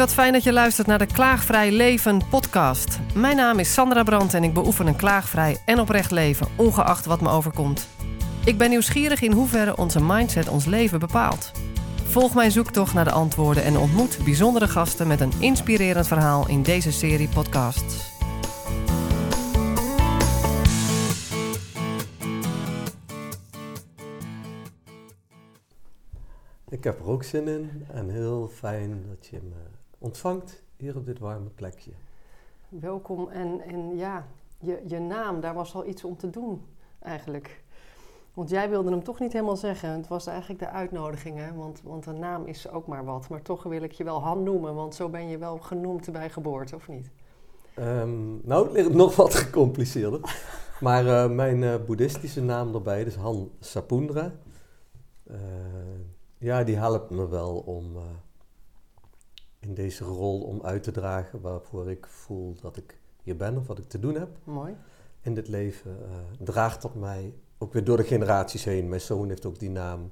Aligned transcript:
wat 0.00 0.14
fijn 0.14 0.32
dat 0.32 0.42
je 0.42 0.52
luistert 0.52 0.86
naar 0.86 0.98
de 0.98 1.06
Klaagvrij 1.06 1.72
Leven 1.72 2.20
podcast. 2.30 2.98
Mijn 3.14 3.36
naam 3.36 3.58
is 3.58 3.72
Sandra 3.72 4.02
Brandt 4.02 4.34
en 4.34 4.44
ik 4.44 4.54
beoefen 4.54 4.86
een 4.86 4.96
klaagvrij 4.96 5.56
en 5.64 5.80
oprecht 5.80 6.10
leven, 6.10 6.46
ongeacht 6.56 7.06
wat 7.06 7.20
me 7.20 7.28
overkomt. 7.28 7.88
Ik 8.44 8.58
ben 8.58 8.70
nieuwsgierig 8.70 9.20
in 9.20 9.32
hoeverre 9.32 9.76
onze 9.76 10.02
mindset 10.02 10.48
ons 10.48 10.64
leven 10.64 10.98
bepaalt. 10.98 11.52
Volg 12.04 12.34
mijn 12.34 12.50
zoektocht 12.50 12.94
naar 12.94 13.04
de 13.04 13.10
antwoorden 13.10 13.62
en 13.62 13.76
ontmoet 13.76 14.18
bijzondere 14.24 14.68
gasten 14.68 15.06
met 15.06 15.20
een 15.20 15.32
inspirerend 15.38 16.06
verhaal 16.06 16.48
in 16.48 16.62
deze 16.62 16.92
serie 16.92 17.28
podcasts. 17.28 18.08
Ik 26.68 26.84
heb 26.84 27.00
er 27.00 27.06
ook 27.06 27.22
zin 27.22 27.48
in 27.48 27.86
en 27.92 28.08
heel 28.08 28.48
fijn 28.48 29.04
dat 29.08 29.26
je 29.26 29.40
me 29.42 29.69
ontvangt 30.00 30.62
hier 30.76 30.96
op 30.96 31.06
dit 31.06 31.18
warme 31.18 31.48
plekje. 31.48 31.90
Welkom 32.68 33.28
en, 33.28 33.60
en 33.60 33.96
ja, 33.96 34.26
je, 34.58 34.82
je 34.86 34.98
naam, 34.98 35.40
daar 35.40 35.54
was 35.54 35.74
al 35.74 35.86
iets 35.86 36.04
om 36.04 36.16
te 36.16 36.30
doen 36.30 36.62
eigenlijk. 36.98 37.62
Want 38.34 38.50
jij 38.50 38.68
wilde 38.68 38.90
hem 38.90 39.02
toch 39.02 39.20
niet 39.20 39.32
helemaal 39.32 39.56
zeggen. 39.56 39.90
Het 39.90 40.08
was 40.08 40.26
eigenlijk 40.26 40.60
de 40.60 40.68
uitnodiging, 40.68 41.38
hè? 41.38 41.54
Want, 41.54 41.80
want 41.82 42.06
een 42.06 42.18
naam 42.18 42.46
is 42.46 42.70
ook 42.70 42.86
maar 42.86 43.04
wat. 43.04 43.28
Maar 43.28 43.42
toch 43.42 43.62
wil 43.62 43.82
ik 43.82 43.92
je 43.92 44.04
wel 44.04 44.22
Han 44.22 44.42
noemen, 44.42 44.74
want 44.74 44.94
zo 44.94 45.08
ben 45.08 45.28
je 45.28 45.38
wel 45.38 45.58
genoemd 45.58 46.12
bij 46.12 46.30
geboorte, 46.30 46.74
of 46.74 46.88
niet? 46.88 47.10
Um, 47.78 48.40
nou, 48.44 48.64
het 48.64 48.72
ligt 48.72 48.94
nog 48.94 49.16
wat 49.16 49.34
gecompliceerder. 49.34 50.20
maar 50.80 51.04
uh, 51.04 51.30
mijn 51.30 51.62
uh, 51.62 51.74
boeddhistische 51.86 52.42
naam 52.42 52.74
erbij, 52.74 53.04
dus 53.04 53.14
Han 53.14 53.50
Sapundra. 53.58 54.32
Uh, 55.30 55.36
ja, 56.38 56.64
die 56.64 56.76
helpt 56.76 57.10
me 57.10 57.28
wel 57.28 57.56
om 57.56 57.96
in 59.60 59.74
deze 59.74 60.04
rol 60.04 60.40
om 60.40 60.62
uit 60.62 60.82
te 60.82 60.90
dragen 60.90 61.40
waarvoor 61.40 61.90
ik 61.90 62.06
voel 62.06 62.54
dat 62.60 62.76
ik 62.76 62.98
hier 63.22 63.36
ben 63.36 63.56
of 63.56 63.66
wat 63.66 63.78
ik 63.78 63.88
te 63.88 63.98
doen 63.98 64.14
heb. 64.14 64.28
Mooi. 64.44 64.76
In 65.20 65.34
dit 65.34 65.48
leven 65.48 65.98
uh, 66.02 66.16
draagt 66.38 66.82
dat 66.82 66.94
mij 66.94 67.34
ook 67.58 67.72
weer 67.72 67.84
door 67.84 67.96
de 67.96 68.04
generaties 68.04 68.64
heen. 68.64 68.88
Mijn 68.88 69.00
zoon 69.00 69.28
heeft 69.28 69.46
ook 69.46 69.58
die 69.58 69.70
naam. 69.70 70.10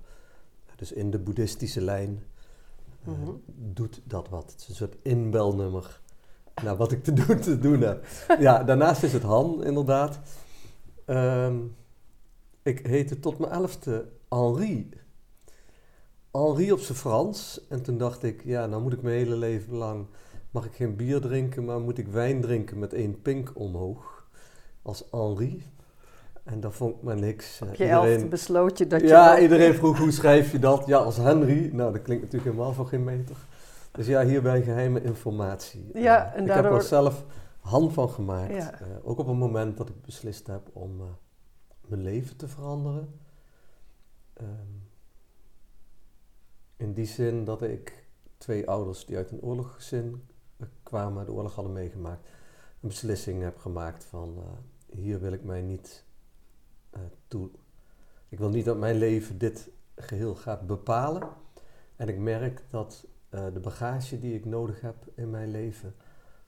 Dus 0.77 0.93
in 0.93 1.11
de 1.11 1.19
boeddhistische 1.19 1.81
lijn 1.81 2.23
uh, 3.09 3.15
mm 3.15 3.25
-hmm. 3.25 3.43
doet 3.55 4.01
dat 4.05 4.29
wat. 4.29 4.51
Het 4.51 4.61
is 4.61 4.69
een 4.69 4.75
soort 4.75 4.97
inbelnummer 5.03 6.01
naar 6.63 6.77
wat 6.77 6.93
ik 6.93 7.05
te 7.05 7.13
doen, 7.13 7.41
te 7.41 7.59
doen 7.59 7.81
heb. 7.81 8.07
ja, 8.39 8.65
daarnaast 8.65 9.03
is 9.03 9.13
het 9.13 9.23
Han, 9.23 9.65
inderdaad. 9.65 10.19
Um, 11.07 11.77
ik 12.63 12.87
heette 12.87 13.21
tot 13.21 13.39
mijn 13.39 13.53
elfde 13.53 14.09
Henri. 14.29 14.89
Henri 16.33 16.73
op 16.73 16.79
zijn 16.79 16.98
Frans. 16.98 17.67
En 17.69 17.83
toen 17.83 17.98
dacht 17.98 18.23
ik, 18.23 18.45
ja, 18.45 18.67
nou 18.67 18.83
moet 18.83 18.93
ik 18.93 19.03
mijn 19.03 19.17
hele 19.17 19.37
leven 19.37 19.75
lang... 19.75 20.07
mag 20.51 20.67
ik 20.67 20.73
geen 20.73 20.97
bier 20.97 21.20
drinken, 21.20 21.65
maar 21.65 21.81
moet 21.81 21.98
ik 21.98 22.09
wijn 22.09 22.41
drinken 22.41 22.79
met 22.79 22.93
één 22.93 23.23
pink 23.23 23.51
omhoog. 23.55 24.27
Als 24.83 25.05
Henri. 25.11 25.62
En 26.45 26.61
dat 26.61 26.75
vond 26.75 26.97
ik 26.97 27.03
maar 27.03 27.17
niks. 27.17 27.61
Op 27.62 27.75
je 27.75 27.85
iedereen, 27.85 28.11
elfde 28.12 28.27
besloot 28.27 28.79
je 28.79 28.87
dat 28.87 29.01
je... 29.01 29.07
Ja, 29.07 29.33
ook... 29.33 29.39
iedereen 29.39 29.75
vroeg, 29.75 29.98
hoe 29.98 30.11
schrijf 30.11 30.53
je 30.53 30.59
dat? 30.59 30.87
Ja, 30.87 30.98
als 30.98 31.17
Henry. 31.17 31.70
Nou, 31.73 31.93
dat 31.93 32.03
klinkt 32.03 32.23
natuurlijk 32.23 32.51
helemaal 32.51 32.73
voor 32.73 32.87
geen 32.87 33.05
meter. 33.05 33.37
Dus 33.92 34.07
ja, 34.07 34.25
hierbij 34.25 34.63
geheime 34.63 35.03
informatie. 35.03 35.91
Ja, 35.95 36.35
en 36.35 36.41
ik 36.41 36.48
daardoor... 36.48 36.73
heb 36.73 36.81
er 36.81 36.87
zelf 36.87 37.25
hand 37.61 37.92
van 37.92 38.09
gemaakt. 38.09 38.55
Ja. 38.55 38.81
Uh, 38.81 38.87
ook 39.03 39.19
op 39.19 39.27
een 39.27 39.37
moment 39.37 39.77
dat 39.77 39.89
ik 39.89 40.03
beslist 40.03 40.47
heb 40.47 40.69
om 40.73 41.01
uh, 41.01 41.07
mijn 41.87 42.03
leven 42.03 42.37
te 42.37 42.48
veranderen. 42.48 43.20
Um, 44.41 44.88
in 46.79 46.93
die 46.93 47.07
zin 47.07 47.45
dat 47.45 47.62
ik 47.62 48.05
twee 48.37 48.69
ouders 48.69 49.07
die 49.07 49.17
uit 49.17 49.31
een 49.31 49.43
oorlogsgezin 49.43 50.23
kwamen, 50.83 51.27
de 51.27 51.33
oorlog 51.33 51.55
hadden 51.55 51.73
meegemaakt, 51.73 52.29
een 52.80 52.89
beslissing 52.89 53.42
heb 53.42 53.58
gemaakt 53.58 54.05
van 54.05 54.35
uh, 54.39 54.45
hier 54.98 55.20
wil 55.20 55.33
ik 55.33 55.45
mij 55.45 55.63
niet 55.63 56.05
uh, 56.95 57.01
toe. 57.29 57.51
Ik 58.29 58.39
wil 58.39 58.48
niet 58.48 58.64
dat 58.64 58.79
mijn 58.79 58.97
leven 58.97 59.39
dit 59.39 59.70
geheel 59.97 60.35
gaat 60.35 60.67
bepalen. 60.67 61.29
En 61.97 62.08
ik 62.08 62.19
merk 62.19 62.63
dat 62.70 63.07
de 63.29 63.61
bagage 63.63 64.19
die 64.19 64.35
ik 64.35 64.45
nodig 64.45 64.81
heb 64.81 64.97
in 65.14 65.31
mijn 65.31 65.51
leven, 65.51 65.95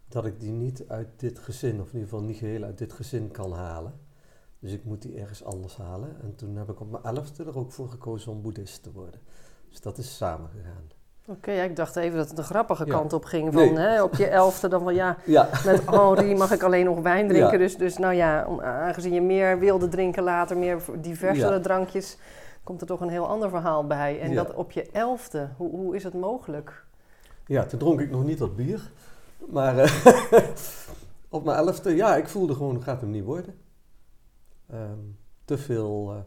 dat 0.08 0.26
ik 0.26 0.40
die 0.40 0.50
niet 0.50 0.88
uit 0.88 1.08
dit 1.16 1.38
gezin, 1.38 1.80
of 1.80 1.86
in 1.86 1.94
ieder 1.94 2.08
geval 2.08 2.24
niet 2.24 2.36
geheel 2.36 2.62
uit 2.62 2.78
dit 2.78 2.92
gezin 2.92 3.30
kan 3.30 3.52
halen. 3.52 4.00
Dus 4.58 4.72
ik 4.72 4.84
moet 4.84 5.02
die 5.02 5.18
ergens 5.18 5.44
anders 5.44 5.76
halen. 5.76 6.22
En 6.22 6.34
toen 6.34 6.56
heb 6.56 6.68
ik 6.68 6.80
op 6.80 6.90
mijn 6.90 7.04
elfde 7.04 7.44
er 7.44 7.58
ook 7.58 7.72
voor 7.72 7.88
gekozen 7.88 8.32
om 8.32 8.42
boeddhist 8.42 8.82
te 8.82 8.92
worden. 8.92 9.20
Dus 9.70 9.80
dat 9.80 9.98
is 9.98 10.16
samengegaan. 10.16 10.90
Oké, 11.30 11.38
okay, 11.38 11.54
ja, 11.54 11.62
ik 11.62 11.76
dacht 11.76 11.96
even 11.96 12.16
dat 12.16 12.28
het 12.28 12.38
een 12.38 12.44
grappige 12.44 12.86
ja. 12.86 12.92
kant 12.92 13.12
op 13.12 13.24
ging. 13.24 13.52
Van, 13.52 13.72
nee. 13.72 13.76
hè, 13.76 14.02
op 14.02 14.14
je 14.14 14.26
elfde 14.26 14.68
dan 14.68 14.82
van 14.82 14.94
ja, 14.94 15.16
ja. 15.26 15.48
met 15.64 15.90
Henri 15.90 16.34
mag 16.34 16.52
ik 16.52 16.62
alleen 16.62 16.84
nog 16.84 17.00
wijn 17.00 17.28
drinken. 17.28 17.58
Dus, 17.58 17.76
dus 17.76 17.98
nou 17.98 18.14
ja, 18.14 18.46
om, 18.46 18.60
aangezien 18.60 19.12
je 19.12 19.20
meer 19.20 19.58
wilde 19.58 19.88
drinken 19.88 20.22
later, 20.22 20.56
meer 20.56 20.80
diversere 20.98 21.60
drankjes, 21.60 22.18
komt 22.64 22.80
er 22.80 22.86
toch 22.86 23.00
een 23.00 23.08
heel 23.08 23.26
ander 23.26 23.48
verhaal 23.48 23.86
bij. 23.86 24.20
En 24.20 24.34
dat 24.34 24.54
op 24.54 24.72
je 24.72 24.90
elfde, 24.92 25.48
hoe, 25.56 25.70
hoe 25.70 25.96
is 25.96 26.04
het 26.04 26.14
mogelijk? 26.14 26.84
Ja, 27.46 27.64
toen 27.64 27.78
dronk 27.78 28.00
ik 28.00 28.10
nog 28.10 28.24
niet 28.24 28.38
dat 28.38 28.56
bier. 28.56 28.90
Maar 29.48 29.76
uh, 29.76 30.12
op 31.28 31.44
mijn 31.44 31.56
elfde, 31.56 31.96
ja, 31.96 32.16
ik 32.16 32.28
voelde 32.28 32.54
gewoon, 32.54 32.74
het 32.74 32.84
gaat 32.84 33.00
hem 33.00 33.10
niet 33.10 33.24
worden. 33.24 33.54
Um, 34.72 35.16
te 35.44 35.58
veel... 35.58 36.12
Uh, 36.14 36.20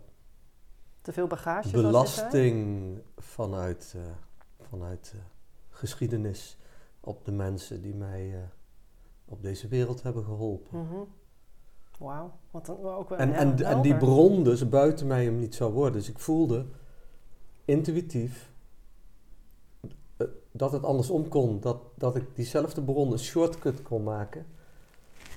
te 1.04 1.14
veel 1.14 1.28
bagage? 1.28 1.72
Belasting 1.72 2.98
vanuit, 3.18 3.94
uh, 3.96 4.02
vanuit 4.70 5.12
uh, 5.16 5.22
geschiedenis 5.70 6.58
op 7.00 7.26
de 7.26 7.32
mensen 7.32 7.82
die 7.82 7.96
mij 7.96 8.30
uh, 8.30 8.38
op 9.26 9.42
deze 9.42 9.68
wereld 9.68 10.04
hebben 10.04 10.24
geholpen. 10.24 10.80
Mm 10.80 10.88
-hmm. 10.88 11.08
Wauw, 11.98 12.32
wat 12.52 12.66
dan 12.66 12.84
ook 12.84 13.10
wel 13.10 13.18
en, 13.18 13.34
en, 13.34 13.64
en 13.66 13.82
die 13.82 13.98
bron 13.98 14.44
dus 14.44 14.70
buiten 14.70 15.08
mij 15.08 15.24
hem 15.24 15.40
niet 15.40 15.56
zou 15.56 15.74
worden. 15.74 15.94
Dus 15.94 16.10
ik 16.10 16.20
voelde 16.20 16.66
intuïtief 17.66 18.52
dat 20.52 20.72
het 20.72 20.84
andersom 20.84 21.28
kon. 21.28 21.60
Dat, 21.60 21.78
dat 21.96 22.16
ik 22.16 22.36
diezelfde 22.36 22.82
bron 22.82 23.12
een 23.12 23.20
shortcut 23.20 23.82
kon 23.82 24.04
maken 24.04 24.46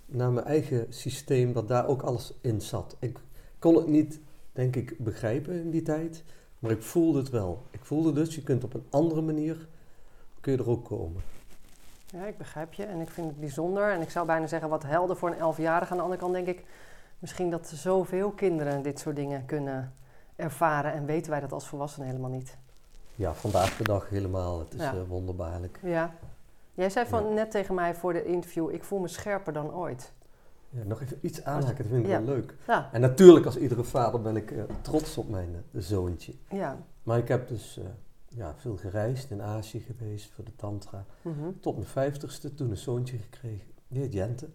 naar 0.06 0.33
mijn 0.33 0.47
eigen 0.47 0.87
systeem, 0.88 1.53
dat 1.53 1.69
daar 1.69 1.87
ook 1.87 2.03
alles 2.03 2.33
in 2.41 2.60
zat. 2.60 2.97
Ik 2.98 3.21
kon 3.59 3.77
het 3.77 3.87
niet 3.87 4.21
denk 4.56 4.77
ik, 4.77 4.99
begrijpen 4.99 5.55
in 5.55 5.71
die 5.71 5.83
tijd. 5.83 6.25
Maar 6.59 6.71
ik 6.71 6.83
voelde 6.83 7.19
het 7.19 7.31
wel. 7.31 7.62
Ik 7.71 7.84
voelde 7.84 8.12
dus, 8.12 8.34
je 8.34 8.43
kunt 8.43 8.65
op 8.65 8.75
een 8.75 8.87
andere 8.91 9.21
manier, 9.21 9.69
kun 10.41 10.53
je 10.53 10.59
er 10.59 10.71
ook 10.71 10.84
komen. 10.84 11.22
Ja, 12.06 12.25
ik 12.25 12.39
begrijp 12.39 12.72
je 12.72 12.84
en 12.84 13.00
ik 13.00 13.11
vind 13.11 13.27
het 13.27 13.41
bijzonder. 13.41 13.91
En 13.91 14.00
ik 14.00 14.11
zou 14.11 14.27
bijna 14.27 14.47
zeggen 14.47 14.69
wat 14.69 14.83
helder 14.83 15.16
voor 15.16 15.28
een 15.28 15.39
elfjarige. 15.39 15.91
Aan 15.91 15.97
de 15.97 16.03
andere 16.03 16.21
kant 16.21 16.33
denk 16.33 16.47
ik 16.47 16.65
misschien 17.19 17.50
dat 17.50 17.69
zoveel 17.69 18.31
kinderen 18.31 18.83
dit 18.83 18.99
soort 18.99 19.16
dingen 19.16 19.47
kunnen 19.47 19.95
ervaren. 20.37 20.93
En 20.93 21.06
weten 21.06 21.31
wij 21.31 21.41
dat 21.41 21.53
als 21.53 21.66
volwassenen 21.66 22.09
helemaal 22.09 22.31
niet. 22.31 22.56
Ja, 23.15 23.34
vandaag 23.34 23.77
de 23.77 23.84
dag 23.84 24.09
helemaal. 24.09 24.59
Het 24.59 24.75
is 24.75 24.81
ja. 24.81 24.95
uh, 24.95 25.00
wonderbaarlijk. 25.09 25.78
Ja. 25.83 26.15
Jij 26.75 26.91
zei 26.91 27.06
van 27.06 27.28
ja. 27.28 27.33
net 27.33 27.50
tegen 27.50 27.75
mij 27.75 27.95
voor 27.95 28.12
de 28.12 28.25
interview, 28.25 28.75
ik 28.75 28.84
voel 28.84 28.99
me 28.99 29.09
scherper 29.09 29.53
dan 29.53 29.75
ooit. 29.75 30.12
Ja, 30.71 30.82
nog 30.84 31.00
even 31.00 31.19
iets 31.21 31.44
aanhaken, 31.44 31.77
dat 31.77 31.87
vind 31.87 32.04
ik 32.04 32.10
ja. 32.10 32.25
wel 32.25 32.34
leuk. 32.34 32.54
Ja. 32.66 32.93
En 32.93 33.00
natuurlijk, 33.00 33.47
als 33.47 33.56
iedere 33.56 33.84
vader 33.84 34.22
ben 34.22 34.37
ik 34.37 34.50
uh, 34.50 34.62
trots 34.81 35.16
op 35.16 35.28
mijn 35.28 35.65
uh, 35.71 35.82
zoontje. 35.82 36.34
Ja. 36.50 36.78
Maar 37.03 37.19
ik 37.19 37.28
heb 37.28 37.49
dus 37.49 37.78
uh, 37.78 37.84
ja, 38.28 38.54
veel 38.56 38.77
gereisd, 38.77 39.31
in 39.31 39.43
Azië 39.43 39.81
geweest 39.81 40.31
voor 40.31 40.44
de 40.44 40.56
tantra. 40.56 41.04
Mm 41.22 41.32
-hmm. 41.32 41.60
Tot 41.60 41.75
mijn 41.77 41.88
vijftigste, 41.88 42.54
toen 42.54 42.71
een 42.71 42.77
zoontje 42.77 43.19
gekregen. 43.19 43.66
Die 43.88 44.00
heet 44.03 44.12
Jente. 44.12 44.49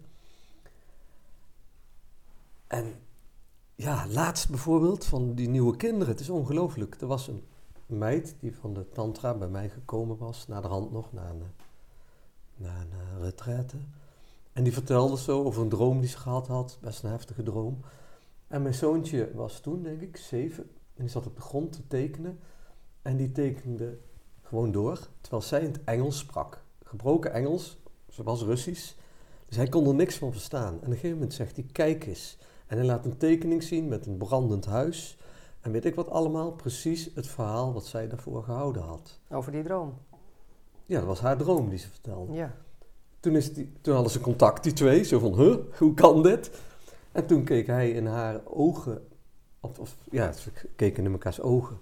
En 2.66 2.94
ja, 3.74 4.06
laatst 4.08 4.48
bijvoorbeeld 4.48 5.04
van 5.04 5.34
die 5.34 5.48
nieuwe 5.48 5.76
kinderen. 5.76 6.08
Het 6.08 6.20
is 6.20 6.30
ongelooflijk. 6.30 7.00
Er 7.00 7.06
was 7.06 7.28
een 7.28 7.44
meid 7.86 8.34
die 8.40 8.56
van 8.56 8.74
de 8.74 8.88
tantra 8.88 9.34
bij 9.34 9.48
mij 9.48 9.68
gekomen 9.68 10.18
was. 10.18 10.46
Na 10.48 10.60
de 10.60 10.68
hand 10.68 10.92
nog, 10.92 11.12
na 11.12 11.30
een, 11.30 11.42
na 12.56 12.80
een 12.80 13.22
retraite. 13.22 13.76
En 14.52 14.62
die 14.62 14.72
vertelde 14.72 15.18
zo 15.18 15.44
over 15.44 15.62
een 15.62 15.68
droom 15.68 16.00
die 16.00 16.08
ze 16.08 16.18
gehad 16.18 16.46
had, 16.46 16.78
best 16.80 17.02
een 17.02 17.10
heftige 17.10 17.42
droom. 17.42 17.80
En 18.46 18.62
mijn 18.62 18.74
zoontje 18.74 19.30
was 19.34 19.60
toen, 19.60 19.82
denk 19.82 20.00
ik, 20.00 20.16
zeven. 20.16 20.62
En 20.94 21.02
die 21.02 21.08
zat 21.08 21.26
op 21.26 21.36
de 21.36 21.42
grond 21.42 21.72
te 21.72 21.86
tekenen. 21.86 22.38
En 23.02 23.16
die 23.16 23.32
tekende 23.32 23.98
gewoon 24.42 24.72
door, 24.72 25.08
terwijl 25.20 25.42
zij 25.42 25.60
in 25.60 25.72
het 25.72 25.84
Engels 25.84 26.18
sprak. 26.18 26.62
Gebroken 26.82 27.32
Engels, 27.32 27.78
ze 28.08 28.22
was 28.22 28.42
Russisch. 28.42 28.94
Dus 29.46 29.56
hij 29.56 29.68
kon 29.68 29.86
er 29.86 29.94
niks 29.94 30.16
van 30.16 30.32
verstaan. 30.32 30.72
En 30.72 30.76
op 30.76 30.84
een 30.86 30.92
gegeven 30.92 31.16
moment 31.16 31.34
zegt 31.34 31.56
hij, 31.56 31.66
kijk 31.72 32.06
eens. 32.06 32.38
En 32.66 32.76
hij 32.76 32.86
laat 32.86 33.04
een 33.04 33.16
tekening 33.16 33.62
zien 33.62 33.88
met 33.88 34.06
een 34.06 34.16
brandend 34.16 34.64
huis. 34.64 35.18
En 35.60 35.72
weet 35.72 35.84
ik 35.84 35.94
wat 35.94 36.08
allemaal, 36.08 36.52
precies 36.52 37.10
het 37.14 37.26
verhaal 37.26 37.72
wat 37.72 37.86
zij 37.86 38.08
daarvoor 38.08 38.44
gehouden 38.44 38.82
had. 38.82 39.18
Over 39.30 39.52
die 39.52 39.62
droom? 39.62 39.94
Ja, 40.86 40.98
dat 40.98 41.06
was 41.06 41.20
haar 41.20 41.36
droom 41.36 41.68
die 41.68 41.78
ze 41.78 41.88
vertelde. 41.88 42.32
Ja. 42.32 42.54
Toen, 43.22 43.36
is 43.36 43.52
die, 43.52 43.72
toen 43.80 43.94
hadden 43.94 44.12
ze 44.12 44.20
contact, 44.20 44.62
die 44.62 44.72
twee. 44.72 45.02
Zo 45.02 45.18
van, 45.18 45.34
huh, 45.34 45.56
hoe 45.78 45.94
kan 45.94 46.22
dit? 46.22 46.50
En 47.12 47.26
toen 47.26 47.44
keek 47.44 47.66
hij 47.66 47.90
in 47.90 48.06
haar 48.06 48.40
ogen. 48.44 49.06
Of, 49.60 49.78
of 49.78 49.96
ja, 50.10 50.32
ze 50.32 50.50
keken 50.76 51.04
in 51.04 51.10
mekaars 51.10 51.40
ogen. 51.40 51.78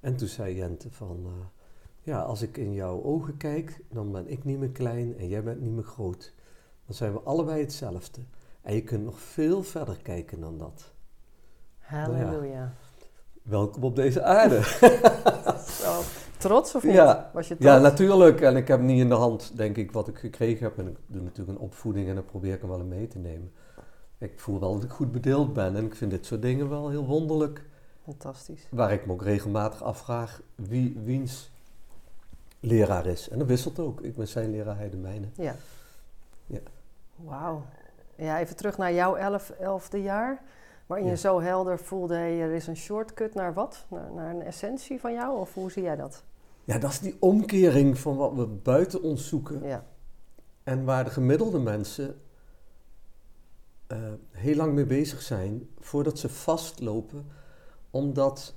En 0.00 0.16
toen 0.16 0.28
zei 0.28 0.56
Jente 0.56 0.90
van... 0.90 1.20
Uh, 1.24 1.32
ja, 2.02 2.20
als 2.20 2.42
ik 2.42 2.56
in 2.56 2.72
jouw 2.72 3.02
ogen 3.02 3.36
kijk, 3.36 3.80
dan 3.90 4.12
ben 4.12 4.28
ik 4.28 4.44
niet 4.44 4.58
meer 4.58 4.70
klein 4.70 5.18
en 5.18 5.28
jij 5.28 5.42
bent 5.42 5.60
niet 5.60 5.72
meer 5.72 5.84
groot. 5.84 6.32
Dan 6.86 6.94
zijn 6.94 7.12
we 7.12 7.20
allebei 7.20 7.60
hetzelfde. 7.60 8.20
En 8.62 8.74
je 8.74 8.82
kunt 8.82 9.04
nog 9.04 9.20
veel 9.20 9.62
verder 9.62 9.96
kijken 10.02 10.40
dan 10.40 10.58
dat. 10.58 10.92
Halleluja. 11.78 12.74
Welkom 13.42 13.82
op 13.82 13.96
deze 13.96 14.22
aarde. 14.22 14.62
Zo, 15.82 16.00
trots 16.38 16.74
of 16.74 16.82
niet? 16.82 16.94
Ja. 16.94 17.30
Was 17.32 17.48
je 17.48 17.56
trots? 17.56 17.72
Ja, 17.72 17.78
natuurlijk. 17.78 18.40
En 18.40 18.56
ik 18.56 18.68
heb 18.68 18.80
niet 18.80 19.00
in 19.00 19.08
de 19.08 19.14
hand, 19.14 19.56
denk 19.56 19.76
ik, 19.76 19.92
wat 19.92 20.08
ik 20.08 20.18
gekregen 20.18 20.64
heb. 20.64 20.78
En 20.78 20.88
ik 20.88 20.96
doe 21.06 21.22
natuurlijk 21.22 21.58
een 21.58 21.64
opvoeding 21.64 22.08
en 22.08 22.14
dan 22.14 22.24
probeer 22.24 22.54
ik 22.54 22.60
hem 22.60 22.70
wel 22.70 22.80
in 22.80 22.88
mee 22.88 23.08
te 23.08 23.18
nemen. 23.18 23.52
Ik 24.18 24.40
voel 24.40 24.60
wel 24.60 24.74
dat 24.74 24.84
ik 24.84 24.90
goed 24.90 25.12
bedeeld 25.12 25.52
ben 25.52 25.76
en 25.76 25.84
ik 25.84 25.94
vind 25.94 26.10
dit 26.10 26.26
soort 26.26 26.42
dingen 26.42 26.68
wel 26.68 26.88
heel 26.88 27.06
wonderlijk. 27.06 27.64
Fantastisch. 28.04 28.66
Waar 28.70 28.92
ik 28.92 29.06
me 29.06 29.12
ook 29.12 29.22
regelmatig 29.22 29.82
afvraag 29.82 30.40
wie 30.54 31.00
wiens 31.04 31.50
leraar 32.60 33.06
is. 33.06 33.28
En 33.28 33.38
dat 33.38 33.46
wisselt 33.46 33.78
ook. 33.78 34.00
Ik 34.00 34.16
ben 34.16 34.28
zijn 34.28 34.50
leraar, 34.50 34.76
hij 34.76 34.90
de 34.90 34.96
mijne. 34.96 35.26
Ja. 35.36 35.54
Ja. 36.46 36.58
Wauw. 37.16 37.62
Ja, 38.16 38.40
even 38.40 38.56
terug 38.56 38.78
naar 38.78 38.92
jouw 38.92 39.14
elf, 39.14 39.50
elfde 39.50 40.02
jaar. 40.02 40.42
Waarin 40.86 41.06
je 41.06 41.16
zo 41.16 41.40
helder 41.40 41.78
voelde, 41.78 42.14
hey, 42.14 42.40
er 42.40 42.52
is 42.52 42.66
een 42.66 42.76
shortcut 42.76 43.34
naar 43.34 43.54
wat? 43.54 43.86
Naar, 43.88 44.12
naar 44.14 44.30
een 44.30 44.42
essentie 44.42 45.00
van 45.00 45.12
jou? 45.12 45.38
Of 45.38 45.54
hoe 45.54 45.70
zie 45.70 45.82
jij 45.82 45.96
dat? 45.96 46.24
Ja, 46.64 46.78
dat 46.78 46.90
is 46.90 47.00
die 47.00 47.16
omkering 47.18 47.98
van 47.98 48.16
wat 48.16 48.32
we 48.34 48.46
buiten 48.46 49.02
ons 49.02 49.28
zoeken. 49.28 49.62
Ja. 49.62 49.84
En 50.62 50.84
waar 50.84 51.04
de 51.04 51.10
gemiddelde 51.10 51.58
mensen 51.58 52.20
eh, 53.86 53.98
heel 54.30 54.56
lang 54.56 54.72
mee 54.72 54.86
bezig 54.86 55.22
zijn 55.22 55.68
voordat 55.80 56.18
ze 56.18 56.28
vastlopen. 56.28 57.26
Omdat 57.90 58.54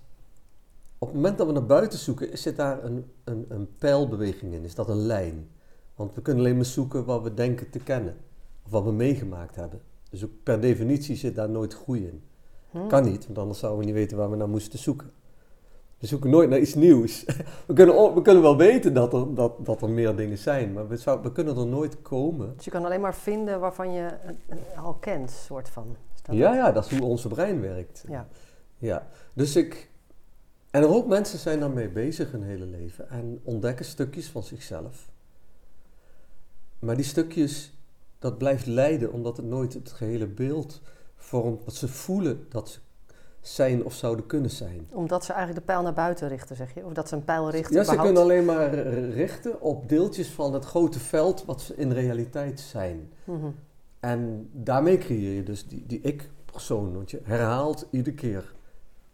op 0.98 1.08
het 1.08 1.16
moment 1.16 1.38
dat 1.38 1.48
we 1.48 1.54
naar 1.54 1.66
buiten 1.66 2.00
zoeken, 2.00 2.38
zit 2.38 2.56
daar 2.56 2.84
een, 2.84 3.12
een, 3.24 3.46
een 3.50 3.76
pijlbeweging 3.78 4.54
in. 4.54 4.64
Is 4.64 4.76
dat 4.76 4.90
een 4.90 5.06
lijn? 5.06 5.50
Want 5.96 6.16
we 6.16 6.22
kunnen 6.22 6.44
alleen 6.44 6.56
maar 6.56 6.66
zoeken 6.66 7.06
wat 7.06 7.22
we 7.22 7.34
denken 7.34 7.70
te 7.70 7.80
kennen. 7.80 8.18
Of 8.66 8.72
wat 8.72 8.84
we 8.84 8.92
meegemaakt 8.92 9.56
hebben. 9.56 9.82
Dus 10.16 10.24
ook 10.24 10.44
per 10.44 10.62
definitie 10.62 11.16
zit 11.16 11.36
daar 11.36 11.50
nooit 11.50 11.74
groei 11.74 12.06
in. 12.06 12.24
Hm. 12.70 12.88
Kan 12.88 13.04
niet, 13.04 13.26
want 13.26 13.38
anders 13.38 13.60
zouden 13.60 13.80
we 13.80 13.86
niet 13.86 13.96
weten 13.96 14.18
waar 14.18 14.30
we 14.30 14.36
naar 14.36 14.50
moesten 14.50 14.80
zoeken. 14.80 15.12
We 16.00 16.08
zoeken 16.08 16.30
nooit 16.30 16.50
naar 16.50 16.60
iets 16.60 16.74
nieuws. 16.76 17.26
We 17.68 17.74
kunnen, 17.74 18.14
we 18.14 18.22
kunnen 18.22 18.44
wel 18.44 18.58
weten 18.58 18.94
dat 18.94 19.14
er, 19.14 19.36
dat, 19.36 19.66
dat 19.66 19.82
er 19.82 19.90
meer 19.90 20.16
dingen 20.16 20.38
zijn, 20.38 20.74
maar 20.74 20.88
we, 20.88 20.98
zou, 20.98 21.22
we 21.22 21.32
kunnen 21.32 21.58
er 21.58 21.68
nooit 21.68 22.02
komen. 22.02 22.54
Dus 22.56 22.66
je 22.66 22.72
kan 22.72 22.86
alleen 22.86 23.02
maar 23.02 23.16
vinden 23.16 23.60
waarvan 23.60 23.94
je 23.94 24.10
al 24.76 24.94
kent, 24.94 25.32
soort 25.32 25.70
van. 25.70 25.96
Dat 26.22 26.36
Ja, 26.36 26.50
het? 26.50 26.58
ja, 26.58 26.72
dat 26.72 26.86
is 26.86 26.98
hoe 26.98 27.08
onze 27.08 27.28
brein 27.28 27.62
werkt. 27.62 28.04
Ja. 28.08 28.28
Ja, 28.78 29.08
dus 29.34 29.56
ik... 29.56 29.90
En 30.72 30.84
een 30.84 30.90
hoop 30.90 31.08
mensen 31.08 31.40
zijn 31.40 31.60
daarmee 31.60 31.90
bezig 31.90 32.32
hun 32.32 32.44
hele 32.44 32.66
leven 32.66 33.10
en 33.10 33.40
ontdekken 33.44 33.86
stukjes 33.86 34.30
van 34.30 34.44
zichzelf. 34.44 35.10
Maar 36.80 36.96
die 36.96 37.06
stukjes, 37.06 37.75
dat 38.20 38.38
blijft 38.38 38.66
lijden 38.66 39.12
omdat 39.12 39.38
het 39.38 39.46
nooit 39.46 39.74
het 39.74 39.92
gehele 39.92 40.28
beeld 40.28 40.82
vormt 41.16 41.64
wat 41.66 41.74
ze 41.74 41.88
voelen 41.88 42.46
dat 42.50 42.70
ze 42.70 42.80
zijn 43.42 43.86
of 43.86 43.94
zouden 43.94 44.26
kunnen 44.26 44.50
zijn. 44.52 44.88
Omdat 44.92 45.26
ze 45.26 45.34
eigenlijk 45.34 45.66
de 45.66 45.72
pijl 45.74 45.84
naar 45.84 45.94
buiten 45.94 46.28
richten, 46.28 46.56
zeg 46.56 46.74
je? 46.74 46.86
Of 46.86 46.94
dat 46.94 47.10
ze 47.10 47.16
een 47.16 47.24
pijl 47.26 47.50
richten 47.50 47.76
Ja, 47.76 47.84
ze 47.84 47.96
kunnen 47.96 48.22
alleen 48.22 48.46
maar 48.46 48.74
richten 49.10 49.62
op 49.62 49.90
deeltjes 49.90 50.28
van 50.30 50.54
het 50.54 50.66
grote 50.66 51.00
veld 51.00 51.46
wat 51.46 51.62
ze 51.62 51.76
in 51.76 51.92
realiteit 51.92 52.60
zijn. 52.60 53.12
Mhm. 53.24 53.46
En 54.00 54.50
daarmee 54.52 54.98
creëer 54.98 55.34
je 55.36 55.44
dus 55.44 55.68
die, 55.68 55.84
die 55.88 56.02
ik-persoon. 56.02 56.94
Want 56.94 57.12
je 57.12 57.20
herhaalt 57.24 57.88
iedere 57.92 58.16
keer 58.16 58.54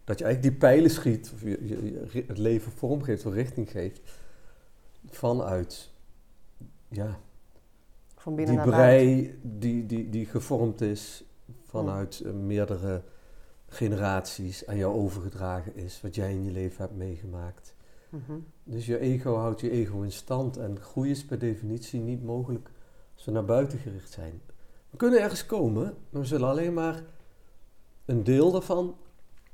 dat 0.04 0.18
je 0.18 0.24
eigenlijk 0.24 0.54
die 0.54 0.68
pijlen 0.68 0.90
schiet, 0.90 1.30
of 1.34 1.40
je, 1.42 1.48
je- 1.66 1.92
je 1.92 2.04
ri- 2.12 2.24
het 2.28 2.38
leven 2.38 2.72
vormgeeft 2.72 3.26
of 3.26 3.32
richting 3.34 3.70
geeft, 3.70 4.00
vanuit 5.10 5.90
ja, 6.88 7.18
Van 8.22 8.34
binnen 8.34 8.54
die 8.54 8.64
naar 8.64 8.76
buiten. 8.76 9.14
brei 9.14 9.38
die, 9.42 9.86
die, 9.86 10.08
die 10.08 10.26
gevormd 10.26 10.80
is 10.80 11.24
vanuit 11.64 12.20
eh, 12.20 12.32
meerdere 12.32 13.02
generaties 13.68 14.66
aan 14.66 14.76
jou 14.76 14.94
overgedragen 14.94 15.76
is, 15.76 16.00
wat 16.00 16.14
jij 16.14 16.32
in 16.32 16.44
je 16.44 16.50
leven 16.50 16.82
hebt 16.82 16.96
meegemaakt. 16.96 17.74
Mhm. 18.08 18.38
Dus 18.64 18.86
je 18.86 18.98
ego 18.98 19.34
houdt 19.36 19.60
je 19.60 19.70
ego 19.70 20.00
in 20.00 20.12
stand 20.12 20.56
en 20.56 20.80
groei 20.80 21.10
is 21.10 21.24
per 21.24 21.38
definitie 21.38 22.00
niet 22.00 22.24
mogelijk 22.24 22.70
als 23.14 23.24
we 23.24 23.30
naar 23.30 23.44
buiten 23.44 23.78
gericht 23.78 24.10
zijn. 24.10 24.40
We 24.90 24.96
kunnen 24.96 25.20
ergens 25.20 25.46
komen, 25.46 25.94
maar 26.10 26.20
we 26.20 26.26
zullen 26.26 26.48
alleen 26.48 26.74
maar 26.74 27.02
een 28.04 28.24
deel 28.24 28.50
daarvan 28.50 28.96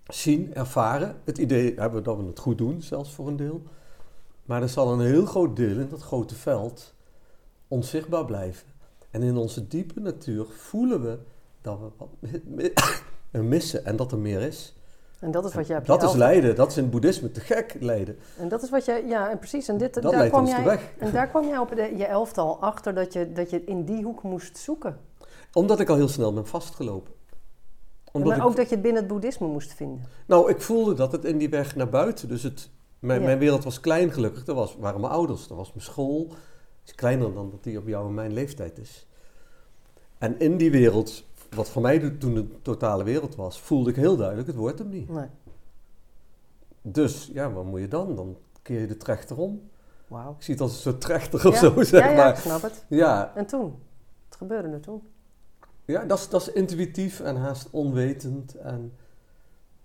zien, 0.05 0.55
ervaren. 0.55 1.17
Het 1.25 1.39
idee 1.39 1.75
hebben 1.75 2.03
dat 2.03 2.17
we 2.17 2.25
het 2.25 2.39
goed 2.39 2.59
doen, 2.59 2.83
zelfs 2.83 3.15
voor 3.15 3.29
een 3.29 3.37
deel. 3.37 3.63
Maar 4.45 4.63
er 4.63 4.69
zal 4.69 4.93
een 4.93 5.07
heel 5.07 5.27
groot 5.27 5.57
deel 5.57 5.79
in 5.79 5.89
dat 5.89 6.03
grote 6.03 6.35
veld 6.35 6.97
onzichtbaar 7.69 8.25
blijven. 8.25 8.67
En 9.11 9.23
in 9.23 9.37
onze 9.37 9.67
diepe 9.69 10.01
natuur 10.01 10.47
voelen 10.47 11.03
we 11.03 11.19
dat 11.61 11.79
we 11.79 11.87
wat 11.97 12.09
mi- 12.19 12.43
mi- 12.45 12.73
missen 13.49 13.85
en 13.85 13.97
dat 13.97 14.13
er 14.13 14.19
meer 14.19 14.41
is. 14.41 14.73
En 15.21 15.31
dat 15.31 15.45
is 15.45 15.55
wat 15.55 15.67
jij 15.67 15.79
je 15.79 15.85
Dat 15.85 16.03
is 16.03 16.13
lijden, 16.15 16.55
dat 16.57 16.71
is 16.71 16.77
in 16.77 16.83
het 16.83 16.93
boeddhisme 16.93 17.31
te 17.31 17.41
gek 17.41 17.77
lijden. 17.81 18.19
En 18.39 18.49
dat 18.49 18.63
is 18.63 18.71
wat 18.71 18.85
jij, 18.85 19.07
ja, 19.07 19.31
en 19.31 19.39
precies. 19.39 19.69
En 19.69 19.79
dit, 19.79 19.95
Dat 19.95 20.13
daar 20.13 20.29
kwam 20.29 20.47
jij, 20.47 20.65
weg. 20.65 20.93
En 20.99 21.13
daar 21.13 21.29
kwam 21.29 21.45
jij 21.49 21.59
op 21.59 21.69
de, 21.77 21.97
je 21.97 22.05
elftal 22.07 22.61
achter 22.61 22.95
dat 22.95 23.13
je, 23.13 23.33
dat 23.33 23.51
je 23.51 23.65
in 23.65 23.85
die 23.85 24.03
hoek 24.05 24.23
moest 24.23 24.59
zoeken. 24.59 24.99
Omdat 25.53 25.81
ik 25.81 25.89
al 25.89 25.97
heel 25.97 26.09
snel 26.09 26.33
ben 26.33 26.47
vastgelopen. 26.47 27.13
Omdat 28.13 28.29
maar 28.29 28.39
ik, 28.39 28.45
ook 28.51 28.57
dat 28.57 28.69
je 28.69 28.75
het 28.75 28.83
binnen 28.83 29.03
het 29.03 29.11
boeddhisme 29.13 29.47
moest 29.47 29.75
vinden. 29.75 30.05
Nou, 30.27 30.51
ik 30.51 30.61
voelde 30.61 30.95
dat 30.95 31.13
het 31.13 31.25
in 31.25 31.39
die 31.39 31.49
weg 31.49 31.77
naar 31.77 31.89
buiten. 31.89 32.29
Dus 32.29 32.43
het, 32.43 32.71
mijn, 32.99 33.21
Ja. 33.21 33.27
mijn 33.27 33.39
wereld 33.39 33.65
was 33.65 33.81
klein 33.81 34.13
gelukkig. 34.13 34.45
Dat 34.45 34.57
was, 34.57 34.77
waren 34.79 35.01
mijn 35.01 35.13
ouders, 35.13 35.47
dat 35.49 35.57
was 35.57 35.73
mijn 35.73 35.85
school. 35.85 36.33
Het 36.89 36.97
is 36.97 37.03
kleiner 37.03 37.35
dan 37.35 37.51
dat 37.51 37.63
die 37.65 37.79
op 37.79 37.87
jou 37.87 38.09
en 38.09 38.15
mijn 38.15 38.33
leeftijd 38.33 38.79
is. 38.79 39.07
En 40.19 40.39
in 40.41 40.57
die 40.57 40.71
wereld, 40.71 41.25
wat 41.51 41.69
voor 41.71 41.83
mij 41.83 42.11
toen 42.11 42.35
de 42.35 42.63
totale 42.63 43.05
wereld 43.05 43.35
was, 43.35 43.61
voelde 43.61 43.91
ik 43.91 43.97
heel 43.97 44.17
duidelijk, 44.17 44.47
het 44.47 44.57
wordt 44.57 44.79
hem 44.79 44.89
niet. 44.89 45.09
Nee. 45.09 45.27
Dus 46.83 47.31
ja, 47.33 47.53
wat 47.53 47.65
moet 47.65 47.81
je 47.81 47.89
dan? 47.89 48.15
Dan 48.17 48.37
keer 48.63 48.81
je 48.81 48.87
de 48.87 48.97
trechter 48.97 49.39
om. 49.39 49.69
Wauw. 50.07 50.33
Ik 50.39 50.43
zie 50.43 50.55
het 50.55 50.63
als 50.63 50.73
een 50.73 50.79
soort 50.81 51.01
trechter 51.01 51.47
of 51.49 51.55
Ja, 51.61 51.61
zo, 51.61 51.83
zeg 51.83 52.03
ja, 52.03 52.11
ja, 52.11 52.17
maar. 52.17 52.29
ik 52.31 52.37
snap 52.37 52.63
het. 52.63 52.85
Ja, 52.89 53.33
En 53.37 53.47
toen? 53.47 53.75
Wat 54.29 54.39
gebeurde 54.39 54.69
er 54.69 54.81
toen? 54.81 55.03
Ja, 55.85 56.05
dat 56.05 56.19
is, 56.19 56.29
dat 56.29 56.41
is 56.41 56.53
intuïtief 56.53 57.21
en 57.21 57.37
haast 57.37 57.69
onwetend. 57.71 58.55
En 58.55 58.93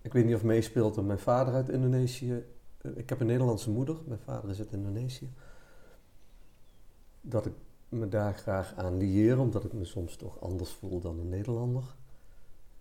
ik 0.02 0.14
weet 0.14 0.26
niet 0.26 0.36
of 0.36 0.44
meespeelt 0.44 0.96
dat 0.96 1.04
mijn 1.06 1.20
vader 1.20 1.54
uit 1.54 1.70
Indonesië. 1.70 2.46
eh, 2.82 2.92
Ik 2.96 3.10
heb 3.10 3.20
een 3.20 3.28
Nederlandse 3.28 3.70
moeder, 3.70 3.96
mijn 4.06 4.20
vader 4.26 4.50
is 4.50 4.60
uit 4.60 4.72
Indonesië. 4.72 5.30
Dat 7.26 7.46
ik 7.46 7.54
me 7.90 8.08
daar 8.10 8.34
graag 8.34 8.74
aan 8.76 8.98
lieer, 8.98 9.40
omdat 9.40 9.64
ik 9.64 9.74
me 9.74 9.86
soms 9.86 10.16
toch 10.16 10.42
anders 10.42 10.72
voel 10.72 11.00
dan 11.00 11.20
een 11.20 11.30
Nederlander. 11.30 11.84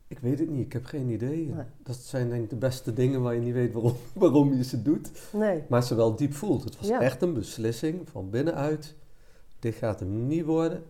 Ik 0.06 0.18
weet 0.18 0.38
het 0.38 0.48
niet, 0.50 0.64
ik 0.66 0.72
heb 0.72 0.84
geen 0.84 1.08
idee. 1.08 1.46
Nee. 1.48 1.64
Dat 1.82 1.96
zijn 1.96 2.28
denk 2.28 2.42
ik 2.42 2.50
de 2.50 2.56
beste 2.56 2.92
dingen 2.92 3.22
waar 3.22 3.34
je 3.34 3.40
niet 3.40 3.52
weet 3.54 3.72
waarom, 3.72 3.94
waarom 4.14 4.52
je 4.54 4.64
ze 4.64 4.82
doet. 4.82 5.10
Nee. 5.32 5.62
Maar 5.68 5.82
ze 5.82 5.94
wel 5.94 6.16
diep 6.16 6.34
voelt. 6.34 6.64
Het 6.64 6.76
was 6.78 6.86
Ja. 6.88 7.00
echt 7.00 7.22
een 7.22 7.32
beslissing 7.32 8.08
van 8.08 8.30
binnenuit. 8.30 8.94
Dit 9.58 9.74
gaat 9.74 10.00
hem 10.00 10.26
niet 10.26 10.44
worden. 10.44 10.82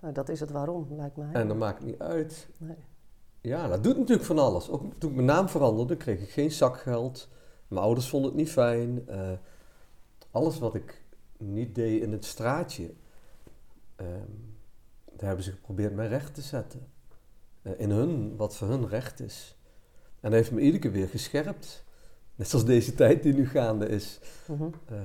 Nou, 0.00 0.14
dat 0.14 0.28
is 0.28 0.40
het 0.40 0.50
waarom, 0.50 0.86
lijkt 0.90 1.16
mij. 1.16 1.32
En 1.32 1.48
dat 1.48 1.56
maakt 1.56 1.84
niet 1.84 1.98
uit. 1.98 2.48
Nee. 2.56 2.76
Ja, 3.40 3.68
dat 3.68 3.84
doet 3.84 3.98
natuurlijk 3.98 4.26
van 4.26 4.38
alles. 4.38 4.70
Ook 4.70 4.82
toen 4.98 5.10
ik 5.10 5.14
mijn 5.16 5.26
naam 5.26 5.48
veranderde, 5.48 5.96
kreeg 5.96 6.20
ik 6.20 6.28
geen 6.30 6.50
zakgeld. 6.50 7.28
Mijn 7.68 7.82
ouders 7.84 8.08
vonden 8.08 8.28
het 8.30 8.38
niet 8.38 8.50
fijn. 8.50 9.08
Eh, 9.08 9.30
alles 10.30 10.58
wat 10.58 10.74
ik 10.74 11.01
niet 11.42 11.74
deed 11.74 12.02
in 12.02 12.12
het 12.12 12.24
straatje, 12.24 12.90
ehm, 13.96 14.30
daar 15.04 15.26
hebben 15.26 15.44
ze 15.44 15.50
geprobeerd 15.52 15.94
mij 15.94 16.08
recht 16.08 16.34
te 16.34 16.42
zetten. 16.42 16.86
Eh, 17.62 17.72
in 17.76 17.90
hun, 17.90 18.36
wat 18.36 18.56
voor 18.56 18.68
hun 18.68 18.88
recht 18.88 19.20
is. 19.20 19.56
En 20.20 20.30
dat 20.30 20.32
heeft 20.32 20.50
me 20.52 20.60
iedere 20.60 20.78
keer 20.82 20.92
weer 20.92 21.08
gescherpt. 21.08 21.84
Net 22.34 22.48
zoals 22.48 22.64
deze 22.64 22.94
tijd 22.94 23.22
die 23.22 23.34
nu 23.34 23.48
gaande 23.48 23.88
is. 23.88 24.18
Mhm. 24.46 24.70
Eh, 24.86 25.00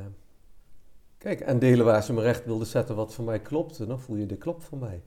kijk, 1.17 1.39
en 1.39 1.60
delen 1.60 1.86
waar 1.86 2.03
ze 2.03 2.13
me 2.13 2.22
recht 2.22 2.46
wilden 2.46 2.67
zetten 2.67 2.96
wat 2.96 3.13
voor 3.13 3.25
mij 3.25 3.41
klopte, 3.41 3.86
dan 3.86 4.00
voel 4.00 4.15
je 4.15 4.25
de 4.25 4.38
klop 4.38 4.63
voor 4.63 4.77
mij. 4.77 5.03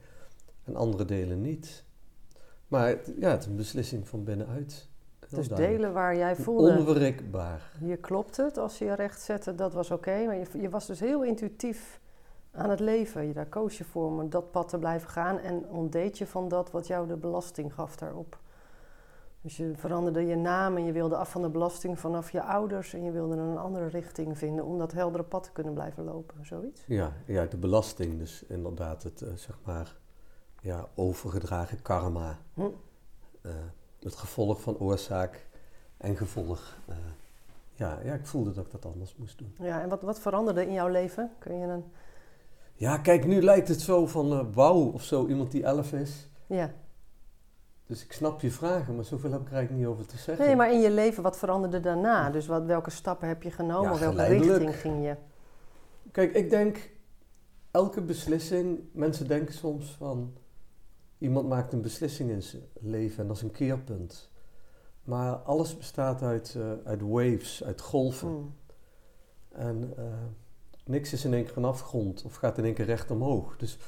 En 0.64 0.76
andere 0.76 1.04
delen 1.04 1.40
niet. 1.40 1.84
Maar 2.68 2.88
het- 2.88 3.12
ja, 3.18 3.30
het 3.30 3.40
is 3.40 3.46
een 3.46 3.56
beslissing 3.56 4.08
van 4.08 4.24
binnenuit. 4.24 4.88
Dus 5.30 5.48
duidelijk. 5.48 5.78
delen 5.78 5.92
waar 5.92 6.16
jij 6.16 6.36
voelde, 6.36 6.78
Onwrikbaar. 6.78 7.72
hier 7.78 7.98
klopt 7.98 8.36
het, 8.36 8.58
als 8.58 8.78
je 8.78 8.84
je 8.84 8.94
recht 8.94 9.20
zette, 9.20 9.54
dat 9.54 9.72
was 9.72 9.90
oké. 9.90 10.24
Maar 10.26 10.36
je, 10.36 10.46
je 10.60 10.68
was 10.68 10.86
dus 10.86 11.00
heel 11.00 11.24
intuïtief 11.24 12.00
aan 12.52 12.70
het 12.70 12.80
leven. 12.80 13.26
Je, 13.26 13.32
daar 13.32 13.46
koos 13.46 13.78
je 13.78 13.84
voor 13.84 14.06
om 14.06 14.30
dat 14.30 14.50
pad 14.50 14.68
te 14.68 14.78
blijven 14.78 15.08
gaan 15.08 15.38
en 15.38 15.68
ontdeed 15.68 16.18
je 16.18 16.26
van 16.26 16.48
dat 16.48 16.70
wat 16.70 16.86
jou 16.86 17.06
de 17.06 17.16
belasting 17.16 17.74
gaf 17.74 17.96
daarop. 17.96 18.38
Dus 19.42 19.56
je 19.56 19.72
veranderde 19.74 20.26
je 20.26 20.36
naam 20.36 20.76
en 20.76 20.84
je 20.84 20.92
wilde 20.92 21.16
af 21.16 21.30
van 21.30 21.42
de 21.42 21.48
belasting 21.48 21.98
vanaf 21.98 22.30
je 22.30 22.42
ouders 22.42 22.94
en 22.94 23.02
je 23.02 23.10
wilde 23.10 23.36
een 23.36 23.58
andere 23.58 23.86
richting 23.86 24.38
vinden 24.38 24.64
om 24.64 24.78
dat 24.78 24.92
heldere 24.92 25.24
pad 25.24 25.42
te 25.42 25.52
kunnen 25.52 25.74
blijven 25.74 26.04
lopen, 26.04 26.46
zoiets. 26.46 26.84
Ja, 26.86 27.12
ja, 27.26 27.46
de 27.46 27.56
belasting. 27.56 28.18
Dus 28.18 28.42
inderdaad 28.48 29.02
het, 29.02 29.22
eh, 29.22 29.32
zeg 29.34 29.58
maar, 29.64 29.96
ja, 30.60 30.88
overgedragen 30.94 31.82
karma. 31.82 32.38
Hm. 32.54 32.62
Eh, 33.42 33.52
het 34.00 34.16
gevolg 34.16 34.60
van 34.60 34.78
oorzaak 34.78 35.46
en 35.96 36.16
gevolg. 36.16 36.76
eh, 36.88 36.96
ja, 37.72 37.98
ja, 38.04 38.14
ik 38.14 38.26
voelde 38.26 38.52
dat 38.52 38.64
ik 38.64 38.70
dat 38.70 38.86
anders 38.86 39.14
moest 39.16 39.38
doen. 39.38 39.54
Ja, 39.58 39.80
en 39.80 39.88
wat, 39.88 40.02
wat 40.02 40.20
veranderde 40.20 40.66
in 40.66 40.72
jouw 40.72 40.88
leven? 40.88 41.30
Kun 41.38 41.58
je 41.58 41.66
een... 41.66 41.84
Ja, 42.74 42.98
kijk, 42.98 43.26
nu 43.26 43.42
lijkt 43.42 43.68
het 43.68 43.80
zo 43.80 44.06
van 44.06 44.32
uh, 44.32 44.40
wauw 44.52 44.90
of 44.92 45.02
zo, 45.02 45.26
iemand 45.26 45.50
die 45.50 45.64
elf 45.64 45.92
is. 45.92 46.28
Ja. 46.46 46.72
Dus 47.86 48.04
ik 48.04 48.12
snap 48.12 48.40
je 48.40 48.50
vragen, 48.50 48.94
maar 48.94 49.04
zoveel 49.04 49.32
heb 49.32 49.40
ik 49.40 49.46
er 49.46 49.54
eigenlijk 49.54 49.84
niet 49.84 49.92
over 49.92 50.06
te 50.06 50.16
zeggen. 50.16 50.46
Nee, 50.46 50.56
maar 50.56 50.72
in 50.72 50.80
je 50.80 50.90
leven, 50.90 51.22
wat 51.22 51.38
veranderde 51.38 51.80
daarna? 51.80 52.30
Dus 52.30 52.46
wat, 52.46 52.64
welke 52.64 52.90
stappen 52.90 53.28
heb 53.28 53.42
je 53.42 53.50
genomen? 53.50 53.92
Ja, 53.92 53.98
welke 53.98 54.24
richting 54.24 54.76
ging 54.76 55.04
je? 55.04 55.16
Kijk, 56.12 56.34
ik 56.34 56.50
denk, 56.50 56.90
elke 57.70 58.00
beslissing, 58.00 58.80
mensen 58.92 59.28
denken 59.28 59.54
soms 59.54 59.96
van, 59.98 60.32
iemand 61.20 61.48
maakt 61.48 61.72
een 61.72 61.80
beslissing 61.80 62.30
in 62.30 62.42
zijn 62.42 62.62
leven 62.80 63.18
en 63.22 63.26
dat 63.26 63.36
is 63.36 63.42
een 63.42 63.50
keerpunt. 63.50 64.30
Maar 65.04 65.34
alles 65.34 65.76
bestaat 65.76 66.22
uit, 66.22 66.54
uh, 66.56 66.72
uit 66.84 67.00
waves, 67.00 67.64
uit 67.64 67.80
golven. 67.80 68.28
Hmm. 68.28 68.54
En 69.48 69.94
uh, 69.98 70.04
niks 70.84 71.12
is 71.12 71.24
in 71.24 71.34
één 71.34 71.44
keer 71.44 71.56
een 71.56 71.64
afgrond 71.64 72.24
of 72.24 72.34
gaat 72.34 72.58
in 72.58 72.64
één 72.64 72.74
keer 72.74 72.84
recht 72.84 73.10
omhoog. 73.10 73.56
Dus 73.56 73.78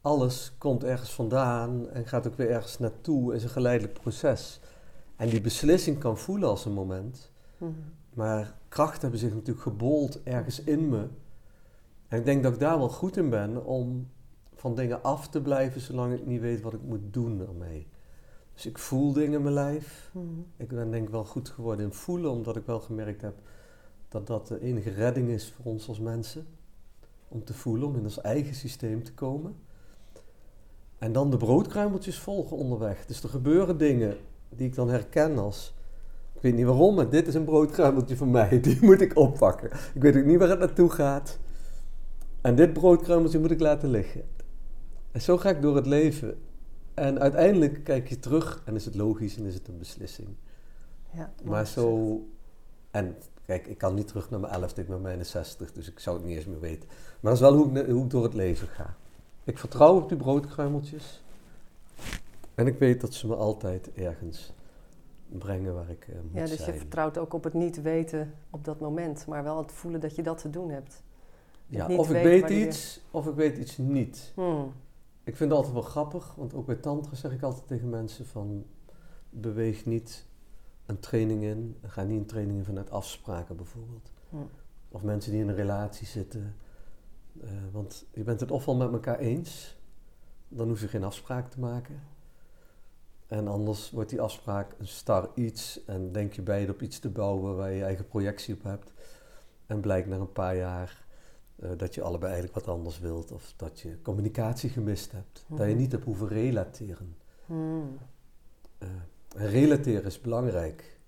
alles 0.00 0.52
komt 0.58 0.84
ergens 0.84 1.12
vandaan 1.12 1.90
en 1.90 2.06
gaat 2.06 2.26
ook 2.26 2.36
weer 2.36 2.50
ergens 2.50 2.78
naartoe. 2.78 3.34
is 3.34 3.42
een 3.42 3.48
geleidelijk 3.48 4.00
proces. 4.00 4.60
En 5.16 5.28
die 5.28 5.40
beslissing 5.40 5.98
kan 5.98 6.18
voelen 6.18 6.48
als 6.48 6.64
een 6.64 6.72
moment. 6.72 7.32
Hmm. 7.58 7.84
Maar 8.14 8.54
krachten 8.68 9.00
hebben 9.00 9.18
zich 9.20 9.32
natuurlijk 9.32 9.62
gebold 9.62 10.22
ergens 10.22 10.62
in 10.64 10.88
me. 10.88 11.08
En 12.08 12.18
ik 12.18 12.24
denk 12.24 12.42
dat 12.42 12.52
ik 12.52 12.58
daar 12.58 12.78
wel 12.78 12.88
goed 12.88 13.16
in 13.16 13.30
ben 13.30 13.64
om 13.64 14.10
van 14.62 14.74
dingen 14.74 15.02
af 15.02 15.28
te 15.28 15.42
blijven 15.42 15.80
zolang 15.80 16.14
ik 16.14 16.26
niet 16.26 16.40
weet 16.40 16.60
wat 16.60 16.72
ik 16.72 16.82
moet 16.82 17.00
doen 17.12 17.40
ermee. 17.40 17.86
Dus 18.54 18.66
ik 18.66 18.78
voel 18.78 19.12
dingen 19.12 19.32
in 19.32 19.42
mijn 19.42 19.54
lijf. 19.54 20.10
Mhm. 20.12 20.26
Ik 20.56 20.68
ben 20.68 20.90
denk 20.90 21.04
ik 21.04 21.12
wel 21.12 21.24
goed 21.24 21.48
geworden 21.48 21.84
in 21.84 21.92
voelen, 21.92 22.30
omdat 22.30 22.56
ik 22.56 22.66
wel 22.66 22.80
gemerkt 22.80 23.22
heb 23.22 23.34
dat 24.08 24.26
dat 24.26 24.46
de 24.46 24.60
enige 24.60 24.90
redding 24.90 25.28
is 25.28 25.52
voor 25.52 25.72
ons 25.72 25.88
als 25.88 26.00
mensen. 26.00 26.46
Om 27.28 27.44
te 27.44 27.54
voelen, 27.54 27.88
om 27.88 27.96
in 27.96 28.02
ons 28.02 28.20
eigen 28.20 28.54
systeem 28.54 29.02
te 29.02 29.14
komen. 29.14 29.54
En 30.98 31.12
dan 31.12 31.30
de 31.30 31.36
broodkruimeltjes 31.36 32.18
volgen 32.18 32.56
onderweg. 32.56 33.06
Dus 33.06 33.22
er 33.22 33.28
gebeuren 33.28 33.78
dingen 33.78 34.16
die 34.48 34.66
ik 34.66 34.74
dan 34.74 34.88
herken 34.88 35.38
als... 35.38 35.74
Ik 36.34 36.42
weet 36.42 36.54
niet 36.54 36.66
waarom, 36.66 36.94
maar 36.94 37.10
dit 37.10 37.26
is 37.26 37.34
een 37.34 37.44
broodkruimeltje 37.44 38.16
voor 38.16 38.28
mij. 38.28 38.60
Die 38.60 38.78
moet 38.80 39.00
ik 39.00 39.16
oppakken. 39.16 39.70
Ik 39.94 40.02
weet 40.02 40.16
ook 40.16 40.24
niet 40.24 40.38
waar 40.38 40.48
het 40.48 40.58
naartoe 40.58 40.90
gaat. 40.90 41.38
En 42.40 42.54
dit 42.54 42.72
broodkruimeltje 42.72 43.38
moet 43.38 43.50
ik 43.50 43.60
laten 43.60 43.90
liggen. 43.90 44.22
En 45.12 45.20
zo 45.20 45.38
ga 45.38 45.50
ik 45.50 45.62
door 45.62 45.76
het 45.76 45.86
leven. 45.86 46.42
En 46.94 47.20
uiteindelijk 47.20 47.84
kijk 47.84 48.08
je 48.08 48.18
terug 48.18 48.62
en 48.64 48.74
is 48.74 48.84
het 48.84 48.94
logisch 48.94 49.36
en 49.36 49.44
is 49.44 49.54
het 49.54 49.68
een 49.68 49.78
beslissing. 49.78 50.28
Ja, 51.10 51.32
maar 51.44 51.66
zo. 51.66 52.18
En 52.90 53.16
kijk, 53.46 53.66
ik 53.66 53.78
kan 53.78 53.94
niet 53.94 54.08
terug 54.08 54.30
naar 54.30 54.40
mijn 54.40 54.52
11, 54.52 54.76
ik 54.76 54.88
ben 54.88 55.02
bijna 55.02 55.22
60, 55.22 55.72
dus 55.72 55.90
ik 55.90 55.98
zou 55.98 56.16
het 56.16 56.26
niet 56.26 56.36
eens 56.36 56.46
meer 56.46 56.60
weten. 56.60 56.88
Maar 56.88 57.32
dat 57.32 57.32
is 57.32 57.40
wel 57.40 57.54
hoe 57.54 57.80
ik, 57.80 57.86
hoe 57.86 58.04
ik 58.04 58.10
door 58.10 58.22
het 58.22 58.34
leven 58.34 58.68
ga. 58.68 58.94
Ik 59.44 59.58
vertrouw 59.58 59.96
op 59.96 60.08
die 60.08 60.18
broodkruimeltjes. 60.18 61.22
En 62.54 62.66
ik 62.66 62.78
weet 62.78 63.00
dat 63.00 63.14
ze 63.14 63.26
me 63.26 63.34
altijd 63.34 63.92
ergens 63.92 64.52
brengen 65.28 65.74
waar 65.74 65.90
ik 65.90 66.06
uh, 66.08 66.14
moet 66.14 66.40
Ja, 66.40 66.46
dus 66.56 66.66
je 66.66 66.72
vertrouwt 66.72 67.18
ook 67.18 67.32
op 67.32 67.44
het 67.44 67.54
niet 67.54 67.82
weten 67.82 68.34
op 68.50 68.64
dat 68.64 68.80
moment, 68.80 69.26
maar 69.26 69.42
wel 69.42 69.58
het 69.58 69.72
voelen 69.72 70.00
dat 70.00 70.16
je 70.16 70.22
dat 70.22 70.38
te 70.38 70.50
doen 70.50 70.70
hebt. 70.70 71.02
Ja, 71.66 71.86
of 71.86 72.10
ik 72.10 72.22
weet 72.22 72.50
iets, 72.50 73.00
of 73.10 73.26
ik 73.26 73.34
weet 73.34 73.58
iets 73.58 73.76
niet. 73.78 74.32
Hmm 74.34 74.72
ik 75.24 75.36
vind 75.36 75.50
het 75.50 75.58
altijd 75.58 75.72
wel 75.74 75.82
grappig, 75.82 76.34
want 76.34 76.54
ook 76.54 76.66
bij 76.66 76.74
tantra 76.74 77.14
zeg 77.14 77.32
ik 77.32 77.42
altijd 77.42 77.66
tegen 77.66 77.88
mensen 77.88 78.26
van 78.26 78.66
beweeg 79.30 79.86
niet 79.86 80.26
een 80.86 81.00
training 81.00 81.42
in, 81.42 81.76
ga 81.82 82.02
niet 82.02 82.18
een 82.18 82.26
training 82.26 82.58
in 82.58 82.64
vanuit 82.64 82.90
afspraken 82.90 83.56
bijvoorbeeld. 83.56 84.12
Hm. 84.28 84.36
Of 84.88 85.02
mensen 85.02 85.32
die 85.32 85.40
in 85.40 85.48
een 85.48 85.54
relatie 85.54 86.06
zitten. 86.06 86.56
Uh, 87.44 87.50
want 87.72 88.06
je 88.12 88.22
bent 88.22 88.40
het 88.40 88.50
ofwel 88.50 88.76
met 88.76 88.92
elkaar 88.92 89.18
eens, 89.18 89.76
dan 90.48 90.68
hoef 90.68 90.80
je 90.80 90.88
geen 90.88 91.04
afspraak 91.04 91.50
te 91.50 91.60
maken. 91.60 92.00
En 93.26 93.48
anders 93.48 93.90
wordt 93.90 94.10
die 94.10 94.20
afspraak 94.20 94.74
een 94.78 94.86
star 94.86 95.30
iets 95.34 95.84
en 95.84 96.12
denk 96.12 96.32
je 96.32 96.42
beide 96.42 96.72
op 96.72 96.82
iets 96.82 96.98
te 96.98 97.10
bouwen 97.10 97.56
waar 97.56 97.70
je, 97.70 97.76
je 97.76 97.84
eigen 97.84 98.08
projectie 98.08 98.54
op 98.54 98.62
hebt. 98.62 98.92
En 99.66 99.80
blijkt 99.80 100.08
na 100.08 100.16
een 100.16 100.32
paar 100.32 100.56
jaar 100.56 101.01
uh, 101.62 101.70
dat 101.76 101.94
je 101.94 102.02
allebei 102.02 102.32
eigenlijk 102.32 102.64
wat 102.64 102.74
anders 102.74 102.98
wilt 102.98 103.32
of 103.32 103.54
dat 103.56 103.80
je 103.80 104.02
communicatie 104.02 104.70
gemist 104.70 105.12
hebt. 105.12 105.44
Dat 105.48 105.58
je 105.58 105.64
mhm. 105.64 105.76
niet 105.76 105.92
hebt 105.92 106.04
hoeven 106.04 106.28
relateren. 106.28 107.16
Mm. 107.46 107.98
Uh, 108.78 108.88
relateren 109.28 110.04
is 110.04 110.20
belangrijk. 110.20 111.00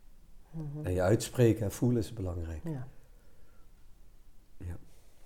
Mm-hmm. 0.50 0.84
En 0.84 0.92
je 0.92 1.02
uitspreken 1.02 1.64
en 1.64 1.72
voelen 1.72 1.98
is 1.98 2.12
belangrijk. 2.12 2.60
Ja. 2.64 2.88
ja. 4.56 4.76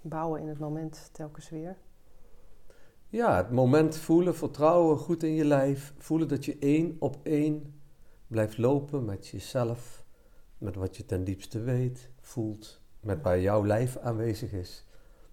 Bouwen 0.01 0.41
in 0.41 0.49
het 0.49 0.59
moment 0.59 1.09
telkens 1.13 1.51
weer. 1.51 1.77
Ja, 3.09 3.37
het 3.37 3.51
moment 3.51 3.97
voelen, 3.97 4.37
vertrouwen, 4.37 4.99
goed 4.99 5.23
in 5.23 5.35
je 5.35 5.45
lijf. 5.45 5.95
Voelen 5.99 6.29
dat 6.29 6.45
je 6.45 6.57
één 6.59 6.97
op 6.99 7.17
één 7.23 7.81
blijft 8.27 8.59
lopen 8.59 9.05
met 9.05 9.29
jezelf. 9.29 10.07
Met 10.59 10.75
wat 10.75 10.97
je 10.97 11.05
ten 11.05 11.25
diepste 11.25 11.61
weet, 11.61 12.11
voelt. 12.21 12.81
Met 13.01 13.23
waar 13.23 13.41
jouw 13.41 13.67
lijf 13.67 13.97
aanwezig 13.97 14.53
is 14.53 14.88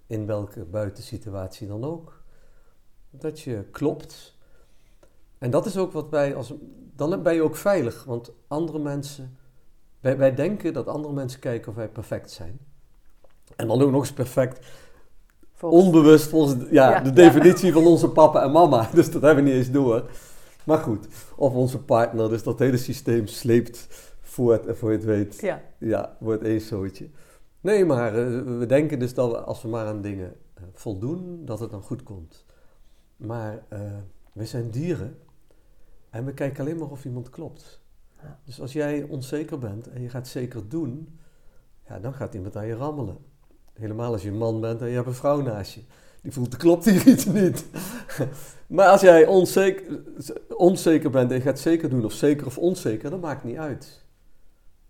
in 0.08 0.26
welke 0.26 0.64
buitensituatie 0.66 1.68
dan 1.68 1.84
ook. 1.84 2.24
Dat 3.10 3.40
je 3.40 3.66
klopt. 3.72 4.38
En 5.38 5.52
dat 5.52 5.66
is 5.66 5.78
ook 5.78 5.92
wat 5.92 6.10
wij 6.10 6.36
als. 6.36 6.54
Dan 6.96 7.24
ben 7.24 7.34
je 7.34 7.42
ook 7.42 7.56
veilig, 7.56 8.04
want 8.04 8.32
andere 8.48 8.80
mensen. 8.80 9.38
Wij, 10.00 10.18
wij 10.18 10.36
denken 10.36 10.74
dat 10.74 10.88
andere 10.88 11.14
mensen 11.14 11.40
kijken 11.40 11.70
of 11.70 11.76
wij 11.76 11.90
perfect 11.90 12.32
zijn. 12.32 12.60
En 13.56 13.68
dan 13.68 13.82
ook 13.82 13.92
nog 13.92 14.02
eens 14.02 14.14
perfect. 14.14 14.66
Onbewust 15.60 16.30
volgens 16.30 16.70
ja, 16.70 17.00
de 17.00 17.12
definitie 17.12 17.74
van 17.74 17.86
onze 17.86 18.10
papa 18.10 18.44
en 18.44 18.52
mama. 18.52 18.90
Dus 18.94 19.12
dat 19.12 19.22
hebben 19.22 19.44
we 19.44 19.50
niet 19.50 19.60
eens 19.60 19.72
door. 19.72 20.10
Maar 20.64 20.78
goed, 20.78 21.08
of 21.36 21.54
onze 21.54 21.80
partner. 21.80 22.30
Dus 22.30 22.44
dat 22.44 22.60
hele 22.60 22.78
systeem 22.78 23.28
sleept 23.28 23.88
voort 24.22 24.66
en 24.66 24.78
voor 24.78 24.92
je 24.92 24.98
het 24.98 25.06
weet. 25.06 25.42
Ja, 25.42 25.62
ja 25.78 26.18
wordt 26.20 26.44
één 26.44 26.62
zootje. 26.62 27.10
Nee, 27.66 27.86
maar 27.86 28.16
eh, 28.16 28.42
we 28.58 28.66
denken 28.66 29.00
dus 29.00 29.14
dat 29.14 29.32
we, 29.32 29.38
als 29.38 29.62
we 29.62 29.68
maar 29.68 29.86
aan 29.86 30.02
dingen 30.02 30.36
uh, 30.58 30.64
voldoen, 30.74 31.46
dat 31.46 31.60
het 31.60 31.72
dan 31.72 31.82
goed 31.82 32.04
komt. 32.04 32.46
Maar 33.16 33.64
uh, 33.74 33.80
we 34.34 34.46
zijn 34.46 34.70
dieren 34.70 35.18
en 36.10 36.26
we 36.26 36.34
kijken 36.34 36.60
alleen 36.60 36.78
maar 36.78 36.90
of 36.90 37.06
iemand 37.06 37.30
klopt. 37.30 37.82
Ja. 38.22 38.40
Dus 38.44 38.62
als 38.62 38.74
jij 38.74 39.04
onzeker 39.04 39.60
bent 39.60 39.88
en 39.88 40.02
je 40.02 40.10
gaat 40.10 40.28
zeker 40.28 40.70
doen, 40.70 41.20
ja, 41.88 42.00
dan 42.00 42.14
gaat 42.14 42.34
iemand 42.34 42.56
aan 42.56 42.68
je 42.68 42.76
rammelen. 42.76 43.18
Helemaal 43.74 44.12
als 44.12 44.22
je 44.22 44.30
een 44.30 44.38
man 44.38 44.62
bent 44.62 44.82
en 44.82 44.88
je 44.88 44.96
hebt 44.96 45.08
een 45.08 45.14
vrouw 45.14 45.42
naast 45.42 45.74
je. 45.74 45.82
Die 46.22 46.32
voelt, 46.32 46.54
er 46.54 46.60
klopt 46.60 46.86
hier 46.86 47.08
iets 47.08 47.26
niet. 47.26 47.66
maar 48.68 48.88
als 48.88 49.02
jij 49.02 49.26
onzeker, 49.26 50.04
onzeker 50.56 51.10
bent 51.10 51.32
en 51.32 51.38
je 51.38 51.44
gaat 51.44 51.60
zeker 51.60 51.90
doen, 51.90 52.06
of 52.06 52.14
zeker 52.14 52.46
of 52.46 52.58
onzeker, 52.58 53.10
dat 53.10 53.22
maakt 53.22 53.44
niet 53.44 53.58
uit. 53.58 54.06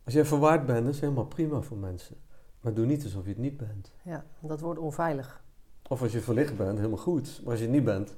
Als 0.04 0.14
jij 0.14 0.26
verwaard 0.26 0.66
bent, 0.66 0.86
dat 0.86 0.94
is 0.94 1.00
helemaal 1.00 1.26
prima 1.26 1.62
voor 1.62 1.78
mensen. 1.78 2.25
Maar 2.66 2.74
doe 2.74 2.86
niet 2.86 3.04
alsof 3.04 3.24
je 3.24 3.30
het 3.30 3.38
niet 3.38 3.58
bent. 3.58 3.92
Ja, 4.04 4.26
dat 4.40 4.60
wordt 4.60 4.80
onveilig. 4.80 5.44
Of 5.88 6.02
als 6.02 6.12
je 6.12 6.22
verlicht 6.22 6.58
bent, 6.58 6.78
helemaal 6.78 6.98
goed. 6.98 7.40
Maar 7.42 7.52
als 7.52 7.60
je 7.60 7.66
het 7.66 7.76
niet 7.76 7.84
bent, 7.84 8.16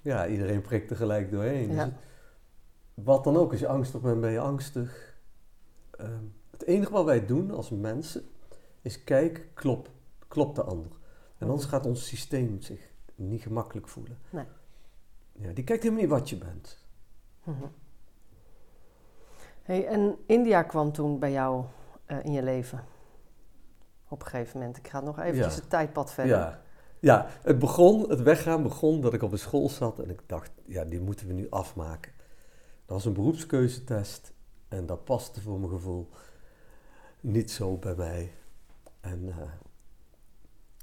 ja, 0.00 0.26
iedereen 0.26 0.60
prikt 0.60 0.90
er 0.90 0.96
gelijk 0.96 1.30
doorheen. 1.30 1.72
Ja. 1.72 1.84
Dus 1.84 1.94
wat 2.94 3.24
dan 3.24 3.36
ook, 3.36 3.50
als 3.50 3.60
je 3.60 3.68
angstig 3.68 4.00
bent, 4.00 4.20
ben 4.20 4.30
je 4.30 4.40
angstig. 4.40 5.18
Ehm, 5.90 6.24
het 6.50 6.62
enige 6.62 6.92
wat 6.92 7.04
wij 7.04 7.26
doen 7.26 7.50
als 7.50 7.70
mensen, 7.70 8.28
is 8.82 9.04
kijken, 9.04 9.44
klopt, 9.54 9.90
klopt 10.28 10.56
de 10.56 10.62
ander. 10.62 10.92
En 11.38 11.48
anders 11.48 11.66
gaat 11.68 11.86
ons 11.86 12.06
systeem 12.06 12.60
zich 12.60 12.90
niet 13.14 13.42
gemakkelijk 13.42 13.88
voelen. 13.88 14.18
Nee. 14.30 14.46
Ja, 15.32 15.52
die 15.52 15.64
kijkt 15.64 15.82
helemaal 15.82 16.04
niet 16.04 16.12
wat 16.12 16.28
je 16.28 16.38
bent. 16.38 16.78
Mhm. 17.44 17.66
Hey, 19.62 19.86
en 19.86 20.16
India 20.26 20.62
kwam 20.62 20.92
toen 20.92 21.18
bij 21.18 21.32
jou 21.32 21.64
uh, 22.06 22.24
in 22.24 22.32
je 22.32 22.42
leven 22.42 22.94
op 24.16 24.22
een 24.22 24.30
gegeven 24.30 24.58
moment. 24.58 24.76
Ik 24.76 24.88
ga 24.88 25.00
nog 25.00 25.18
eventjes 25.18 25.54
het 25.54 25.70
tijdpad 25.70 26.12
verder. 26.12 26.36
Ja. 26.36 26.60
ja, 26.98 27.26
het 27.42 27.58
begon, 27.58 28.08
het 28.10 28.22
weggaan 28.22 28.62
begon 28.62 29.00
dat 29.00 29.14
ik 29.14 29.22
op 29.22 29.32
een 29.32 29.38
school 29.38 29.68
zat 29.68 29.98
en 29.98 30.10
ik 30.10 30.20
dacht, 30.26 30.50
ja, 30.64 30.84
die 30.84 31.00
moeten 31.00 31.26
we 31.26 31.32
nu 31.32 31.46
afmaken. 31.50 32.12
Dat 32.86 32.96
was 32.96 33.04
een 33.04 33.12
beroepskeuzetest 33.12 34.32
en 34.68 34.86
dat 34.86 35.04
paste 35.04 35.40
voor 35.40 35.58
mijn 35.58 35.72
gevoel 35.72 36.08
niet 37.20 37.50
zo 37.50 37.76
bij 37.76 37.94
mij. 37.94 38.32
En, 39.00 39.22
uh, 39.22 39.36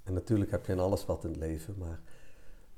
en 0.03 0.13
natuurlijk 0.13 0.51
heb 0.51 0.65
je 0.65 0.71
in 0.71 0.79
alles 0.79 1.05
wat 1.05 1.23
in 1.23 1.29
het 1.29 1.39
leven, 1.39 1.75
maar 1.77 1.99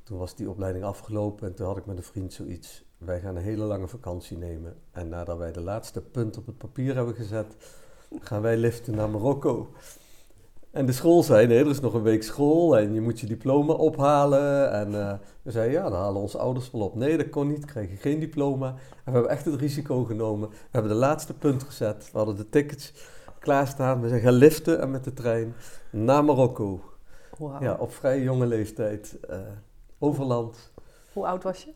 toen 0.03 0.17
was 0.17 0.35
die 0.35 0.49
opleiding 0.49 0.85
afgelopen 0.85 1.47
en 1.47 1.55
toen 1.55 1.67
had 1.67 1.77
ik 1.77 1.85
met 1.85 1.97
een 1.97 2.03
vriend 2.03 2.33
zoiets. 2.33 2.85
Wij 2.97 3.19
gaan 3.19 3.35
een 3.35 3.43
hele 3.43 3.63
lange 3.63 3.87
vakantie 3.87 4.37
nemen. 4.37 4.77
En 4.91 5.09
nadat 5.09 5.37
wij 5.37 5.51
de 5.51 5.61
laatste 5.61 6.01
punt 6.01 6.37
op 6.37 6.45
het 6.45 6.57
papier 6.57 6.95
hebben 6.95 7.15
gezet, 7.15 7.55
gaan 8.19 8.41
wij 8.41 8.57
liften 8.57 8.95
naar 8.95 9.09
Marokko. 9.09 9.73
En 10.75 10.85
de 10.85 10.91
school 10.91 11.23
zei, 11.23 11.47
nee, 11.47 11.59
er 11.59 11.69
is 11.69 11.79
nog 11.79 11.93
een 11.93 12.01
week 12.01 12.23
school 12.23 12.77
en 12.77 12.93
je 12.93 13.01
moet 13.01 13.19
je 13.19 13.27
diploma 13.27 13.73
ophalen. 13.73 14.71
En 14.71 14.91
uh, 14.91 15.13
we 15.41 15.51
zeiden, 15.51 15.73
ja, 15.73 15.89
dan 15.89 15.99
halen 15.99 16.21
onze 16.21 16.37
ouders 16.37 16.71
wel 16.71 16.81
op. 16.81 16.95
Nee, 16.95 17.17
dat 17.17 17.29
kon 17.29 17.47
niet, 17.47 17.65
kreeg 17.65 17.89
je 17.89 17.95
geen 17.95 18.19
diploma. 18.19 18.67
En 18.69 18.75
we 19.03 19.11
hebben 19.11 19.29
echt 19.31 19.45
het 19.45 19.55
risico 19.59 20.03
genomen. 20.03 20.49
We 20.49 20.55
hebben 20.71 20.91
de 20.91 20.97
laatste 20.97 21.33
punt 21.33 21.63
gezet, 21.63 22.09
we 22.11 22.17
hadden 22.17 22.35
de 22.35 22.49
tickets. 22.49 22.93
Klaarstaan. 23.39 24.01
We 24.01 24.07
zijn 24.07 24.21
gaan 24.21 24.33
liften 24.33 24.81
en 24.81 24.91
met 24.91 25.03
de 25.03 25.13
trein 25.13 25.53
naar 25.91 26.23
Marokko. 26.25 26.81
Ja, 27.59 27.73
op 27.73 27.93
vrij 27.93 28.21
jonge 28.21 28.45
leeftijd. 28.45 29.19
eh, 29.19 29.39
overland. 29.99 30.71
Hoe 31.13 31.25
oud 31.27 31.43
was 31.43 31.63
je 31.63 31.71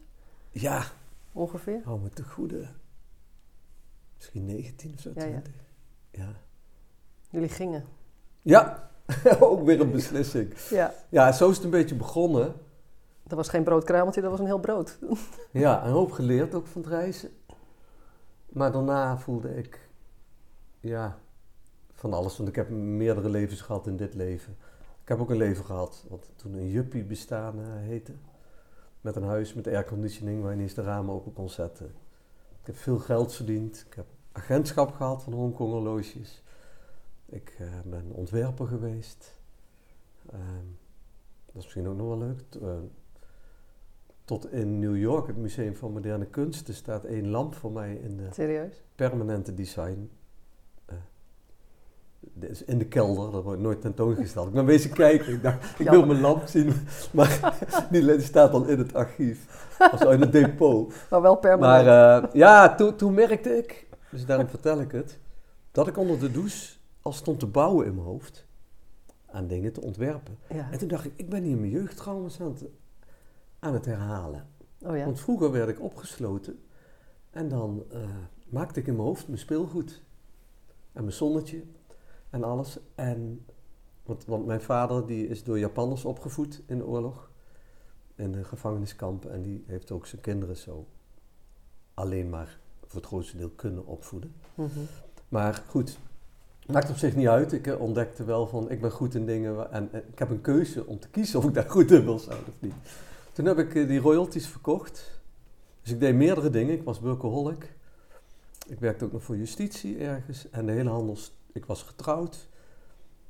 Ja, 0.49 0.83
ongeveer? 1.31 1.81
hou 1.83 1.99
me 2.01 2.09
te 2.09 2.23
goede. 2.23 2.67
Misschien 4.17 4.45
19 4.45 4.93
of 4.93 4.99
zo. 4.99 5.09
Ja, 5.15 5.23
ja. 5.23 5.29
20. 5.41 5.53
Ja. 6.11 6.31
Jullie 7.29 7.49
gingen. 7.49 7.85
Ja, 8.41 8.88
ook 9.39 9.65
weer 9.65 9.79
een 9.79 9.91
beslissing. 9.91 10.53
Ja. 10.69 10.93
Ja, 11.09 11.31
zo 11.31 11.49
is 11.49 11.55
het 11.55 11.65
een 11.65 11.71
beetje 11.71 11.95
begonnen. 11.95 12.53
Dat 13.23 13.37
was 13.37 13.49
geen 13.49 13.63
broodkruimeltje, 13.63 14.21
dat 14.21 14.31
was 14.31 14.39
een 14.39 14.45
heel 14.45 14.59
brood. 14.59 14.97
Ja, 15.51 15.85
een 15.85 15.91
hoop 15.91 16.11
geleerd 16.11 16.53
ook 16.53 16.67
van 16.67 16.81
het 16.81 16.89
reizen. 16.89 17.29
Maar 18.49 18.71
daarna 18.71 19.17
voelde 19.17 19.55
ik, 19.55 19.89
ja, 20.79 21.17
van 21.93 22.13
alles. 22.13 22.37
Want 22.37 22.49
ik 22.49 22.55
heb 22.55 22.69
meerdere 22.69 23.29
levens 23.29 23.61
gehad 23.61 23.87
in 23.87 23.97
dit 23.97 24.13
leven. 24.13 24.57
Ik 25.01 25.07
heb 25.07 25.19
ook 25.19 25.29
een 25.29 25.37
leven 25.37 25.65
gehad 25.65 26.05
wat 26.09 26.29
toen 26.35 26.53
een 26.53 26.69
juppie 26.69 27.03
bestaan 27.03 27.59
eh, 27.59 27.65
heette. 27.69 28.13
Met 29.01 29.15
een 29.15 29.23
huis 29.23 29.53
met 29.53 29.67
airconditioning 29.67 30.43
waar 30.43 30.55
je 30.55 30.73
de 30.73 30.81
ramen 30.81 31.15
open 31.15 31.33
kon 31.33 31.49
zetten. 31.49 31.85
Ik 32.61 32.65
heb 32.65 32.75
veel 32.75 32.97
geld 32.97 33.33
verdiend. 33.33 33.85
Ik 33.87 33.93
heb 33.93 34.05
agentschap 34.31 34.91
gehad 34.91 35.23
van 35.23 35.33
Hongkong 35.33 35.71
horloges. 35.71 36.43
Ik 37.29 37.55
eh, 37.59 37.67
ben 37.85 38.03
ontwerper 38.11 38.67
geweest. 38.67 39.37
Ehm, 40.31 40.65
dat 41.45 41.55
is 41.55 41.63
misschien 41.63 41.87
ook 41.87 41.97
nog 41.97 42.07
wel 42.07 42.17
leuk. 42.17 42.39
T- 42.49 42.55
eh, 42.61 42.69
tot 44.25 44.51
in 44.51 44.79
New 44.79 44.97
York, 44.97 45.27
het 45.27 45.37
Museum 45.37 45.75
van 45.75 45.91
Moderne 45.93 46.25
Kunsten, 46.25 46.73
staat 46.73 47.03
één 47.03 47.27
lamp 47.29 47.55
voor 47.55 47.71
mij 47.71 47.95
in 47.95 48.17
de 48.17 48.27
Serieus? 48.31 48.83
permanente 48.95 49.53
design. 49.53 50.09
eh, 50.85 50.95
in 52.65 52.77
de 52.77 52.85
kelder, 52.87 53.31
dat 53.31 53.43
wordt 53.43 53.61
nooit 53.61 53.81
tentoongesteld. 53.81 54.47
Ik 54.47 54.53
ben 54.53 54.65
bezig 54.65 54.91
kijken, 54.91 55.33
ik 55.33 55.43
dacht, 55.43 55.79
ik 55.79 55.89
wil 55.89 56.05
mijn 56.05 56.19
lamp 56.21 56.47
zien, 56.47 56.73
maar 57.13 57.57
die 57.91 58.21
staat 58.21 58.51
dan 58.51 58.69
in 58.69 58.77
het 58.77 58.93
archief, 58.93 59.67
of 59.93 60.03
in 60.03 60.21
het 60.21 60.31
depot. 60.31 60.93
Maar 61.09 61.21
wel 61.21 61.35
permanent. 61.35 61.85
Maar 61.85 62.37
ja, 62.37 62.75
toen, 62.75 62.95
toen 62.95 63.13
merkte 63.13 63.57
ik, 63.57 63.87
dus 64.11 64.25
daarom 64.25 64.47
vertel 64.47 64.81
ik 64.81 64.91
het, 64.91 65.19
dat 65.71 65.87
ik 65.87 65.97
onder 65.97 66.19
de 66.19 66.31
douche 66.31 66.77
al 67.09 67.15
stond 67.15 67.39
te 67.39 67.47
bouwen 67.47 67.85
in 67.85 67.95
mijn 67.95 68.07
hoofd. 68.07 68.45
Aan 69.25 69.47
dingen 69.47 69.73
te 69.73 69.81
ontwerpen. 69.81 70.37
ja. 70.49 70.71
En 70.71 70.77
toen 70.77 70.87
dacht 70.87 71.05
ik, 71.05 71.13
ik 71.15 71.29
ben 71.29 71.43
hier 71.43 71.57
mijn 71.57 71.71
jeugdtrauma's 71.71 72.41
aan 72.41 72.47
het, 72.47 72.65
aan 73.59 73.73
het 73.73 73.85
herhalen. 73.85 74.47
Oh 74.81 74.97
ja. 74.97 75.05
Want 75.05 75.19
vroeger 75.19 75.51
werd 75.51 75.69
ik 75.69 75.81
opgesloten 75.81 76.63
en 77.29 77.49
dan 77.49 77.83
eh, 77.91 78.09
maakte 78.49 78.79
ik 78.79 78.87
in 78.87 78.93
mijn 78.93 79.07
hoofd 79.07 79.27
mijn 79.27 79.39
speelgoed. 79.39 80.01
En 80.93 81.03
mijn 81.03 81.15
zonnetje 81.15 81.63
en 82.29 82.43
alles. 82.43 82.79
En, 82.95 83.45
want, 84.03 84.25
want 84.25 84.45
mijn 84.45 84.61
vader 84.61 85.05
die 85.05 85.27
is 85.27 85.43
door 85.43 85.59
Japanners 85.59 86.05
opgevoed 86.05 86.61
in 86.65 86.77
de 86.77 86.85
oorlog. 86.85 87.31
In 88.15 88.31
de 88.31 88.43
gevangeniskampen. 88.43 89.31
En 89.31 89.41
die 89.41 89.63
heeft 89.67 89.91
ook 89.91 90.05
zijn 90.05 90.21
kinderen 90.21 90.57
zo 90.57 90.87
alleen 91.93 92.29
maar 92.29 92.59
voor 92.85 92.99
het 92.99 93.09
grootste 93.09 93.37
deel 93.37 93.49
kunnen 93.49 93.85
opvoeden. 93.85 94.33
Mhm. 94.55 94.79
Maar 95.29 95.63
goed, 95.67 95.99
maakt 96.71 96.89
op 96.89 96.95
zich 96.95 97.15
niet 97.15 97.27
uit. 97.27 97.51
Ik 97.51 97.67
eh, 97.67 97.81
ontdekte 97.81 98.23
wel 98.23 98.47
van, 98.47 98.69
ik 98.71 98.81
ben 98.81 98.91
goed 98.91 99.15
in 99.15 99.25
dingen 99.25 99.71
en, 99.71 99.89
en 99.91 100.03
ik 100.11 100.19
heb 100.19 100.29
een 100.29 100.41
keuze 100.41 100.85
om 100.85 100.99
te 100.99 101.09
kiezen 101.09 101.39
of 101.39 101.45
ik 101.45 101.53
daar 101.53 101.69
goed 101.69 101.91
in 101.91 102.03
wil 102.03 102.19
zijn 102.19 102.37
of 102.37 102.53
niet. 102.59 102.73
Toen 103.31 103.45
heb 103.45 103.57
ik 103.57 103.75
eh, 103.75 103.87
die 103.87 103.99
royalties 103.99 104.47
verkocht. 104.47 105.21
Dus 105.81 105.91
ik 105.91 105.99
deed 105.99 106.15
meerdere 106.15 106.49
dingen. 106.49 106.73
Ik 106.73 106.83
was 106.83 106.99
workaholic. 106.99 107.73
Ik 108.67 108.79
werkte 108.79 109.05
ook 109.05 109.11
nog 109.11 109.23
voor 109.23 109.37
justitie 109.37 109.97
ergens. 109.97 110.49
En 110.49 110.65
de 110.65 110.71
hele 110.71 110.89
handel, 110.89 111.15
st- 111.15 111.33
ik 111.51 111.65
was 111.65 111.83
getrouwd. 111.83 112.47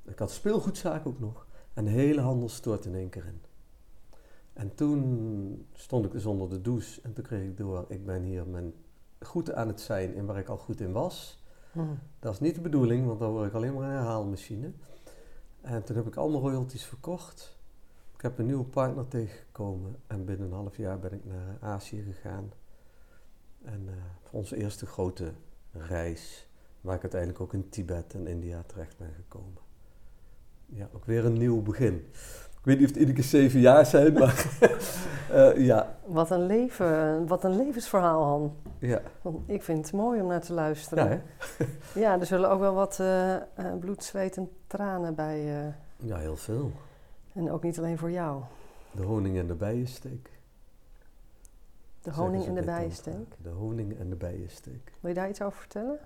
Ik 0.06 0.20
had 0.20 0.32
speelgoedzaak 0.32 1.08
ook 1.08 1.20
nog. 1.20 1.46
En 1.74 1.84
de 1.84 1.92
hele 1.92 2.22
handel 2.22 2.50
stortte 2.50 2.90
in 2.90 2.96
één 2.96 3.10
keer 3.10 3.26
in. 3.26 3.42
En 4.54 4.76
toen 4.76 5.66
stond 5.74 6.06
ik 6.06 6.12
dus 6.12 6.26
onder 6.26 6.50
de 6.50 6.62
douche 6.62 7.02
en 7.04 7.14
toen 7.14 7.24
kreeg 7.24 7.44
ik 7.44 7.58
door, 7.58 7.86
ik 7.88 8.06
ben 8.06 8.24
hier 8.24 8.48
mijn 8.48 8.74
goed 9.22 9.54
aan 9.54 9.68
het 9.68 9.82
zijn 9.82 10.14
in 10.16 10.26
waar 10.26 10.38
ik 10.38 10.48
al 10.48 10.58
goed 10.58 10.82
in 10.82 10.92
was. 10.92 11.39
Dat 12.20 12.34
is 12.34 12.40
niet 12.40 12.56
de 12.56 12.62
bedoeling, 12.62 13.06
want 13.06 13.20
dan 13.20 13.32
word 13.32 13.48
ik 13.48 13.54
alleen 13.54 13.74
maar 13.74 13.84
een 13.84 13.96
herhaalmachine. 13.96 14.72
En 15.62 15.84
toen 15.84 15.96
heb 15.96 16.08
ik 16.08 16.16
allemaal 16.16 16.42
royalties 16.42 16.86
verkocht. 16.86 17.58
Ik 18.16 18.22
heb 18.22 18.40
een 18.40 18.46
nieuwe 18.46 18.66
partner 18.66 19.08
tegengekomen 19.08 19.96
en 20.08 20.26
binnen 20.26 20.48
een 20.48 20.54
half 20.54 20.78
jaar 20.78 21.00
ben 21.00 21.14
ik 21.14 21.26
naar 21.26 21.58
Azië 21.62 22.02
gegaan. 22.02 22.52
En 23.64 23.84
eh, 23.88 23.94
voor 24.24 24.40
onze 24.40 24.56
eerste 24.56 24.86
grote 24.86 25.34
reis, 25.72 26.48
waar 26.82 26.96
ik 26.96 27.02
uiteindelijk 27.02 27.42
ook 27.42 27.54
in 27.54 27.70
Tibet 27.70 28.14
en 28.14 28.28
India 28.28 28.64
terecht 28.66 28.98
ben 28.98 29.14
gekomen. 29.14 29.62
Ja, 30.66 30.90
ook 30.94 31.06
weer 31.06 31.26
een 31.26 31.38
nieuw 31.38 31.62
begin. 31.62 32.08
Ik 32.60 32.66
weet 32.66 32.76
niet 32.80 32.84
of 32.90 32.92
het 32.92 33.00
iedere 33.00 33.18
keer 33.18 33.28
zeven 33.30 33.60
jaar 33.60 33.86
zijn, 33.86 34.14
maar 34.14 34.46
eh, 35.32 35.66
ja, 35.66 35.98
Wat 36.06 36.32
een 36.32 36.46
leven, 36.46 37.28
wat 37.28 37.44
een 37.44 37.56
levensverhaal, 37.56 38.24
Han. 38.24 38.56
ja. 38.80 39.02
Want 39.22 39.50
Ik 39.50 39.64
vind 39.64 39.86
het 39.86 39.94
mooi 39.96 40.22
om 40.22 40.28
naar 40.28 40.42
te 40.42 40.54
luisteren. 40.54 41.10
Ja? 41.10 41.66
Ja, 42.02 42.20
er 42.20 42.26
zullen 42.26 42.50
ook 42.50 42.60
wel 42.60 42.74
wat 42.74 43.00
eh, 43.00 43.36
bloed, 43.80 44.04
zweet 44.04 44.38
en 44.38 44.50
tranen 44.68 45.16
bij. 45.16 45.44
ja, 45.98 46.18
heel 46.18 46.36
veel. 46.38 46.72
en 47.34 47.52
ook 47.52 47.64
niet 47.64 47.78
alleen 47.78 47.98
voor 47.98 48.12
jou. 48.12 48.42
De 48.92 49.04
honing 49.04 49.38
en 49.38 49.48
de 49.48 49.56
bijensteek. 49.56 50.30
De 52.02 52.12
honing 52.12 52.46
en 52.46 52.54
de 52.54 52.62
bij 52.62 52.76
bijensteek. 52.76 53.36
De 53.42 53.50
honing 53.50 54.00
en 54.00 54.10
de 54.10 54.16
bijensteek. 54.16 54.92
Wil 55.00 55.10
je 55.10 55.16
daar 55.16 55.30
iets 55.30 55.42
over 55.42 55.60
vertellen? 55.60 56.00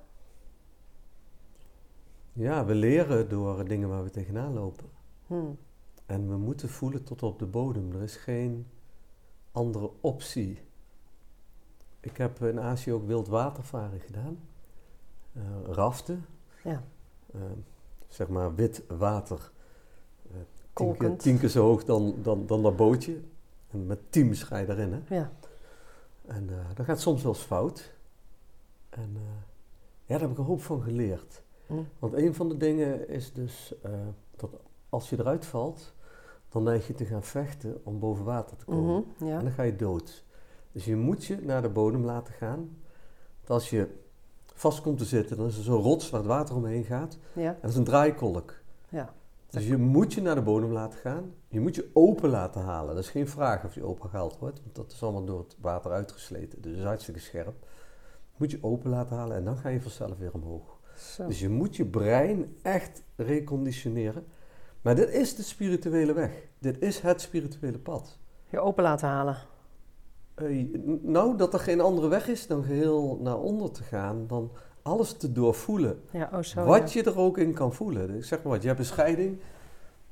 Ja, 2.33 2.65
we 2.65 2.75
leren 2.75 3.29
door 3.29 3.65
dingen 3.67 3.89
waar 3.89 4.03
we 4.03 4.09
tegenaan 4.09 4.53
lopen. 4.53 4.85
Hm. 5.27 5.35
En 6.05 6.29
we 6.29 6.37
moeten 6.37 6.69
voelen 6.69 7.03
tot 7.03 7.23
op 7.23 7.39
de 7.39 7.45
bodem. 7.45 7.91
Er 7.93 8.01
is 8.01 8.15
geen 8.15 8.67
andere 9.51 9.91
optie. 10.01 10.61
Ik 11.99 12.17
heb 12.17 12.41
in 12.41 12.59
Azië 12.59 12.93
ook 12.93 13.07
wildwatervaren 13.07 13.99
gedaan. 13.99 14.39
Eh, 15.33 15.41
raften. 15.65 16.25
Ja. 16.63 16.83
Eh, 17.33 17.41
zeg 18.07 18.27
maar 18.27 18.55
wit 18.55 18.83
water. 18.87 19.51
Eh, 20.23 20.31
tien, 20.31 20.45
keer, 20.73 20.73
Kolkend. 20.73 21.19
tien 21.19 21.39
keer 21.39 21.49
zo 21.49 21.63
hoog 21.63 21.83
dan, 21.83 22.15
dan, 22.21 22.45
dan 22.45 22.61
dat 22.61 22.75
bootje. 22.75 23.21
En 23.69 23.85
met 23.85 24.11
teams 24.11 24.43
ga 24.43 24.57
je 24.57 24.65
daarin. 24.65 24.93
Hè? 24.93 25.15
Ja. 25.15 25.31
En 26.25 26.49
dat 26.73 26.85
gaat 26.85 27.01
soms 27.01 27.23
wel 27.23 27.33
eens 27.33 27.41
fout. 27.41 27.93
En 28.89 29.11
ja, 29.13 29.19
daar 30.05 30.19
heb 30.19 30.31
ik 30.31 30.37
een 30.37 30.43
hoop 30.43 30.61
van 30.61 30.81
geleerd. 30.81 31.43
Hm. 31.67 31.83
Want 31.99 32.13
een 32.13 32.35
van 32.35 32.49
de 32.49 32.57
dingen 32.57 33.07
is 33.09 33.33
dus 33.33 33.73
dat 34.35 34.49
als 34.93 35.09
je 35.09 35.19
eruit 35.19 35.45
valt, 35.45 35.93
dan 36.49 36.63
neig 36.63 36.87
je 36.87 36.93
te 36.93 37.05
gaan 37.05 37.23
vechten 37.23 37.81
om 37.83 37.99
boven 37.99 38.25
water 38.25 38.57
te 38.57 38.65
komen. 38.65 39.05
Mhm, 39.17 39.25
ja. 39.25 39.37
En 39.37 39.43
dan 39.43 39.53
ga 39.53 39.63
je 39.63 39.75
dood. 39.75 40.23
Dus 40.71 40.85
je 40.85 40.95
moet 40.95 41.25
je 41.25 41.37
naar 41.41 41.61
de 41.61 41.69
bodem 41.69 42.05
laten 42.05 42.33
gaan. 42.33 42.77
Want 43.37 43.49
als 43.49 43.69
je 43.69 43.87
vast 44.53 44.81
komt 44.81 44.97
te 44.97 45.05
zitten, 45.05 45.37
dan 45.37 45.45
is 45.45 45.57
er 45.57 45.63
zo'n 45.63 45.81
rots 45.81 46.09
waar 46.09 46.19
het 46.19 46.29
water 46.29 46.55
omheen 46.55 46.83
gaat. 46.83 47.17
ja. 47.33 47.49
En 47.49 47.57
dat 47.61 47.69
is 47.69 47.75
een 47.75 47.83
draaikolk. 47.83 48.53
Ja. 48.89 49.13
Dus 49.49 49.67
je 49.67 49.77
moet 49.77 50.13
je 50.13 50.21
naar 50.21 50.35
de 50.35 50.41
bodem 50.41 50.71
laten 50.71 50.99
gaan. 50.99 51.33
Je 51.47 51.59
moet 51.59 51.75
je 51.75 51.89
open 51.93 52.29
laten 52.29 52.61
halen. 52.61 52.95
Dat 52.95 53.03
is 53.03 53.09
geen 53.09 53.27
vraag 53.27 53.65
of 53.65 53.75
je 53.75 53.83
open 53.83 54.09
gehaald 54.09 54.37
wordt, 54.39 54.61
want 54.63 54.75
dat 54.75 54.91
is 54.91 55.03
allemaal 55.03 55.25
door 55.25 55.39
het 55.39 55.55
water 55.61 55.91
uitgesleten. 55.91 56.61
Dus 56.61 56.71
het 56.71 56.79
is 56.79 56.85
hartstikke 56.85 57.19
scherp. 57.19 57.55
Je 58.31 58.37
moet 58.37 58.51
je 58.51 58.57
open 58.61 58.89
laten 58.89 59.17
halen 59.17 59.37
en 59.37 59.43
dan 59.43 59.57
ga 59.57 59.69
je 59.69 59.81
vanzelf 59.81 60.17
weer 60.17 60.33
omhoog. 60.33 60.79
Zo. 60.97 61.27
Dus 61.27 61.39
je 61.39 61.49
moet 61.49 61.75
je 61.75 61.85
brein 61.85 62.55
echt 62.61 63.03
reconditioneren. 63.15 64.25
Maar 64.83 64.95
dit 64.95 65.09
is 65.09 65.35
de 65.35 65.43
spirituele 65.43 66.13
weg. 66.13 66.31
Dit 66.59 66.81
is 66.81 66.99
het 66.99 67.21
spirituele 67.21 67.79
pad. 67.79 68.17
Je 68.49 68.59
open 68.59 68.83
laten 68.83 69.07
halen. 69.07 69.37
Eh, 70.35 70.65
nou, 71.01 71.37
dat 71.37 71.53
er 71.53 71.59
geen 71.59 71.81
andere 71.81 72.07
weg 72.07 72.27
is 72.27 72.47
dan 72.47 72.63
geheel 72.63 73.19
naar 73.21 73.39
onder 73.39 73.71
te 73.71 73.83
gaan, 73.83 74.27
dan 74.27 74.51
alles 74.81 75.13
te 75.13 75.31
doorvoelen. 75.31 76.01
Ja, 76.11 76.29
oh 76.33 76.41
zo. 76.41 76.63
wat 76.63 76.93
ja. 76.93 77.01
je 77.01 77.09
er 77.09 77.17
ook 77.19 77.37
in 77.37 77.53
kan 77.53 77.73
voelen. 77.73 78.15
Ik 78.15 78.23
zeg 78.23 78.43
maar 78.43 78.51
wat, 78.51 78.61
je 78.61 78.67
hebt 78.67 78.79
een 78.79 78.85
scheiding. 78.85 79.39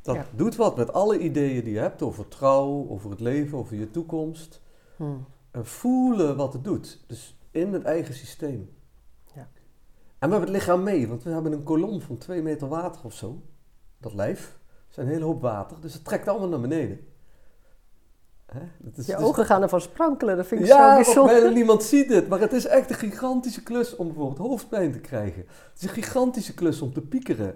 Dat 0.01 0.15
Ja. 0.15 0.25
doet 0.35 0.55
wat 0.55 0.77
met 0.77 0.93
alle 0.93 1.19
ideeën 1.19 1.63
die 1.63 1.73
je 1.73 1.79
hebt 1.79 2.01
over 2.01 2.27
trouw, 2.27 2.87
over 2.89 3.09
het 3.09 3.19
leven, 3.19 3.57
over 3.57 3.75
je 3.75 3.91
toekomst. 3.91 4.61
Hm. 4.95 5.03
En 5.51 5.65
voelen 5.65 6.35
wat 6.35 6.53
het 6.53 6.63
doet. 6.63 7.03
Dus 7.07 7.37
in 7.51 7.73
het 7.73 7.83
eigen 7.83 8.13
systeem. 8.13 8.69
Ja. 9.35 9.41
En 10.19 10.29
we 10.29 10.35
hebben 10.35 10.41
het 10.41 10.49
lichaam 10.49 10.83
mee, 10.83 11.07
want 11.07 11.23
we 11.23 11.29
hebben 11.29 11.51
een 11.51 11.63
kolom 11.63 12.01
van 12.01 12.17
twee 12.17 12.41
meter 12.41 12.67
water 12.67 13.01
of 13.05 13.13
zo. 13.13 13.41
Dat 13.97 14.13
lijf. 14.13 14.59
Is 14.91 14.97
een 14.97 15.07
hele 15.07 15.25
hoop 15.25 15.41
water, 15.41 15.77
dus 15.81 15.93
het 15.93 16.05
trekt 16.05 16.27
allemaal 16.27 16.47
naar 16.49 16.59
beneden. 16.61 16.99
Hè? 18.45 18.59
Dat 18.77 18.97
is, 18.97 19.05
Je 19.05 19.15
dus- 19.15 19.25
ogen 19.25 19.45
gaan 19.45 19.61
ervan 19.61 19.81
sprankelen, 19.81 20.37
dat 20.37 20.47
vind 20.47 20.61
ik 20.61 20.67
ja, 20.67 20.89
zo 20.89 21.03
bijzonder. 21.03 21.33
bijna 21.35 21.49
niemand 21.55 21.83
ziet 21.83 22.09
het. 22.09 22.27
Maar 22.29 22.39
het 22.39 22.53
is 22.53 22.65
echt 22.65 22.89
een 22.89 22.95
gigantische 22.95 23.63
klus 23.63 23.95
om 23.95 24.07
bijvoorbeeld 24.07 24.37
hoofdpijn 24.47 24.91
te 24.91 24.99
krijgen. 24.99 25.39
Het 25.47 25.81
is 25.81 25.83
een 25.83 25.89
gigantische 26.03 26.53
klus 26.53 26.81
om 26.81 26.93
te 26.93 27.01
piekeren. 27.01 27.55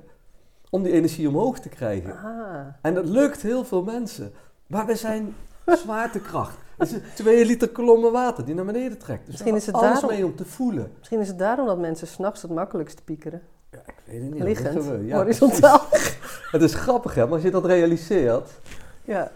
Om 0.70 0.84
die 0.84 0.92
energie 0.92 1.28
omhoog 1.28 1.60
te 1.60 1.70
krijgen. 1.70 2.18
Ah, 2.18 2.66
En 2.82 2.94
dat 2.94 3.06
lukt 3.06 3.42
heel 3.42 3.66
veel 3.66 3.84
mensen. 3.84 4.34
Maar 4.68 4.86
we 4.86 4.96
zijn 4.96 5.36
zwaartekracht. 5.66 6.58
Het 6.78 6.88
is 6.88 6.94
een 6.94 7.04
2 7.14 7.46
liter 7.46 7.70
kolommen 7.70 8.12
water 8.12 8.46
die 8.46 8.56
naar 8.56 8.66
beneden 8.66 8.98
trekt. 8.98 9.20
Dus 9.26 9.30
Misschien 9.34 9.56
is 9.56 9.66
het 9.66 9.76
alles 9.76 9.90
daarom- 9.92 10.10
mee 10.10 10.26
om 10.26 10.36
te 10.36 10.46
voelen. 10.46 10.92
misschien 10.98 11.20
is 11.20 11.28
het 11.28 11.40
daarom 11.40 11.66
dat 11.66 11.78
mensen 11.80 12.08
s'nachts 12.08 12.42
het 12.42 12.52
makkelijkst 12.52 13.04
piekeren. 13.06 13.42
Ja, 13.76 13.94
ik 13.94 14.02
weet 14.06 14.22
ik 14.22 14.34
niet. 14.34 14.44
Liggend, 14.44 14.74
liggen 14.74 15.00
we? 15.00 15.06
Ja, 15.06 15.18
horizontaal. 15.18 15.88
precies. 15.90 16.18
Het 16.52 16.62
is 16.62 16.74
grappig 16.74 17.16
hè, 17.16 17.24
maar 17.24 17.34
als 17.34 17.42
je 17.42 17.52
dat 17.52 17.66
realiseert. 17.66 18.60
Ja. 19.04 19.32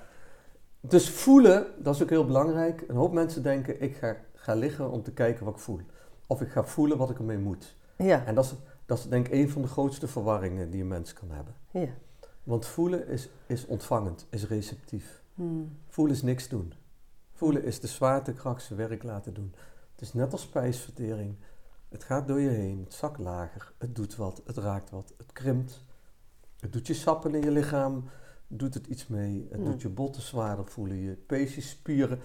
Dus 0.80 1.10
voelen, 1.10 1.65
dat 1.78 1.95
is 1.95 2.02
ook 2.04 2.10
heel 2.10 2.25
belangrijk. 2.25 2.84
Een 2.88 2.95
hoop 2.95 3.13
mensen 3.13 3.43
denken, 3.43 3.82
ik 3.82 3.95
ga, 3.95 4.15
ga 4.34 4.54
liggen 4.54 4.91
om 4.91 5.04
te 5.04 5.12
kijken 5.12 5.45
wat 5.45 5.54
ik 5.54 5.60
voel. 5.60 5.80
Of 6.28 6.41
ik 6.41 6.49
ga 6.49 6.63
voelen 6.63 6.97
wat 6.97 7.10
ik 7.10 7.17
ermee 7.17 7.38
moet. 7.38 7.75
Ja. 7.95 8.25
En 8.25 8.36
dat 8.36 8.45
is, 8.45 8.56
dat 8.86 8.97
is 8.97 9.04
denk 9.06 9.28
ik 9.28 9.34
een 9.34 9.49
van 9.49 9.62
de 9.62 9.67
grootste 9.67 10.08
verwarringen 10.08 10.69
die 10.69 10.82
een 10.82 10.88
mens 10.88 11.13
kan 11.13 11.32
hebben. 11.32 11.54
ja. 11.71 11.88
Want 12.43 12.65
voelen 12.65 13.08
is, 13.08 13.30
is 13.45 13.65
ontvangend, 13.65 14.28
is 14.30 14.47
receptief. 14.47 15.21
Hmm. 15.34 15.78
Voelen 15.88 16.15
is 16.15 16.21
niks 16.21 16.47
doen. 16.47 16.73
Voelen 17.34 17.63
is 17.63 17.80
de 17.80 17.88
zwaartekracht 17.88 18.63
zijn 18.63 18.80
werk 18.80 19.04
laten 19.04 19.34
doen. 19.34 19.54
Het 19.91 20.02
is 20.02 20.13
net 20.13 20.32
als 20.32 20.41
spijsvertering. 20.41 21.36
Het 21.89 22.04
gaat 22.04 22.28
door 22.28 22.39
je 22.39 22.49
heen, 22.49 22.80
het 22.84 22.93
zakt 22.93 23.19
lager, 23.19 23.73
het 23.78 23.95
doet 23.95 24.15
wat, 24.15 24.41
het 24.45 24.58
raakt 24.58 24.89
wat, 24.89 25.13
het 25.17 25.32
krimpt. 25.34 25.84
Het 26.60 26.73
doet 26.73 26.88
je 26.88 26.93
sappen 26.93 27.36
in 27.36 27.41
je 27.41 27.52
lichaam, 27.52 28.04
doet 28.47 28.73
het 28.73 28.88
iets 28.88 29.08
mee. 29.08 29.47
Het 29.49 29.60
Mm. 29.60 29.65
doet 29.65 29.82
je 29.82 29.89
botten 29.89 30.21
zwaarder 30.21 30.65
voelen, 30.67 30.97
je 30.97 31.13
peesjes, 31.13 31.69
spieren. 31.69 32.19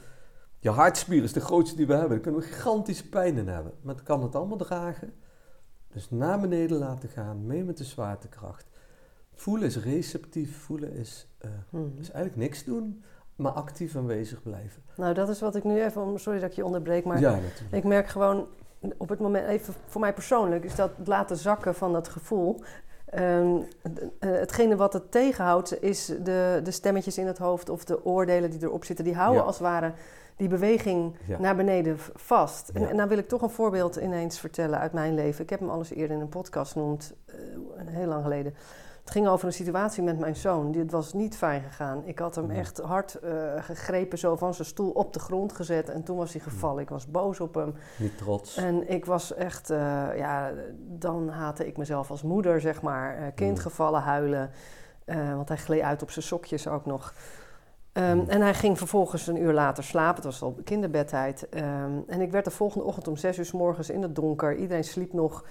Je 0.59 0.71
hartspier 0.71 1.23
is 1.23 1.33
de 1.33 1.41
grootste 1.41 1.77
die 1.77 1.87
we 1.87 1.93
hebben. 1.93 2.11
Daar 2.11 2.21
kunnen 2.21 2.41
we 2.41 2.47
gigantische 2.47 3.09
pijn 3.09 3.37
in 3.37 3.49
hebben. 3.49 3.73
Maar 3.83 3.95
het 3.95 4.05
kan 4.05 4.23
het 4.23 4.35
allemaal 4.35 4.57
dragen. 4.59 5.13
Dus 5.89 6.11
naar 6.11 6.41
beneden 6.41 6.79
laten 6.79 7.09
gaan, 7.09 7.47
mee 7.47 7.65
met 7.65 7.77
de 7.77 7.85
zwaartekracht. 7.85 8.67
Voelen 9.35 9.67
is 9.67 9.77
receptief, 9.79 10.57
voelen 10.59 10.93
is, 10.93 11.29
Hmm. 11.71 11.93
is 11.99 12.11
eigenlijk 12.11 12.37
niks 12.37 12.65
doen, 12.65 13.05
maar 13.37 13.53
actief 13.53 13.97
aanwezig 13.97 14.43
blijven. 14.43 14.83
Nou, 14.97 15.15
dat 15.15 15.29
is 15.29 15.41
wat 15.41 15.57
ik 15.57 15.65
nu 15.65 15.83
even, 15.83 16.03
om- 16.03 16.19
sorry 16.19 16.41
dat 16.41 16.51
ik 16.51 16.57
je 16.57 16.65
onderbreek, 16.65 17.05
maar 17.05 17.21
ja, 17.21 17.39
ik 17.71 17.85
merk 17.85 18.09
gewoon 18.09 18.47
op 18.97 19.09
het 19.09 19.19
moment, 19.19 19.47
even 19.47 19.75
voor 19.87 20.01
mij 20.01 20.13
persoonlijk, 20.13 20.65
is 20.65 20.75
dat 20.75 20.91
het 20.97 21.07
laten 21.07 21.37
zakken 21.37 21.75
van 21.75 21.93
dat 21.93 22.09
gevoel. 22.09 22.61
Ehm, 23.05 23.57
eh, 23.83 24.31
hetgene 24.31 24.77
wat 24.77 24.93
het 24.93 25.11
tegenhoudt, 25.11 25.83
is 25.83 26.07
de, 26.07 26.61
de 26.65 26.71
stemmetjes 26.71 27.19
in 27.19 27.27
het 27.27 27.39
hoofd 27.39 27.69
of 27.69 27.85
de 27.85 28.05
oordelen 28.05 28.51
die 28.51 28.63
erop 28.63 28.85
zitten. 28.85 29.05
Die 29.05 29.15
houden 29.15 29.41
Ja. 29.41 29.47
als 29.47 29.59
het 29.59 29.67
ware 29.67 29.93
die 30.37 30.49
beweging 30.49 31.17
Ja. 31.27 31.39
naar 31.39 31.57
beneden 31.57 31.97
vast. 32.15 32.69
En, 32.69 32.81
Ja. 32.81 32.89
en 32.89 32.97
dan 32.97 33.09
wil 33.09 33.19
ik 33.19 33.29
toch 33.29 33.43
een 33.43 33.51
voorbeeld 33.51 33.97
ineens 33.97 34.39
vertellen 34.41 34.79
uit 34.79 34.93
mijn 34.93 35.15
leven. 35.15 35.43
Ik 35.43 35.51
heb 35.51 35.61
hem 35.61 35.71
al 35.71 35.79
eens 35.79 35.91
eerder 35.91 36.17
in 36.17 36.23
een 36.23 36.29
podcast 36.29 36.73
genoemd, 36.73 37.15
eh, 37.27 37.35
heel 37.87 38.07
lang 38.07 38.23
geleden. 38.23 38.55
Het 39.05 39.13
ging 39.13 39.29
over 39.29 39.47
een 39.47 39.53
situatie 39.53 40.03
met 40.03 40.19
mijn 40.19 40.37
zoon. 40.37 40.73
Dit 40.73 40.91
was 40.91 41.13
niet 41.13 41.37
fijn 41.37 41.63
gegaan. 41.63 42.03
Ik 42.05 42.19
had 42.19 42.35
hem 42.35 42.47
Nee. 42.47 42.59
echt 42.59 42.79
hard 42.81 43.15
eh, 43.15 43.33
gegrepen, 43.59 44.19
zo 44.19 44.37
van 44.37 44.55
zijn 44.55 44.69
stoel 44.69 44.91
op 44.91 45.13
de 45.13 45.19
grond 45.19 45.53
gezet. 45.53 45.89
En 45.91 46.03
toen 46.03 46.17
was 46.17 46.33
hij 46.33 46.41
gevallen. 46.43 46.83
Ik 46.83 46.89
was 46.89 47.07
boos 47.11 47.41
op 47.41 47.55
hem. 47.55 47.75
Niet 47.99 48.19
trots. 48.19 48.57
En 48.57 48.91
ik 48.91 49.05
was 49.05 49.35
echt, 49.35 49.71
eh, 49.71 49.79
ja, 50.17 50.51
dan 50.79 51.29
haatte 51.29 51.67
ik 51.67 51.77
mezelf 51.77 52.11
als 52.11 52.23
moeder, 52.23 52.61
zeg 52.61 52.83
maar. 52.83 53.17
Eh, 53.17 53.27
kind 53.35 53.57
Mm. 53.57 53.63
gevallen, 53.63 54.01
huilen. 54.03 54.51
Want 55.35 55.49
hij 55.49 55.57
gleed 55.59 55.83
uit 55.83 56.03
op 56.03 56.11
zijn 56.11 56.25
sokjes 56.25 56.69
ook 56.69 56.87
nog. 56.87 57.15
Ehm. 57.93 58.21
En 58.27 58.41
hij 58.41 58.55
ging 58.55 58.79
vervolgens 58.79 59.27
een 59.27 59.43
uur 59.43 59.53
later 59.53 59.85
slapen. 59.85 60.15
Het 60.15 60.25
was 60.25 60.43
al 60.43 60.57
kinderbedtijd. 60.65 61.49
Ehm, 61.49 61.93
en 62.07 62.21
ik 62.21 62.31
werd 62.31 62.45
de 62.45 62.51
volgende 62.51 62.85
ochtend 62.87 63.09
om 63.09 63.17
zes 63.17 63.39
uur 63.39 63.45
s 63.45 63.53
morgens 63.53 63.91
in 63.91 64.03
het 64.03 64.15
donker. 64.17 64.57
Iedereen 64.57 64.85
sliep 64.85 65.13
nog. 65.13 65.45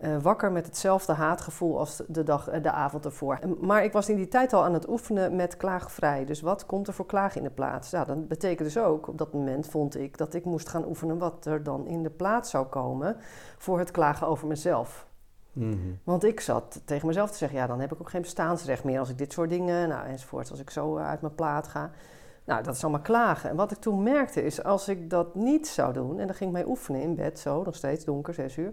Eh, 0.00 0.16
wakker 0.22 0.52
met 0.52 0.66
hetzelfde 0.66 1.12
haatgevoel 1.12 1.78
als 1.78 2.02
de, 2.08 2.22
dag, 2.22 2.48
eh, 2.48 2.62
de 2.62 2.70
avond 2.70 3.04
ervoor. 3.04 3.34
En- 3.40 3.56
Maar 3.60 3.84
ik 3.84 3.92
was 3.92 4.08
in 4.08 4.16
die 4.16 4.28
tijd 4.28 4.52
al 4.52 4.64
aan 4.64 4.74
het 4.74 4.88
oefenen 4.88 5.36
met 5.36 5.56
klaagvrij. 5.56 6.24
Dus 6.24 6.40
wat 6.40 6.66
komt 6.66 6.86
er 6.88 6.94
voor 6.94 7.06
klaag 7.06 7.36
in 7.36 7.42
de 7.42 7.50
plaats? 7.50 7.90
Ja, 7.90 8.04
dat 8.04 8.28
betekent 8.28 8.72
dus 8.72 8.78
ook, 8.78 9.08
op 9.08 9.18
dat 9.18 9.32
moment 9.32 9.66
vond 9.66 9.96
ik 9.96 10.18
dat 10.18 10.34
ik 10.34 10.44
moest 10.44 10.68
gaan 10.68 10.86
oefenen 10.86 11.18
wat 11.18 11.46
er 11.46 11.62
dan 11.62 11.86
in 11.86 12.02
de 12.02 12.10
plaats 12.10 12.50
zou 12.50 12.66
komen 12.66 13.16
voor 13.58 13.78
het 13.78 13.90
klagen 13.90 14.26
over 14.26 14.46
mezelf. 14.46 15.06
Mhm. 15.52 15.76
Want 16.04 16.24
ik 16.24 16.40
zat 16.40 16.80
tegen 16.84 17.06
mezelf 17.06 17.30
te 17.30 17.36
zeggen, 17.36 17.58
ja, 17.58 17.66
dan 17.66 17.80
heb 17.80 17.92
ik 17.92 18.00
ook 18.00 18.10
geen 18.10 18.20
bestaansrecht 18.22 18.84
meer 18.84 18.98
als 18.98 19.08
ik 19.10 19.18
dit 19.18 19.32
soort 19.32 19.50
dingen, 19.50 19.88
nou 19.88 20.06
enzovoort, 20.06 20.50
als 20.50 20.60
ik 20.60 20.70
zo 20.70 20.96
eh, 20.96 21.08
uit 21.08 21.20
mijn 21.20 21.34
plaat 21.34 21.68
ga. 21.68 21.90
Nou, 22.44 22.62
dat 22.62 22.74
is 22.74 22.82
allemaal 22.82 23.00
klagen. 23.00 23.50
En 23.50 23.56
wat 23.56 23.70
ik 23.70 23.78
toen 23.78 24.02
merkte 24.02 24.44
is, 24.44 24.64
als 24.64 24.88
ik 24.88 25.10
dat 25.10 25.34
niet 25.34 25.68
zou 25.68 25.92
doen, 25.92 26.18
en 26.18 26.26
dan 26.26 26.36
ging 26.36 26.50
ik 26.50 26.56
mij 26.56 26.66
oefenen 26.66 27.00
in 27.00 27.14
bed, 27.14 27.38
zo, 27.38 27.62
nog 27.62 27.74
steeds 27.74 28.04
donker, 28.04 28.34
zes 28.34 28.56
uur, 28.56 28.72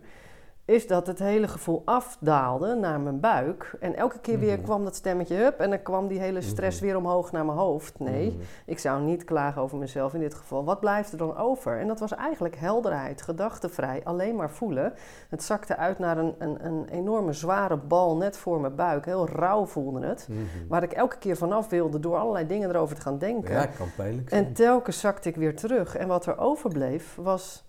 is 0.67 0.88
dat 0.88 1.08
het 1.08 1.19
hele 1.19 1.47
gevoel 1.47 1.82
afdaalde 1.86 2.75
naar 2.75 2.99
mijn 2.99 3.19
buik. 3.19 3.75
En 3.80 3.95
elke 3.95 4.19
keer 4.19 4.39
weer 4.39 4.56
Mhm. 4.56 4.63
kwam 4.63 4.84
dat 4.84 4.95
stemmetje, 4.95 5.36
hup, 5.36 5.60
en 5.60 5.69
dan 5.69 5.82
kwam 5.82 6.08
die 6.08 6.19
hele 6.19 6.41
stress 6.41 6.77
Mhm. 6.77 6.86
weer 6.86 6.97
omhoog 6.97 7.32
naar 7.32 7.45
mijn 7.45 7.58
hoofd. 7.58 7.99
Nee, 7.99 8.30
Mhm. 8.32 8.39
ik 8.65 8.80
zou 8.80 9.01
niet 9.01 9.23
klagen 9.23 9.62
over 9.62 9.77
mezelf 9.77 10.13
in 10.13 10.19
dit 10.19 10.34
geval. 10.34 10.63
Wat 10.65 10.80
blijft 10.80 11.12
er 11.12 11.17
dan 11.17 11.38
over? 11.38 11.80
En 11.80 11.88
dat 11.88 11.99
was 11.99 12.15
eigenlijk 12.15 12.56
helderheid, 12.56 13.21
gedachtenvrij, 13.21 14.01
alleen 14.03 14.36
maar 14.36 14.49
voelen. 14.49 14.93
Het 15.30 15.43
zakte 15.43 15.77
uit 15.77 15.99
naar 15.99 16.17
een, 16.17 16.36
een, 16.39 16.65
een 16.65 16.88
enorme 16.89 17.34
zware 17.34 17.77
bal 17.77 18.17
net 18.17 18.38
voor 18.38 18.62
mijn 18.62 18.75
buik. 18.75 19.06
Heel 19.06 19.27
rauw 19.30 19.65
voelde 19.65 20.06
het. 20.06 20.30
Waar 20.67 20.84
ik 20.84 20.91
elke 20.93 21.17
keer 21.17 21.38
vanaf 21.38 21.69
wilde 21.69 21.99
door 21.99 22.17
allerlei 22.17 22.47
dingen 22.47 22.69
erover 22.69 22.95
te 22.95 23.01
gaan 23.01 23.17
denken. 23.17 23.53
Ja, 23.53 23.65
kan 23.65 23.88
pijnlijk 23.95 24.30
zijn. 24.30 24.45
En 24.45 24.53
telkens 24.53 24.99
zakte 24.99 25.30
ik 25.30 25.36
weer 25.36 25.56
terug. 25.56 25.95
En 25.95 26.08
wat 26.08 26.25
er 26.25 26.38
overbleef 26.38 27.15
was. 27.21 27.65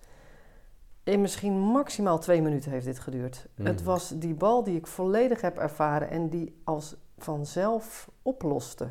In 1.03 1.21
misschien 1.21 1.59
maximaal 1.59 2.19
twee 2.19 2.41
minuten 2.41 2.71
heeft 2.71 2.85
dit 2.85 2.99
geduurd. 2.99 3.47
Mhm. 3.55 3.67
Het 3.67 3.83
was 3.83 4.09
die 4.15 4.33
bal 4.33 4.63
die 4.63 4.77
ik 4.77 4.87
volledig 4.87 5.41
heb 5.41 5.57
ervaren 5.57 6.09
en 6.09 6.29
die 6.29 6.61
als 6.63 6.95
vanzelf 7.17 8.09
oploste. 8.21 8.87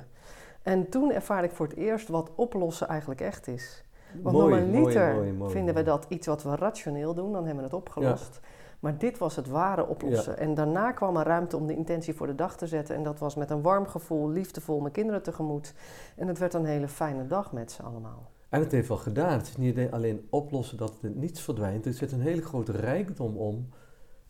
En 0.62 0.88
toen 0.88 1.12
ervaarde 1.12 1.48
ik 1.48 1.54
voor 1.54 1.66
het 1.66 1.76
eerst 1.76 2.08
wat 2.08 2.30
oplossen 2.34 2.88
eigenlijk 2.88 3.20
echt 3.20 3.46
is. 3.46 3.84
Want 4.22 4.36
Mooi, 4.36 4.48
normaliter 4.48 5.02
mooi, 5.02 5.16
mooi, 5.16 5.32
mooi, 5.32 5.50
vinden 5.50 5.74
we 5.74 5.82
dat 5.82 6.06
iets 6.08 6.26
wat 6.26 6.42
we 6.42 6.56
rationeel 6.56 7.14
doen, 7.14 7.32
dan 7.32 7.44
hebben 7.44 7.64
we 7.64 7.70
het 7.70 7.78
opgelost. 7.78 8.40
Maar 8.80 8.98
dit 8.98 9.18
was 9.18 9.36
het 9.36 9.48
ware 9.48 9.86
oplossen. 9.86 10.38
En 10.38 10.54
daarna 10.54 10.92
kwam 10.92 11.16
er 11.16 11.26
ruimte 11.26 11.56
om 11.56 11.66
de 11.66 11.76
intentie 11.76 12.14
voor 12.14 12.26
de 12.26 12.34
dag 12.34 12.56
te 12.56 12.66
zetten. 12.66 12.94
En 12.94 13.02
dat 13.02 13.18
was 13.18 13.34
met 13.34 13.50
een 13.50 13.62
warm 13.62 13.86
gevoel, 13.86 14.28
liefdevol 14.28 14.80
mijn 14.80 14.92
kinderen 14.92 15.22
tegemoet. 15.22 15.74
En 16.16 16.28
het 16.28 16.38
werd 16.38 16.54
een 16.54 16.64
hele 16.64 16.88
fijne 16.88 17.26
dag 17.26 17.52
met 17.52 17.72
ze 17.72 17.82
allemaal. 17.82 18.30
En 18.48 18.60
het 18.60 18.72
heeft 18.72 18.88
wel 18.88 18.96
gedaan. 18.96 19.38
Het 19.38 19.48
is 19.48 19.56
niet 19.56 19.90
alleen 19.90 20.26
oplossen 20.30 20.76
dat 20.76 20.94
het 20.94 21.02
in 21.02 21.18
niets 21.18 21.40
verdwijnt. 21.40 21.86
Er 21.86 21.92
zit 21.92 22.12
een 22.12 22.20
hele 22.20 22.42
grote 22.42 22.72
rijkdom 22.72 23.36
om 23.36 23.68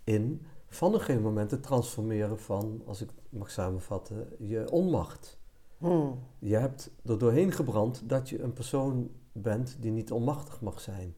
in 0.04 0.46
van 0.68 0.94
een 0.94 1.00
gegeven 1.00 1.22
moment 1.22 1.48
te 1.48 1.60
transformeren 1.60 2.38
van, 2.38 2.82
als 2.86 3.02
ik 3.02 3.08
het 3.08 3.38
mag 3.38 3.50
samenvatten, 3.50 4.28
je 4.38 4.70
onmacht. 4.70 5.38
Hmm. 5.78 6.18
Je 6.38 6.56
hebt 6.56 6.90
er 7.04 7.18
doorheen 7.18 7.52
gebrand 7.52 8.08
dat 8.08 8.28
je 8.28 8.42
een 8.42 8.52
persoon 8.52 9.10
bent 9.32 9.76
die 9.80 9.90
niet 9.90 10.12
onmachtig 10.12 10.60
mag 10.60 10.80
zijn. 10.80 11.14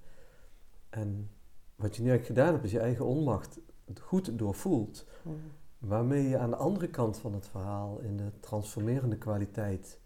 En 0.90 1.30
wat 1.76 1.96
je 1.96 2.02
nu 2.02 2.08
eigenlijk 2.08 2.38
gedaan 2.38 2.52
hebt, 2.52 2.64
is 2.64 2.72
je 2.72 2.80
eigen 2.80 3.06
onmacht 3.06 3.58
goed 4.00 4.38
doorvoelt. 4.38 5.06
Hmm. 5.22 5.40
Waarmee 5.78 6.28
je 6.28 6.38
aan 6.38 6.50
de 6.50 6.56
andere 6.56 6.88
kant 6.88 7.18
van 7.18 7.32
het 7.32 7.48
verhaal 7.48 7.98
in 7.98 8.16
de 8.16 8.30
transformerende 8.40 9.18
kwaliteit 9.18 10.00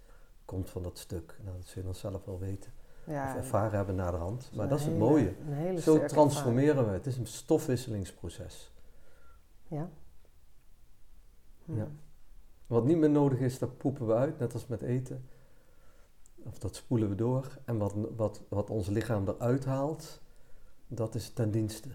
komt 0.45 0.71
van 0.71 0.83
dat 0.83 0.99
stuk. 0.99 1.39
Nou, 1.45 1.57
dat 1.57 1.67
zul 1.67 1.83
je 1.83 1.89
dan 1.89 1.95
zelf 1.95 2.25
wel 2.25 2.39
weten. 2.39 2.73
Ja, 3.07 3.29
of 3.31 3.37
ervaren 3.37 3.77
hebben 3.77 3.95
naderhand. 3.95 4.51
Maar 4.55 4.65
een 4.65 4.71
dat 4.71 4.79
is 4.79 4.85
het 4.85 4.95
hele- 4.95 5.05
mooie. 5.05 5.81
Zo 5.81 6.05
transformeren 6.05 6.87
we. 6.87 6.91
Het 6.93 7.07
is 7.07 7.17
een 7.17 7.27
stofwisselingsproces. 7.27 8.73
ervaring. 9.71 9.89
Ja. 9.89 9.91
Hmm. 11.65 11.77
Ja. 11.77 11.89
Wat 12.67 12.85
niet 12.85 12.97
meer 12.97 13.11
nodig 13.11 13.39
is, 13.39 13.59
dat 13.59 13.77
poepen 13.79 14.07
we 14.07 14.15
uit, 14.15 14.39
net 14.39 14.53
als 14.55 14.67
met 14.67 14.83
eten. 14.83 15.29
Of 16.43 16.59
dat 16.59 16.77
spoelen 16.77 17.09
we 17.09 17.15
door. 17.15 17.59
En 17.65 17.79
wat, 17.79 17.95
wat, 18.17 18.41
wat 18.49 18.71
ons 18.71 18.89
lichaam 18.89 19.29
eruit 19.29 19.65
haalt, 19.65 20.21
dat 20.87 21.15
is 21.15 21.31
ten 21.31 21.51
dienste. 21.51 21.89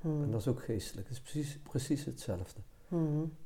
Hmm. 0.00 0.22
En 0.22 0.30
dat 0.30 0.40
is 0.40 0.48
ook 0.48 0.62
geestelijk. 0.62 1.08
Het 1.08 1.16
is 1.16 1.22
precies, 1.22 1.58
precies 1.58 2.04
hetzelfde. 2.04 2.60
Hmm. 2.88 3.36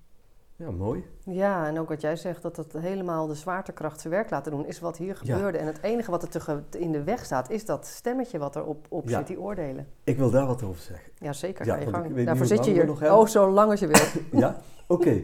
Ja, 0.59 0.71
mooi. 0.71 1.05
Ja, 1.25 1.67
en 1.67 1.79
ook 1.79 1.89
wat 1.89 2.01
jij 2.01 2.17
zegt, 2.17 2.43
dat 2.43 2.57
het 2.57 2.73
helemaal 2.73 3.27
de 3.27 3.35
zwaartekracht 3.35 4.01
zijn 4.01 4.13
werk 4.13 4.31
laten 4.31 4.53
doen, 4.53 4.67
is 4.67 4.81
wat 4.81 4.97
hier 4.97 5.17
gebeurde. 5.17 5.59
En 5.59 5.67
het 5.67 5.83
enige 5.83 6.11
wat 6.11 6.35
er 6.35 6.63
in 6.79 6.93
de 6.93 7.03
weg 7.05 7.25
staat, 7.25 7.51
is 7.51 7.65
dat 7.65 7.87
stemmetje 7.87 8.39
wat 8.39 8.57
erop 8.57 8.87
op 8.89 9.09
Ja. 9.09 9.19
zit, 9.19 9.27
die 9.27 9.41
oordelen. 9.41 9.87
Ik 10.05 10.17
wil 10.17 10.31
daar 10.31 10.47
wat 10.47 10.63
over 10.63 10.81
zeggen. 10.83 11.13
Ja, 11.19 11.33
zeker, 11.33 11.67
Ja, 11.67 11.75
ga 11.75 11.81
je 11.81 11.89
gang. 11.91 12.25
Daarvoor 12.25 12.47
zit 12.47 12.65
je 12.65 12.71
hier. 12.71 12.87
nog. 12.87 13.03
Oh, 13.03 13.27
zo 13.27 13.51
lang 13.51 13.71
als 13.71 13.81
je 13.81 13.87
wil. 13.87 14.23
Ja? 14.41 14.61
Oké. 14.87 15.23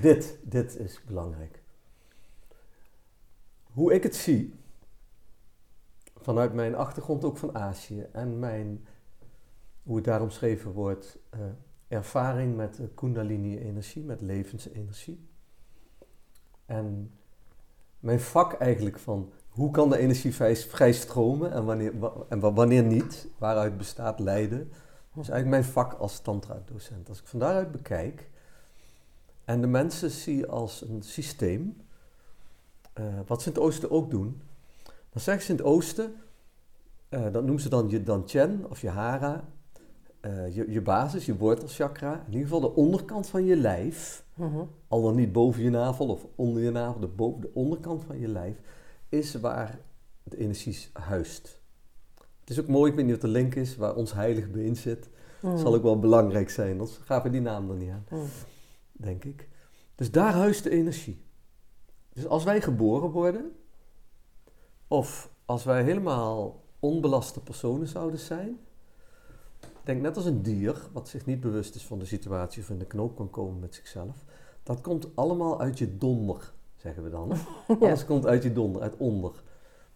Dit, 0.00 0.38
dit 0.42 0.78
is 0.78 1.00
belangrijk. 1.06 1.62
Hoe 3.62 3.94
ik 3.94 4.02
het 4.02 4.16
zie, 4.16 4.54
vanuit 6.16 6.52
mijn 6.52 6.74
achtergrond 6.74 7.24
ook 7.24 7.36
van 7.38 7.54
Azië 7.56 8.06
en 8.12 8.38
mijn, 8.38 8.86
hoe 9.82 9.96
het 9.96 10.04
daar 10.04 10.22
omschreven 10.22 10.72
wordt, 10.72 11.18
eh, 11.30 11.40
ervaring 11.88 12.56
met 12.56 12.80
kundalini-energie, 12.94 14.02
met 14.02 14.20
levensenergie. 14.20 15.28
En 16.66 17.10
mijn 18.00 18.20
vak 18.20 18.52
eigenlijk 18.52 18.98
van 18.98 19.32
hoe 19.48 19.70
kan 19.70 19.88
de 19.90 19.98
energie 19.98 20.34
vrij, 20.34 20.92
stromen 20.92 21.52
en 21.52 21.64
wanneer, 21.64 21.98
wa- 21.98 22.12
en 22.28 22.40
wa- 22.40 22.52
wanneer 22.52 22.82
niet, 22.82 23.28
waaruit 23.38 23.76
bestaat 23.76 24.18
lijden. 24.18 24.70
Is 25.20 25.28
eigenlijk 25.28 25.48
mijn 25.48 25.64
vak 25.64 25.92
als 25.92 26.20
tantra-docent. 26.20 27.08
Als 27.08 27.20
ik 27.20 27.26
van 27.26 27.38
daaruit 27.38 27.72
bekijk 27.72 28.30
en 29.44 29.60
de 29.60 29.66
mensen 29.66 30.10
zie 30.10 30.46
als 30.46 30.82
een 30.82 31.02
systeem, 31.02 31.76
eh, 32.92 33.04
wat 33.26 33.42
ze 33.42 33.48
in 33.48 33.54
het 33.54 33.64
oosten 33.64 33.90
ook 33.90 34.10
doen, 34.10 34.42
dan 34.84 35.22
zeggen 35.22 35.44
ze 35.44 35.50
in 35.50 35.56
het 35.56 35.66
oosten, 35.66 36.14
eh, 37.08 37.22
dat 37.32 37.42
noemen 37.42 37.60
ze 37.60 37.68
dan 37.68 37.88
je 37.88 38.02
danchen 38.02 38.70
of 38.70 38.80
je 38.80 38.88
hara, 38.88 39.44
eh, 40.26 40.54
je, 40.54 40.70
je 40.70 40.80
basis, 40.82 41.26
je 41.26 41.36
wortelchakra, 41.36 42.12
in 42.26 42.32
ieder 42.32 42.42
geval 42.42 42.60
de 42.60 42.74
onderkant 42.74 43.26
van 43.28 43.44
je 43.44 43.56
lijf, 43.56 44.24
Mhm. 44.34 44.64
al 44.88 45.02
dan 45.02 45.14
niet 45.14 45.32
boven 45.32 45.62
je 45.62 45.70
navel 45.70 46.06
of 46.08 46.26
onder 46.34 46.62
je 46.62 46.70
navel, 46.70 47.00
de, 47.00 47.06
boven, 47.06 47.40
de 47.40 47.50
onderkant 47.54 48.04
van 48.04 48.18
je 48.18 48.28
lijf, 48.28 48.56
is 49.08 49.34
waar 49.34 49.78
de 50.22 50.36
energie 50.38 50.88
huist. 50.92 51.60
Het 52.40 52.50
is 52.50 52.60
ook 52.60 52.68
mooi, 52.68 52.90
ik 52.90 52.96
weet 52.96 53.04
niet 53.04 53.14
wat 53.14 53.22
de 53.24 53.28
link 53.38 53.54
is, 53.54 53.76
waar 53.76 53.94
ons 53.94 54.12
heilig 54.12 54.50
been 54.50 54.76
zit. 54.76 55.08
Mhm. 55.40 55.56
Zal 55.58 55.74
ook 55.74 55.82
wel 55.82 55.98
belangrijk 55.98 56.50
zijn, 56.50 56.70
anders 56.70 56.96
gaven 57.04 57.24
we 57.24 57.30
die 57.30 57.40
naam 57.40 57.70
er 57.70 57.76
niet 57.76 57.90
aan, 57.90 58.04
Mhm. 58.10 58.24
denk 58.92 59.24
ik. 59.24 59.48
Dus 59.94 60.10
daar 60.10 60.32
huist 60.32 60.62
de 60.62 60.70
energie. 60.70 61.24
Dus 62.12 62.26
als 62.26 62.44
wij 62.44 62.60
geboren 62.60 63.10
worden, 63.10 63.52
of 64.88 65.30
als 65.44 65.64
wij 65.64 65.82
helemaal 65.82 66.62
onbelaste 66.80 67.40
personen 67.40 67.86
zouden 67.86 68.18
zijn, 68.20 68.58
denk 69.86 70.00
net 70.00 70.16
als 70.16 70.24
een 70.24 70.42
dier, 70.42 70.88
wat 70.92 71.08
zich 71.08 71.26
niet 71.26 71.40
bewust 71.40 71.74
is 71.74 71.86
van 71.86 71.98
de 71.98 72.04
situatie 72.04 72.62
of 72.62 72.70
in 72.70 72.78
de 72.78 72.84
knoop 72.86 73.16
kan 73.16 73.30
komen 73.30 73.58
met 73.58 73.74
zichzelf, 73.74 74.24
dat 74.62 74.80
komt 74.80 75.16
allemaal 75.16 75.60
uit 75.60 75.78
je 75.78 75.96
donder, 75.98 76.52
zeggen 76.76 77.02
we 77.02 77.10
dan. 77.10 77.32
Alles 77.80 78.04
komt 78.04 78.26
uit 78.26 78.42
je 78.42 78.52
donder, 78.52 78.82
uit 78.82 78.96
onder. 78.96 79.42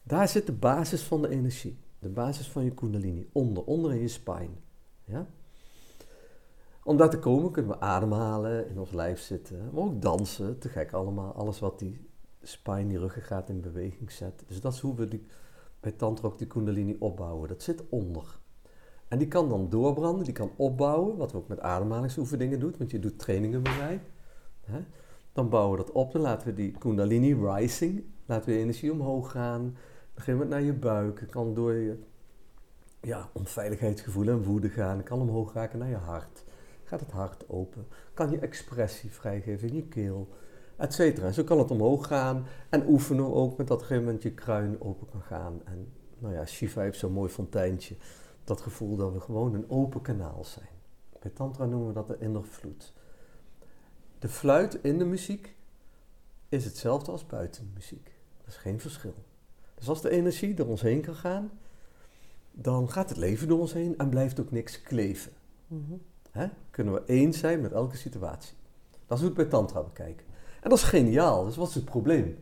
Daar 0.03 0.29
zit 0.29 0.47
de 0.47 0.53
basis 0.53 1.03
van 1.03 1.23
de 1.23 1.29
energie, 1.29 1.79
de 1.99 2.09
basis 2.09 2.49
van 2.49 2.65
je 2.65 2.71
kundalini, 2.71 3.29
onder, 3.33 3.65
onder 3.65 3.93
in 3.93 4.01
je 4.01 4.09
spine. 4.09 4.55
Ja? 5.05 5.27
Om 6.85 6.97
daar 6.97 7.11
te 7.11 7.19
komen 7.19 7.51
kunnen 7.51 7.71
we 7.71 7.81
ademhalen, 7.81 8.69
in 8.69 8.79
ons 8.79 8.93
lijf 8.93 9.21
zitten, 9.21 9.71
maar 9.73 9.85
ook 9.85 10.03
dansen, 10.03 10.59
te 10.59 10.69
gek 10.69 10.93
allemaal. 10.93 11.33
Alles 11.33 11.59
wat 11.59 11.79
die 11.79 12.09
spine, 12.43 12.87
die 12.87 12.99
ruggengraat 12.99 13.49
in 13.49 13.61
beweging 13.61 14.13
zet. 14.13 14.45
Dus 14.47 14.61
dat 14.61 14.73
is 14.73 14.81
hoe 14.81 14.95
we 14.95 15.09
die, 15.09 15.27
bij 15.81 15.93
tantra 15.93 16.29
ook 16.29 16.39
die 16.39 16.47
kundalini 16.47 16.97
opbouwen. 16.99 17.49
Dat 17.49 17.63
zit 17.63 17.83
onder. 17.89 18.40
En 19.11 19.19
die 19.19 19.29
kan 19.29 19.49
dan 19.49 19.69
doorbranden, 19.69 20.25
die 20.25 20.33
kan 20.33 20.51
opbouwen, 20.57 21.17
wat 21.17 21.33
we 21.33 21.39
ook 21.39 21.49
met 21.49 21.61
ademhalingsoefeningen 21.61 22.61
doen, 22.61 22.75
want 22.79 22.91
je 22.91 22.99
doet 22.99 23.19
trainingen 23.19 23.63
bij 23.63 23.77
mij. 23.77 24.01
Dan 25.33 25.49
bouwen 25.49 25.79
we 25.79 25.85
dat 25.85 25.95
op, 25.95 26.13
dan 26.13 26.21
laten 26.21 26.47
we 26.47 26.55
die 26.55 26.71
kundalini 26.79 27.35
rising, 27.35 28.05
laten 28.27 28.49
we 28.49 28.55
de 28.55 28.61
energie 28.61 28.93
omhoog 28.93 29.31
gaan. 29.31 29.63
Dan 30.15 30.25
geven 30.25 30.35
we 30.35 30.41
het 30.41 30.49
naar 30.49 30.63
je 30.63 30.73
buik, 30.73 31.27
kan 31.31 31.55
door 31.55 31.73
je 31.73 31.99
ja, 33.01 33.29
onveiligheidsgevoel 33.33 34.29
en 34.29 34.43
woede 34.43 34.69
gaan, 34.69 35.03
kan 35.03 35.21
omhoog 35.21 35.53
raken 35.53 35.79
naar 35.79 35.89
je 35.89 35.97
hart. 35.97 36.45
Gaat 36.85 37.01
het 37.01 37.11
hart 37.11 37.49
open, 37.49 37.87
kan 38.15 38.31
je 38.31 38.39
expressie 38.39 39.11
vrijgeven 39.11 39.69
in 39.69 39.75
je 39.75 39.87
keel, 39.87 40.29
et 40.77 40.95
cetera. 40.95 41.27
En 41.27 41.35
zo 41.35 41.45
kan 41.45 41.59
het 41.59 41.71
omhoog 41.71 42.07
gaan 42.07 42.47
en 42.69 42.89
oefenen 42.89 43.35
ook 43.35 43.57
met 43.57 43.67
dat 43.67 43.77
op 43.77 43.83
een 43.83 43.89
gegeven 43.89 44.05
moment 44.05 44.23
je 44.23 44.35
kruin 44.35 44.81
open 44.81 45.07
kan 45.11 45.23
gaan. 45.23 45.61
En 45.65 45.93
nou 46.19 46.35
ja, 46.35 46.47
Shiva 46.47 46.81
heeft 46.81 46.99
zo'n 46.99 47.13
mooi 47.13 47.31
fonteintje 47.31 47.97
dat 48.51 48.61
gevoel 48.61 48.97
dat 48.97 49.13
we 49.13 49.21
gewoon 49.21 49.55
een 49.55 49.71
open 49.71 50.01
kanaal 50.01 50.45
zijn. 50.45 50.69
Bij 51.21 51.31
Tantra 51.31 51.65
noemen 51.65 51.89
we 51.89 51.95
dat 51.95 52.07
de 52.07 52.17
inner 52.19 52.45
vloed. 52.45 52.93
De 54.19 54.29
fluit 54.29 54.75
in 54.83 54.99
de 54.99 55.05
muziek 55.05 55.57
is 56.49 56.65
hetzelfde 56.65 57.11
als 57.11 57.27
buiten 57.27 57.65
de 57.65 57.71
muziek. 57.75 58.13
Dat 58.39 58.49
is 58.49 58.57
geen 58.57 58.81
verschil. 58.81 59.15
Dus 59.75 59.89
als 59.89 60.03
de 60.03 60.11
energie 60.11 60.55
door 60.55 60.67
ons 60.67 60.81
heen 60.81 61.01
kan 61.01 61.15
gaan, 61.15 61.51
dan 62.53 62.91
gaat 62.91 63.09
het 63.09 63.19
leven 63.19 63.49
door 63.49 63.59
ons 63.59 63.73
heen 63.73 63.99
en 63.99 64.09
blijft 64.09 64.41
ook 64.41 64.51
niks 64.51 64.83
kleven. 64.83 65.33
Hè? 66.31 66.49
Kunnen 66.71 66.95
we 66.95 67.03
eens 67.07 67.39
zijn 67.39 67.61
met 67.61 67.73
elke 67.73 67.97
situatie. 67.97 68.55
Dat 69.07 69.19
is 69.19 69.25
hoe 69.25 69.35
we 69.35 69.41
het 69.41 69.51
bij 69.51 69.59
Tantra 69.59 69.83
bekijken. 69.83 70.27
En 70.61 70.71
dat 70.71 70.79
is 70.79 70.85
geniaal. 70.85 71.45
Dus 71.45 71.57
wat 71.57 71.69
is 71.69 71.75
het 71.75 71.85
probleem? 71.85 72.39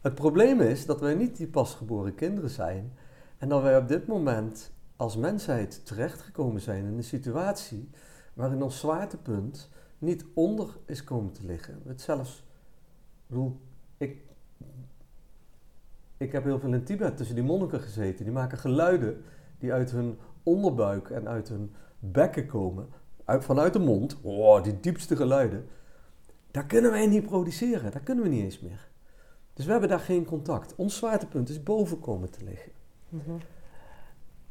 Het 0.00 0.14
probleem 0.14 0.60
is 0.60 0.86
dat 0.86 1.00
wij 1.00 1.14
niet 1.14 1.36
die 1.36 1.46
pasgeboren 1.46 2.14
kinderen 2.14 2.50
zijn 2.50 2.92
en 3.38 3.48
dat 3.48 3.62
wij 3.62 3.76
op 3.76 3.88
dit 3.88 4.06
moment 4.06 4.72
als 5.02 5.16
mensheid 5.16 5.86
terechtgekomen 5.86 6.60
zijn 6.60 6.84
in 6.84 6.96
een 6.96 7.04
situatie 7.04 7.90
waarin 8.34 8.62
ons 8.62 8.78
zwaartepunt 8.78 9.70
niet 9.98 10.24
onder 10.34 10.76
is 10.86 11.04
komen 11.04 11.32
te 11.32 11.46
liggen. 11.46 11.82
Het 11.86 12.00
zelfs, 12.00 12.44
bedoel, 13.26 13.60
ik, 13.96 14.22
ik 16.16 16.32
heb 16.32 16.44
heel 16.44 16.58
veel 16.58 16.72
in 16.72 16.84
Tibet 16.84 17.16
tussen 17.16 17.34
die 17.34 17.44
monniken 17.44 17.80
gezeten. 17.80 18.24
Die 18.24 18.34
maken 18.34 18.58
geluiden 18.58 19.22
die 19.58 19.72
uit 19.72 19.90
hun 19.90 20.18
onderbuik 20.42 21.10
en 21.10 21.28
uit 21.28 21.48
hun 21.48 21.74
bekken 21.98 22.46
komen, 22.46 22.88
uit, 23.24 23.44
vanuit 23.44 23.72
de 23.72 23.78
mond. 23.78 24.16
Oh, 24.20 24.62
die 24.62 24.80
diepste 24.80 25.16
geluiden. 25.16 25.66
Daar 26.50 26.66
kunnen 26.66 26.90
wij 26.90 27.06
niet 27.06 27.26
produceren, 27.26 27.90
daar 27.90 28.02
kunnen 28.02 28.24
we 28.24 28.30
niet 28.30 28.42
eens 28.44 28.60
meer. 28.60 28.88
Dus 29.52 29.64
we 29.64 29.70
hebben 29.70 29.88
daar 29.88 30.00
geen 30.00 30.24
contact. 30.24 30.74
Ons 30.74 30.96
zwaartepunt 30.96 31.48
is 31.48 31.62
boven 31.62 32.00
komen 32.00 32.30
te 32.30 32.44
liggen. 32.44 32.72
Mhm. 33.08 33.32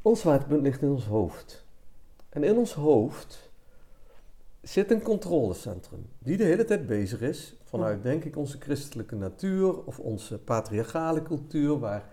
Ons 0.02 0.20
zwaartepunt 0.20 0.62
ligt 0.62 0.82
in 0.82 0.90
ons 0.90 1.06
hoofd. 1.06 1.64
En 2.28 2.44
in 2.44 2.56
ons 2.56 2.74
hoofd 2.74 3.50
zit 4.62 4.90
een 4.90 5.02
controlecentrum 5.02 6.06
die 6.18 6.36
de 6.36 6.44
hele 6.44 6.64
tijd 6.64 6.86
bezig 6.86 7.20
is 7.20 7.56
vanuit, 7.64 8.02
denk 8.02 8.24
ik, 8.24 8.36
onze 8.36 8.58
christelijke 8.60 9.14
natuur 9.16 9.84
of 9.84 9.98
onze 9.98 10.38
patriarchale 10.38 11.22
cultuur, 11.22 11.78
waar, 11.78 12.08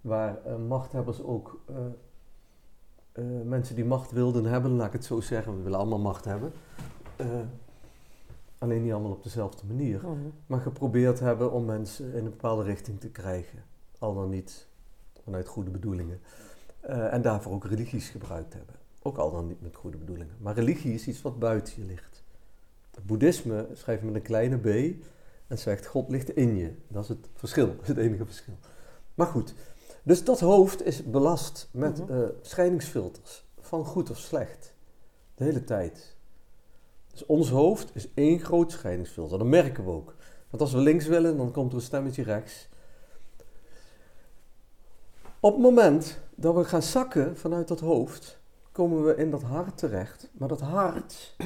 waar 0.00 0.44
eh, 0.44 0.56
machthebbers 0.56 1.22
ook 1.22 1.60
eh, 1.66 1.76
eh, 3.12 3.24
mensen 3.44 3.74
die 3.74 3.84
macht 3.84 4.10
wilden 4.10 4.44
hebben, 4.44 4.70
laat 4.70 4.86
ik 4.86 4.92
het 4.92 5.04
zo 5.04 5.20
zeggen, 5.20 5.56
we 5.56 5.62
willen 5.62 5.78
allemaal 5.78 5.98
macht 5.98 6.24
hebben. 6.24 6.52
alleen 8.58 8.82
niet 8.82 8.92
allemaal 8.92 9.12
op 9.12 9.22
dezelfde 9.22 9.66
manier 9.66 10.00
Mhm. 10.02 10.18
maar 10.46 10.60
geprobeerd 10.60 11.20
hebben 11.20 11.52
om 11.52 11.64
mensen 11.64 12.12
in 12.12 12.24
een 12.24 12.30
bepaalde 12.30 12.62
richting 12.62 13.00
te 13.00 13.10
krijgen. 13.10 13.62
Al 13.98 14.14
dan 14.14 14.28
niet 14.28 14.66
vanuit 15.24 15.48
goede 15.48 15.70
bedoelingen. 15.70 16.20
Eh, 16.80 17.12
en 17.12 17.22
daarvoor 17.22 17.52
ook 17.52 17.64
religies 17.64 18.08
gebruikt 18.08 18.54
hebben. 18.54 18.74
Ook 19.02 19.16
al 19.16 19.30
dan 19.30 19.46
niet 19.46 19.62
met 19.62 19.76
goede 19.76 19.96
bedoelingen. 19.96 20.36
Maar 20.38 20.54
religie 20.54 20.94
is 20.94 21.06
iets 21.06 21.22
wat 21.22 21.38
buiten 21.38 21.72
je 21.76 21.84
ligt. 21.84 22.22
Het 22.94 23.06
boeddhisme 23.06 23.68
schrijft 23.72 24.02
met 24.02 24.14
een 24.14 24.22
kleine 24.22 24.56
b 24.58 24.66
en 25.46 25.58
zegt 25.58 25.86
God 25.86 26.08
ligt 26.08 26.30
in 26.30 26.56
je. 26.56 26.72
Dat 26.88 27.02
is 27.02 27.08
het 27.08 27.28
verschil, 27.34 27.66
dat 27.66 27.80
is 27.82 27.88
het 27.94 27.96
enige 27.96 28.24
verschil. 28.24 28.54
Maar 29.14 29.26
goed, 29.26 29.54
dus 30.02 30.24
dat 30.24 30.40
hoofd 30.40 30.84
is 30.84 31.04
belast 31.04 31.68
met 31.70 32.02
eh, 32.08 32.18
scheidingsfilters 32.40 33.44
van 33.60 33.84
goed 33.84 34.10
of 34.10 34.18
slecht. 34.18 34.74
De 35.34 35.44
hele 35.44 35.64
tijd. 35.64 36.16
Dus 37.10 37.26
ons 37.26 37.50
hoofd 37.50 37.90
is 37.94 38.08
één 38.14 38.40
groot 38.40 38.72
scheidingsfilter. 38.72 39.38
Dat 39.38 39.46
merken 39.46 39.84
we 39.84 39.90
ook. 39.90 40.14
Want 40.50 40.62
als 40.62 40.72
we 40.72 40.78
links 40.78 41.06
willen, 41.06 41.36
dan 41.36 41.52
komt 41.52 41.70
er 41.70 41.78
een 41.78 41.84
stemmetje 41.84 42.22
rechts. 42.22 42.67
Op 45.40 45.52
het 45.52 45.62
moment 45.62 46.20
dat 46.34 46.54
we 46.54 46.64
gaan 46.64 46.82
zakken 46.82 47.36
vanuit 47.36 47.68
dat 47.68 47.80
hoofd, 47.80 48.38
komen 48.72 49.04
we 49.04 49.16
in 49.16 49.30
dat 49.30 49.42
hart 49.42 49.78
terecht. 49.78 50.30
Maar 50.32 50.48
dat 50.48 50.60
hart, 50.60 51.36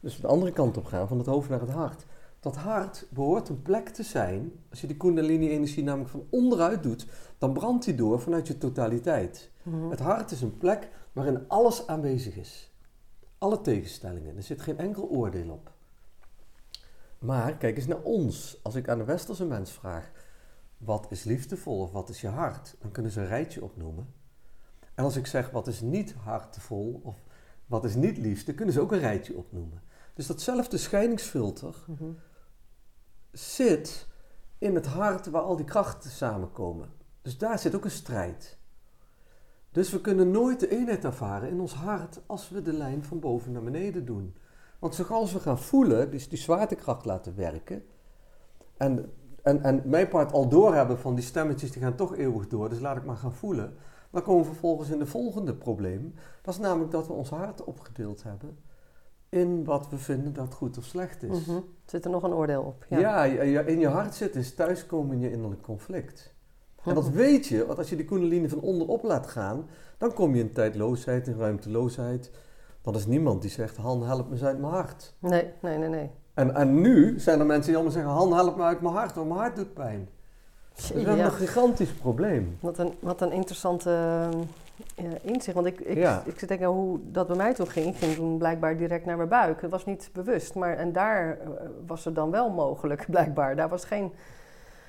dus 0.00 0.20
de 0.20 0.26
andere 0.26 0.52
kant 0.52 0.76
op 0.76 0.84
gaan, 0.84 1.08
van 1.08 1.18
het 1.18 1.26
hoofd 1.26 1.48
naar 1.48 1.60
het 1.60 1.70
hart. 1.70 2.04
Dat 2.40 2.56
hart 2.56 3.06
behoort 3.10 3.48
een 3.48 3.62
plek 3.62 3.88
te 3.88 4.02
zijn. 4.02 4.52
Als 4.70 4.80
je 4.80 4.86
die 4.86 4.96
kundalini-energie 4.96 5.82
namelijk 5.82 6.10
van 6.10 6.26
onderuit 6.30 6.82
doet, 6.82 7.06
dan 7.38 7.52
brandt 7.52 7.84
die 7.84 7.94
door 7.94 8.20
vanuit 8.20 8.46
je 8.46 8.58
totaliteit. 8.58 9.50
Mhm. 9.62 9.90
Het 9.90 10.00
hart 10.00 10.30
is 10.30 10.40
een 10.40 10.58
plek 10.58 10.88
waarin 11.12 11.48
alles 11.48 11.86
aanwezig 11.86 12.36
is. 12.36 12.72
Alle 13.38 13.60
tegenstellingen. 13.60 14.36
Er 14.36 14.42
zit 14.42 14.62
geen 14.62 14.78
enkel 14.78 15.08
oordeel 15.08 15.50
op. 15.50 15.70
Maar 17.18 17.56
kijk 17.56 17.76
eens 17.76 17.86
naar 17.86 18.02
ons. 18.02 18.58
Als 18.62 18.74
ik 18.74 18.88
aan 18.88 18.98
de 18.98 19.04
westerse 19.04 19.44
mens 19.44 19.70
vraag: 19.70 20.10
wat 20.84 21.06
is 21.10 21.24
liefdevol 21.24 21.80
of 21.80 21.92
wat 21.92 22.08
is 22.08 22.20
je 22.20 22.28
hart? 22.28 22.76
Dan 22.78 22.90
kunnen 22.90 23.12
ze 23.12 23.20
een 23.20 23.26
rijtje 23.26 23.62
opnoemen. 23.64 24.14
En 24.94 25.04
als 25.04 25.16
ik 25.16 25.26
zeg: 25.26 25.50
wat 25.50 25.66
is 25.66 25.80
niet 25.80 26.14
hartevol 26.14 27.00
of 27.04 27.16
wat 27.66 27.84
is 27.84 27.94
niet 27.94 28.18
liefde, 28.18 28.54
kunnen 28.54 28.74
ze 28.74 28.80
ook 28.80 28.92
een 28.92 28.98
rijtje 28.98 29.36
opnoemen. 29.36 29.82
Dus 30.14 30.26
datzelfde 30.26 30.76
scheidingsfilter 30.78 31.74
Mhm. 31.86 32.10
zit 33.32 34.06
in 34.58 34.74
het 34.74 34.86
hart 34.86 35.26
waar 35.26 35.42
al 35.42 35.56
die 35.56 35.64
krachten 35.64 36.10
samenkomen. 36.10 36.92
Dus 37.22 37.38
daar 37.38 37.58
zit 37.58 37.74
ook 37.74 37.84
een 37.84 37.90
strijd. 37.90 38.58
Dus 39.70 39.90
we 39.90 40.00
kunnen 40.00 40.30
nooit 40.30 40.60
de 40.60 40.68
eenheid 40.68 41.04
ervaren 41.04 41.48
in 41.48 41.60
ons 41.60 41.74
hart 41.74 42.20
als 42.26 42.48
we 42.48 42.62
de 42.62 42.72
lijn 42.72 43.04
van 43.04 43.20
boven 43.20 43.52
naar 43.52 43.62
beneden 43.62 44.04
doen. 44.04 44.36
Want 44.78 44.94
zoals 44.94 45.32
we 45.32 45.40
gaan 45.40 45.58
voelen, 45.58 46.10
dus 46.10 46.28
die 46.28 46.38
zwaartekracht 46.38 47.04
laten 47.04 47.36
werken, 47.36 47.84
en, 48.76 49.12
en, 49.42 49.62
en 49.62 49.82
mijn 49.84 50.08
part 50.08 50.32
al 50.32 50.48
doorhebben 50.48 50.98
van 50.98 51.14
die 51.14 51.24
stemmetjes 51.24 51.72
die 51.72 51.82
gaan 51.82 51.94
toch 51.94 52.16
eeuwig 52.16 52.46
door, 52.48 52.68
dus 52.68 52.80
laat 52.80 52.96
ik 52.96 53.04
maar 53.04 53.16
gaan 53.16 53.32
voelen. 53.32 53.74
Dan 54.10 54.22
komen 54.22 54.42
we 54.42 54.48
vervolgens 54.48 54.90
in 54.90 54.98
de 54.98 55.06
volgende 55.06 55.54
probleem. 55.54 56.14
Dat 56.42 56.54
is 56.54 56.60
namelijk 56.60 56.90
dat 56.90 57.06
we 57.06 57.12
ons 57.12 57.30
hart 57.30 57.64
opgedeeld 57.64 58.22
hebben 58.22 58.58
in 59.28 59.64
wat 59.64 59.88
we 59.88 59.98
vinden 59.98 60.32
dat 60.32 60.54
goed 60.54 60.78
of 60.78 60.84
slecht 60.84 61.22
is. 61.22 61.46
Mhm. 61.46 61.58
Zit 61.84 62.04
er 62.04 62.10
nog 62.10 62.22
een 62.22 62.32
oordeel 62.32 62.62
op? 62.62 62.86
Ja. 62.88 63.24
Ja, 63.44 63.62
in 63.64 63.78
je 63.78 63.88
hart 63.88 64.14
zit 64.14 64.36
is 64.36 64.54
thuiskomen 64.54 65.14
in 65.14 65.20
je 65.20 65.30
innerlijk 65.30 65.62
conflict. 65.62 66.34
En 66.84 66.94
dat 66.94 67.04
Mhm. 67.04 67.12
weet 67.16 67.46
je, 67.46 67.66
want 67.66 67.78
als 67.78 67.90
je 67.90 67.96
die 67.96 68.04
kundalini 68.04 68.48
van 68.48 68.60
onderop 68.60 69.02
laat 69.02 69.26
gaan, 69.26 69.68
dan 69.98 70.12
kom 70.12 70.34
je 70.34 70.40
in 70.42 70.52
tijdloosheid, 70.52 71.26
in 71.28 71.36
ruimteloosheid. 71.38 72.30
Dan 72.82 72.94
is 72.94 73.06
niemand 73.06 73.42
die 73.42 73.50
zegt, 73.50 73.76
Han, 73.76 74.02
help 74.06 74.28
me 74.30 74.44
uit 74.44 74.58
mijn 74.58 74.72
hart. 74.72 75.14
Nee, 75.18 75.52
nee, 75.62 75.78
nee, 75.78 75.88
nee. 75.88 76.10
En, 76.34 76.54
en 76.54 76.80
nu 76.80 77.18
zijn 77.20 77.40
er 77.40 77.46
mensen 77.46 77.66
die 77.66 77.74
allemaal 77.74 77.92
zeggen, 77.92 78.12
Han, 78.12 78.32
help 78.34 78.56
me 78.56 78.62
uit 78.62 78.80
mijn 78.80 78.94
hart, 78.94 79.14
want 79.14 79.28
mijn 79.28 79.40
hart 79.40 79.56
doet 79.56 79.74
pijn. 79.74 80.08
Dus 80.74 80.88
we 80.90 80.96
hebben 80.98 81.16
Ja. 81.16 81.24
een 81.24 81.30
gigantisch 81.32 81.92
probleem. 81.92 82.56
Wat 82.60 82.78
een, 82.78 82.94
wat 83.00 83.20
een 83.20 83.32
interessante 83.32 84.28
eh, 84.96 85.04
inzicht. 85.22 85.54
Want 85.54 85.66
ik, 85.66 85.80
ik, 85.80 85.96
Ja. 85.96 86.18
ik 86.24 86.30
zit 86.30 86.38
te 86.38 86.46
denken 86.46 86.66
hoe 86.66 86.98
dat 87.02 87.26
bij 87.26 87.36
mij 87.36 87.54
toen 87.54 87.66
ging. 87.68 87.86
Ik 87.86 87.96
ging 87.96 88.14
toen 88.14 88.38
blijkbaar 88.38 88.76
direct 88.76 89.04
naar 89.04 89.16
mijn 89.16 89.28
buik. 89.28 89.60
Het 89.62 89.70
was 89.70 89.84
niet 89.84 90.10
bewust. 90.12 90.54
Maar, 90.54 90.76
en 90.76 90.92
daar 90.92 91.38
eh, 91.40 91.46
was 91.86 92.04
het 92.04 92.14
dan 92.14 92.30
wel 92.30 92.50
mogelijk, 92.50 93.04
blijkbaar. 93.10 93.56
Daar 93.56 93.68
was 93.68 93.84
geen 93.84 94.12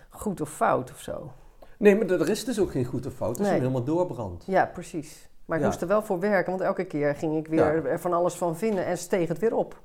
goed 0.09 0.41
of 0.41 0.49
fout 0.49 0.91
of 0.91 0.99
zo. 0.99 1.31
Nee, 1.77 1.95
maar 1.97 2.07
er 2.09 2.29
is 2.29 2.45
dus 2.45 2.59
ook 2.59 2.71
geen 2.71 2.85
goed 2.85 3.05
of 3.05 3.13
fout. 3.13 3.29
Het 3.37 3.39
is 3.45 3.47
Nee. 3.51 3.59
helemaal 3.59 3.83
doorbrandt. 3.83 4.43
Ja, 4.45 4.65
precies. 4.73 5.29
Maar 5.45 5.57
ik 5.57 5.63
Ja. 5.63 5.69
moest 5.69 5.81
er 5.81 5.87
wel 5.87 6.01
voor 6.01 6.19
werken. 6.19 6.49
Want 6.51 6.63
elke 6.63 6.83
keer 6.83 7.15
ging 7.15 7.37
ik 7.37 7.47
weer 7.47 7.85
er 7.85 7.99
van 7.99 8.13
alles 8.13 8.33
van 8.35 8.57
vinden 8.57 8.85
en 8.85 8.97
steeg 8.97 9.27
het 9.27 9.39
weer 9.39 9.55
op. 9.55 9.81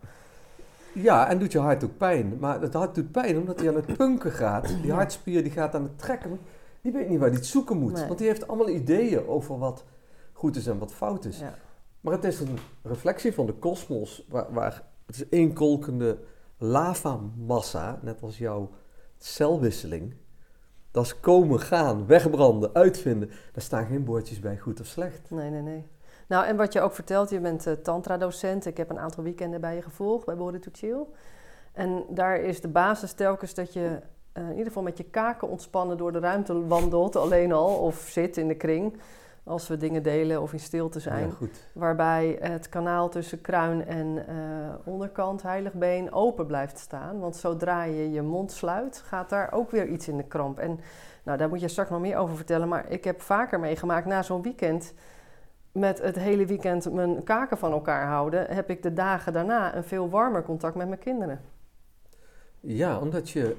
Ja, 1.02 1.28
en 1.28 1.38
doet 1.38 1.52
je 1.52 1.58
hart 1.58 1.84
ook 1.84 1.96
pijn. 1.96 2.36
Maar 2.38 2.60
het 2.60 2.74
hart 2.74 2.94
doet 2.94 3.12
pijn 3.12 3.36
omdat 3.36 3.58
hij 3.58 3.68
aan 3.68 3.74
het 3.74 3.96
punken 3.96 4.32
gaat. 4.32 4.68
Die 4.82 4.92
hartspier 4.92 5.42
die 5.42 5.52
gaat 5.52 5.74
aan 5.74 5.82
het 5.82 5.98
trekken. 5.98 6.38
Die 6.80 6.92
weet 6.92 7.08
niet 7.08 7.18
waar 7.18 7.28
hij 7.28 7.36
het 7.36 7.46
zoeken 7.46 7.76
moet. 7.76 7.92
Nee. 7.92 8.06
Want 8.06 8.18
die 8.18 8.28
heeft 8.28 8.48
allemaal 8.48 8.68
ideeën 8.68 9.26
over 9.26 9.58
wat 9.58 9.84
goed 10.32 10.56
is 10.56 10.66
en 10.66 10.78
wat 10.78 10.92
fout 10.92 11.24
is. 11.24 11.38
Ja. 11.38 11.54
Maar 12.00 12.12
het 12.12 12.24
is 12.24 12.40
een 12.40 12.58
reflectie 12.82 13.34
van 13.34 13.46
de 13.46 13.52
kosmos. 13.52 14.26
Waar, 14.28 14.52
waar, 14.52 14.82
het 15.06 15.14
is 15.14 15.28
één 15.28 15.52
kolkende 15.52 16.18
lavamassa, 16.58 17.98
net 18.02 18.22
als 18.22 18.38
jouw 18.38 18.70
celwisseling. 19.18 20.14
Dat 20.90 21.04
is 21.04 21.20
komen, 21.20 21.60
gaan, 21.60 22.06
wegbranden, 22.06 22.74
uitvinden. 22.74 23.28
Daar 23.28 23.62
staan 23.62 23.86
geen 23.86 24.04
woordjes 24.04 24.40
bij 24.40 24.58
goed 24.58 24.80
of 24.80 24.86
slecht. 24.86 25.30
Nee, 25.30 25.50
nee, 25.50 25.62
nee. 25.62 25.84
Nou, 26.28 26.46
en 26.46 26.56
wat 26.56 26.72
je 26.72 26.80
ook 26.80 26.92
vertelt, 26.92 27.30
je 27.30 27.40
bent 27.40 27.66
eh, 27.66 27.72
tantra-docent. 27.72 28.66
Ik 28.66 28.76
heb 28.76 28.90
een 28.90 28.98
aantal 28.98 29.24
weekenden 29.24 29.60
bij 29.60 29.74
je 29.74 29.82
gevolgd, 29.82 30.26
bij 30.26 30.36
Body 30.36 30.58
to 30.58 30.70
Chill. 30.72 31.06
En 31.72 32.04
daar 32.08 32.36
is 32.36 32.60
de 32.60 32.68
basis 32.68 33.12
telkens 33.12 33.54
dat 33.54 33.72
je 33.72 34.00
eh, 34.32 34.42
in 34.42 34.50
ieder 34.50 34.66
geval 34.66 34.82
met 34.82 34.98
je 34.98 35.04
kaken 35.04 35.48
ontspannen 35.48 35.96
door 35.96 36.12
de 36.12 36.18
ruimte 36.18 36.66
wandelt, 36.66 37.16
alleen 37.16 37.52
al, 37.52 37.76
of 37.76 37.96
zit 37.96 38.36
in 38.36 38.48
de 38.48 38.54
kring. 38.54 38.96
Als 39.44 39.68
we 39.68 39.76
dingen 39.76 40.02
delen 40.02 40.42
of 40.42 40.52
in 40.52 40.60
stilte 40.60 41.00
zijn. 41.00 41.26
Ja, 41.26 41.34
goed. 41.34 41.60
Waarbij 41.72 42.38
het 42.40 42.68
kanaal 42.68 43.08
tussen 43.08 43.40
kruin 43.40 43.86
en 43.86 44.26
eh, 44.26 44.34
onderkant, 44.84 45.42
heiligbeen, 45.42 46.12
open 46.12 46.46
blijft 46.46 46.78
staan. 46.78 47.18
Want 47.18 47.36
zodra 47.36 47.82
je 47.82 48.10
je 48.10 48.22
mond 48.22 48.52
sluit, 48.52 49.02
gaat 49.06 49.28
daar 49.28 49.52
ook 49.52 49.70
weer 49.70 49.86
iets 49.86 50.08
in 50.08 50.16
de 50.16 50.22
kramp. 50.22 50.58
En 50.58 50.80
nou, 51.22 51.38
daar 51.38 51.48
moet 51.48 51.60
je 51.60 51.68
straks 51.68 51.90
nog 51.90 52.00
meer 52.00 52.16
over 52.16 52.36
vertellen. 52.36 52.68
Maar 52.68 52.90
ik 52.90 53.04
heb 53.04 53.20
vaker 53.20 53.60
meegemaakt 53.60 54.06
na 54.06 54.22
zo'n 54.22 54.42
weekend. 54.42 54.94
Met 55.72 56.02
het 56.02 56.16
hele 56.16 56.46
weekend 56.46 56.92
mijn 56.92 57.22
kaken 57.22 57.58
van 57.58 57.72
elkaar 57.72 58.06
houden, 58.06 58.54
heb 58.54 58.70
ik 58.70 58.82
de 58.82 58.92
dagen 58.92 59.32
daarna 59.32 59.76
een 59.76 59.84
veel 59.84 60.10
warmer 60.10 60.42
contact 60.42 60.74
met 60.74 60.88
mijn 60.88 61.00
kinderen. 61.00 61.40
Ja, 62.60 62.98
omdat 62.98 63.30
je... 63.30 63.56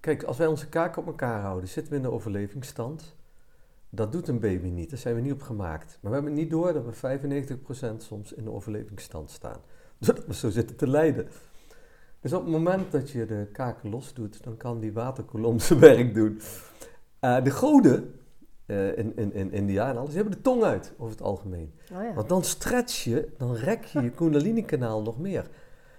Kijk, 0.00 0.22
als 0.22 0.38
wij 0.38 0.46
onze 0.46 0.68
kaken 0.68 1.02
op 1.02 1.06
elkaar 1.06 1.40
houden, 1.40 1.68
zitten 1.68 1.92
we 1.92 1.98
in 1.98 2.04
de 2.04 2.10
overlevingsstand. 2.10 3.16
Dat 3.90 4.12
doet 4.12 4.28
een 4.28 4.40
baby 4.40 4.68
niet, 4.68 4.90
daar 4.90 4.98
zijn 4.98 5.14
we 5.14 5.20
niet 5.20 5.32
op 5.32 5.42
gemaakt. 5.42 5.98
Maar 6.00 6.10
we 6.10 6.16
hebben 6.16 6.34
niet 6.34 6.50
door 6.50 6.72
dat 6.72 6.84
we 6.84 7.18
95% 7.92 7.96
soms 7.96 8.32
in 8.32 8.44
de 8.44 8.50
overlevingsstand 8.50 9.30
staan. 9.30 9.60
Doordat 9.98 10.26
we 10.26 10.34
zo 10.34 10.50
zitten 10.50 10.76
te 10.76 10.88
lijden. 10.88 11.28
Dus 12.20 12.32
op 12.32 12.42
het 12.42 12.50
moment 12.50 12.92
dat 12.92 13.10
je 13.10 13.26
de 13.26 13.48
kaken 13.52 13.90
los 13.90 14.14
doet, 14.14 14.44
dan 14.44 14.56
kan 14.56 14.80
die 14.80 14.92
waterkolom 14.92 15.58
zijn 15.68 15.78
werk 15.78 16.14
doen. 16.14 16.40
Eh, 17.20 17.44
de 17.44 17.50
goden 17.50 18.14
eh, 18.66 18.98
in, 18.98 19.16
in, 19.16 19.32
in 19.32 19.52
India 19.52 19.88
en 19.88 19.96
alles, 19.96 20.08
die 20.08 20.18
hebben 20.18 20.36
de 20.36 20.42
tong 20.42 20.62
uit 20.62 20.92
over 20.98 21.12
het 21.12 21.22
algemeen. 21.22 21.72
Oh 21.92 22.02
ja. 22.02 22.14
Want 22.14 22.28
dan 22.28 22.44
stretch 22.44 23.04
je, 23.04 23.28
dan 23.38 23.54
rek 23.54 23.84
je 23.84 24.00
je 24.02 24.10
kundalini-kanaal 24.20 25.02
nog 25.02 25.18
meer. 25.18 25.50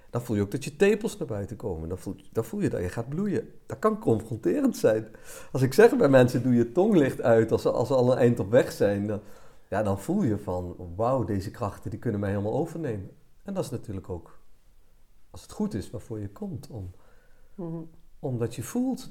Dan 0.10 0.21
voel 0.21 0.36
je 0.36 0.41
ook 0.41 0.52
dat 0.52 0.63
je 0.63 0.76
tepels 0.76 1.17
naar 1.17 1.28
buiten 1.28 1.56
komen. 1.56 1.89
Dan 1.89 1.97
voel, 1.97 2.15
dan 2.32 2.43
voel 2.45 2.60
je 2.62 2.69
dat 2.69 2.82
je 2.82 2.89
gaat 2.89 3.10
bloeien. 3.10 3.49
Dat 3.65 3.80
kan 3.80 3.99
confronterend 3.99 4.78
zijn. 4.78 5.08
Als 5.52 5.62
ik 5.62 5.73
zeg 5.73 5.97
bij 5.97 6.10
mensen, 6.10 6.43
doe 6.43 6.54
je 6.54 6.71
tonglicht 6.71 7.21
uit 7.21 7.52
als 7.52 7.62
ze, 7.62 7.71
als 7.71 7.88
ze 7.88 7.93
al 7.93 8.12
een 8.12 8.17
eind 8.17 8.39
op 8.39 8.52
weg 8.52 8.71
zijn. 8.71 9.08
Dan, 9.08 9.19
ja, 9.69 9.84
dan 9.84 9.99
voel 9.99 10.23
je 10.23 10.38
van, 10.38 10.76
wauw, 10.95 11.23
deze 11.23 11.52
krachten 11.52 11.89
die 11.89 11.99
kunnen 11.99 12.19
mij 12.19 12.30
helemaal 12.30 12.54
overnemen. 12.54 13.10
En 13.43 13.54
dat 13.54 13.63
is 13.63 13.69
natuurlijk 13.69 14.10
ook, 14.10 14.39
als 15.30 15.41
het 15.41 15.52
goed 15.52 15.73
is, 15.73 15.89
waarvoor 15.89 16.19
je 16.19 16.30
komt. 16.30 16.67
Om, 16.69 16.91
Mhm. 17.56 17.82
omdat 18.19 18.56
je 18.56 18.63
voelt 18.63 19.10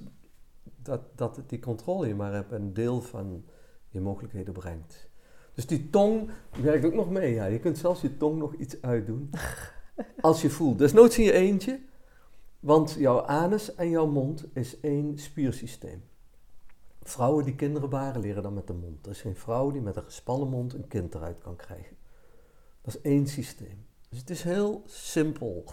dat, 0.82 1.00
dat 1.14 1.40
die 1.46 1.58
controle 1.58 2.06
je 2.06 2.14
maar 2.14 2.32
hebt 2.32 2.52
en 2.52 2.62
een 2.62 2.74
deel 2.74 3.00
van 3.00 3.44
je 3.88 4.00
mogelijkheden 4.00 4.52
brengt. 4.52 5.10
Dus 5.54 5.66
die 5.66 5.90
tong 5.90 6.30
werkt 6.60 6.84
ook 6.84 6.94
nog 6.94 7.10
mee. 7.10 7.34
Ja. 7.34 7.44
Je 7.44 7.58
kunt 7.58 7.78
zelfs 7.78 8.00
je 8.00 8.16
tong 8.16 8.38
nog 8.38 8.54
iets 8.54 8.82
uitdoen. 8.82 9.30
Als 10.20 10.42
je 10.42 10.50
voelt. 10.50 10.78
Desnoods 10.78 11.18
in 11.18 11.24
je 11.24 11.32
eentje. 11.32 11.80
Want 12.60 12.92
jouw 12.98 13.20
anus 13.20 13.74
en 13.74 13.90
jouw 13.90 14.06
mond 14.06 14.44
is 14.52 14.80
één 14.80 15.18
spiersysteem. 15.18 16.04
Vrouwen 17.02 17.44
die 17.44 17.54
kinderen 17.54 17.90
baren 17.90 18.20
leren 18.20 18.42
dan 18.42 18.54
met 18.54 18.66
de 18.66 18.72
mond. 18.72 19.06
Er 19.06 19.12
is 19.12 19.20
geen 19.20 19.36
vrouw 19.36 19.70
die 19.70 19.80
met 19.80 19.96
een 19.96 20.02
gespannen 20.02 20.48
mond 20.48 20.74
een 20.74 20.88
kind 20.88 21.14
eruit 21.14 21.38
kan 21.38 21.56
krijgen. 21.56 21.96
Dat 22.80 22.94
is 22.94 23.00
één 23.00 23.26
systeem. 23.26 23.86
Dus 24.08 24.18
het 24.18 24.30
is 24.30 24.42
heel 24.42 24.82
simpel. 24.86 25.64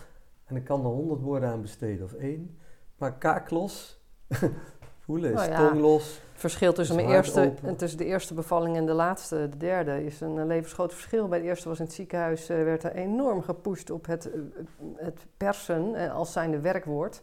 En 0.46 0.56
ik 0.56 0.64
kan 0.64 0.80
er 0.80 0.86
honderd 0.86 1.22
woorden 1.22 1.50
aan 1.50 1.62
besteden 1.62 2.06
of 2.06 2.14
één. 2.14 2.58
Maar 2.98 3.18
kaak 3.18 3.50
los, 3.50 4.02
voelen 5.10 5.32
is 5.32 5.38
Nou 5.40 5.52
ja. 5.52 5.68
tong 5.68 5.80
los. 5.82 6.22
verschil 6.34 6.74
tussen, 6.74 6.96
mijn 6.96 7.08
eerste, 7.10 7.54
en 7.64 7.76
tussen 7.76 7.98
de 7.98 8.06
eerste 8.06 8.34
bevalling 8.34 8.78
en 8.78 8.86
de 8.86 8.94
laatste, 8.94 9.48
de 9.50 9.58
derde, 9.58 10.06
is 10.06 10.22
een 10.22 10.38
eh, 10.40 10.46
levensgroot 10.46 10.92
verschil. 10.94 11.28
Bij 11.28 11.40
de 11.40 11.46
eerste 11.46 11.68
was 11.70 11.80
in 11.80 11.86
het 11.86 11.94
ziekenhuis, 11.94 12.50
eh, 12.50 12.64
werd 12.64 12.84
er 12.84 12.92
enorm 12.96 13.42
gepusht 13.42 13.90
op 13.92 14.06
het, 14.06 14.32
eh, 14.32 14.40
het 14.96 15.26
persen 15.38 16.12
als 16.12 16.32
zijnde 16.32 16.60
werkwoord. 16.60 17.22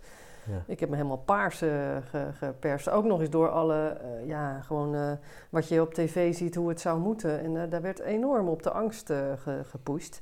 Ja. 0.51 0.62
Ik 0.66 0.81
heb 0.81 0.88
me 0.88 0.96
helemaal 0.96 1.22
paars 1.25 1.59
ge- 1.59 2.29
geperst. 2.38 2.88
Ook 2.90 3.05
nog 3.05 3.20
eens 3.20 3.31
door 3.31 3.49
alle, 3.49 3.96
ja, 4.25 4.61
gewoon 4.61 5.18
wat 5.51 5.68
je 5.68 5.81
op 5.81 5.94
tv 5.94 6.35
ziet, 6.35 6.55
hoe 6.55 6.68
het 6.68 6.81
zou 6.81 6.99
moeten. 7.01 7.40
En 7.40 7.70
daar 7.70 7.83
werd 7.83 7.99
enorm 8.01 8.49
op 8.49 8.62
de 8.62 8.70
angst 8.70 9.07
ge- 9.37 9.61
gepusht. 9.64 10.20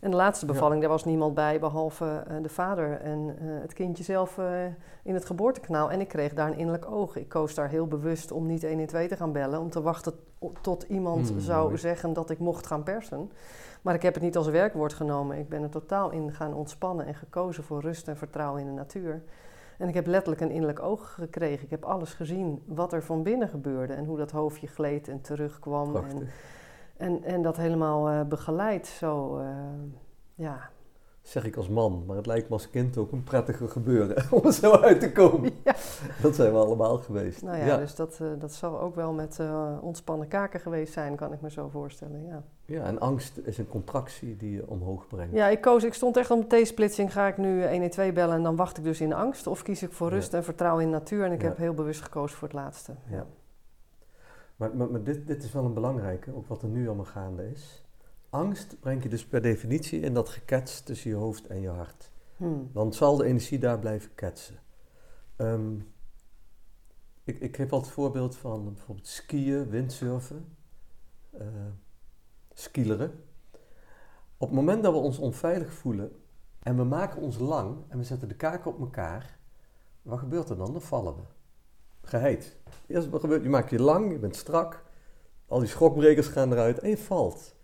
En 0.00 0.10
de 0.10 0.16
laatste 0.16 0.46
Ja. 0.46 0.52
bevalling, 0.52 0.80
daar 0.80 0.90
was 0.90 1.04
niemand 1.04 1.34
bij 1.34 1.60
behalve 1.60 2.24
eh, 2.28 2.36
de 2.42 2.48
vader 2.48 3.00
en 3.00 3.36
eh, 3.40 3.46
het 3.60 3.72
kindje 3.72 4.04
zelf 4.04 4.38
eh, 4.38 4.64
in 5.02 5.14
het 5.14 5.24
geboortekanaal. 5.24 5.90
En 5.90 6.00
ik 6.00 6.08
kreeg 6.08 6.34
daar 6.34 6.46
een 6.50 6.58
innerlijk 6.58 6.90
oog. 6.90 7.16
Ik 7.16 7.28
koos 7.28 7.54
daar 7.54 7.68
heel 7.68 7.86
bewust 7.86 8.32
om 8.32 8.46
niet 8.46 8.62
112 8.62 9.08
te 9.08 9.16
gaan 9.16 9.32
bellen, 9.32 9.60
om 9.60 9.70
te 9.70 9.82
wachten 9.82 10.12
tot 10.60 10.82
iemand 10.82 11.28
Hmm, 11.28 11.40
zou 11.40 11.64
mooi. 11.66 11.78
zeggen 11.78 12.12
dat 12.12 12.30
ik 12.30 12.38
mocht 12.38 12.66
gaan 12.66 12.82
persen. 12.82 13.30
Maar 13.82 13.94
ik 13.94 14.02
heb 14.02 14.14
het 14.14 14.22
niet 14.22 14.36
als 14.36 14.48
werkwoord 14.48 14.92
genomen. 14.92 15.38
Ik 15.38 15.48
ben 15.48 15.62
er 15.62 15.68
totaal 15.70 16.10
in 16.10 16.32
gaan 16.32 16.54
ontspannen 16.54 17.06
en 17.06 17.14
gekozen 17.14 17.64
voor 17.64 17.80
rust 17.80 18.08
en 18.08 18.16
vertrouwen 18.16 18.60
in 18.60 18.66
de 18.66 18.72
natuur. 18.72 19.22
En 19.78 19.88
ik 19.88 19.94
heb 19.94 20.06
letterlijk 20.06 20.40
een 20.40 20.50
innerlijk 20.50 20.80
oog 20.82 21.14
gekregen. 21.14 21.64
Ik 21.64 21.70
heb 21.70 21.84
alles 21.84 22.14
gezien 22.14 22.62
wat 22.66 22.92
er 22.92 23.02
van 23.02 23.22
binnen 23.22 23.48
gebeurde 23.48 23.92
en 23.92 24.04
hoe 24.04 24.16
dat 24.18 24.30
hoofdje 24.30 24.66
gleed 24.66 25.08
en 25.08 25.20
terugkwam. 25.20 25.90
Prachtig. 25.92 26.20
en, 26.20 26.28
en 26.98 27.42
dat 27.42 27.56
helemaal 27.56 28.08
eh, 28.08 28.20
begeleid. 28.22 28.86
Zo, 28.86 29.38
eh, 29.38 29.46
ja. 30.34 30.70
Zeg 31.22 31.44
ik 31.44 31.56
als 31.56 31.68
man, 31.68 32.02
maar 32.06 32.16
het 32.16 32.26
lijkt 32.26 32.48
me 32.48 32.54
als 32.54 32.70
kind 32.70 32.96
ook 32.96 33.12
een 33.12 33.24
prettige 33.24 33.68
gebeuren 33.68 34.24
om 34.30 34.44
er 34.44 34.52
zo 34.52 34.72
uit 34.72 35.00
te 35.00 35.12
komen. 35.12 35.50
Ja. 35.64 35.74
Dat 36.22 36.34
zijn 36.34 36.52
we 36.52 36.58
allemaal 36.58 36.98
geweest. 36.98 37.42
Nou 37.42 37.56
ja, 37.64 37.76
dus 37.76 37.94
dat, 37.94 38.18
eh, 38.20 38.26
dat 38.38 38.52
zal 38.52 38.80
ook 38.80 38.94
wel 38.94 39.12
met 39.12 39.40
ontspannen 39.80 40.28
kaken 40.28 40.60
geweest 40.60 40.92
zijn, 40.92 41.16
kan 41.16 41.32
ik 41.32 41.40
me 41.40 41.50
zo 41.50 41.68
voorstellen. 41.68 42.24
Ja. 42.26 42.42
ja, 42.64 42.82
en 42.82 42.98
angst 43.00 43.38
is 43.44 43.58
een 43.58 43.68
contractie 43.68 44.36
die 44.36 44.52
je 44.52 44.68
omhoog 44.68 45.06
brengt. 45.06 45.34
Ja, 45.34 45.48
ik 45.48 45.60
koos, 45.60 45.84
ik 45.84 45.94
stond 45.94 46.16
echt 46.16 46.30
op 46.30 46.50
een 46.50 46.62
T-splitsing. 46.62 47.12
Ga 47.12 47.26
ik 47.26 47.36
nu 47.36 47.68
112 47.68 48.12
bellen 48.12 48.36
en 48.36 48.42
dan 48.42 48.56
wacht 48.56 48.78
ik 48.78 48.84
dus 48.84 49.00
in 49.00 49.12
angst? 49.12 49.46
Of 49.46 49.62
kies 49.62 49.82
ik 49.82 49.92
voor 49.92 50.08
Ja. 50.08 50.14
rust 50.14 50.34
en 50.34 50.44
vertrouwen 50.44 50.84
in 50.84 50.90
de 50.90 50.96
natuur? 50.96 51.24
En 51.24 51.32
ik 51.32 51.42
heb 51.42 51.56
heel 51.56 51.74
bewust 51.74 52.02
gekozen 52.02 52.36
voor 52.38 52.48
het 52.48 52.56
laatste. 52.56 52.92
Ja. 53.10 53.26
Maar, 54.58 54.76
maar, 54.76 54.90
maar 54.90 55.02
dit, 55.02 55.26
dit 55.26 55.42
is 55.42 55.52
wel 55.52 55.64
een 55.64 55.74
belangrijke, 55.74 56.34
ook 56.34 56.46
wat 56.46 56.62
er 56.62 56.68
nu 56.68 56.86
allemaal 56.86 57.04
gaande 57.04 57.50
is. 57.50 57.84
Angst 58.30 58.80
breng 58.80 59.02
je 59.02 59.08
dus 59.08 59.26
per 59.26 59.42
definitie 59.42 60.00
in 60.00 60.14
dat 60.14 60.28
gekets 60.28 60.82
tussen 60.82 61.10
je 61.10 61.16
hoofd 61.16 61.46
en 61.46 61.60
je 61.60 61.68
hart. 61.68 62.12
Hmm. 62.36 62.70
Dan 62.72 62.92
zal 62.92 63.16
de 63.16 63.24
energie 63.24 63.58
daar 63.58 63.78
blijven 63.78 64.14
ketsen. 64.14 64.58
Ehm, 65.36 65.76
ik, 67.24 67.40
ik 67.40 67.56
geef 67.56 67.72
altijd 67.72 67.84
het 67.84 67.94
voorbeeld 67.94 68.36
van 68.36 68.72
bijvoorbeeld 68.74 69.06
skiën, 69.06 69.68
windsurfen, 69.68 70.56
eh 71.30 71.46
skileren. 72.58 73.24
Op 74.36 74.48
het 74.48 74.56
moment 74.56 74.82
dat 74.82 74.92
we 74.92 74.98
ons 74.98 75.18
onveilig 75.18 75.72
voelen 75.72 76.12
en 76.58 76.76
we 76.76 76.84
maken 76.84 77.22
ons 77.22 77.38
lang 77.38 77.76
en 77.88 77.98
we 77.98 78.04
zetten 78.04 78.28
de 78.28 78.36
kaken 78.36 78.70
op 78.70 78.80
elkaar, 78.80 79.38
wat 80.02 80.18
gebeurt 80.18 80.48
er 80.48 80.56
dan? 80.56 80.72
Dan 80.72 80.82
vallen 80.82 81.14
we. 81.14 81.22
Geheid. 82.08 82.56
Eerst 82.86 83.08
wat 83.08 83.20
gebeurt, 83.20 83.42
je 83.42 83.48
maakt 83.48 83.70
je 83.70 83.80
lang, 83.80 84.12
je 84.12 84.18
bent 84.18 84.36
strak, 84.36 84.84
al 85.46 85.58
die 85.58 85.68
schokbrekers 85.68 86.26
gaan 86.26 86.52
eruit 86.52 86.78
en 86.78 86.88
je 86.88 86.98
valt. 86.98 87.56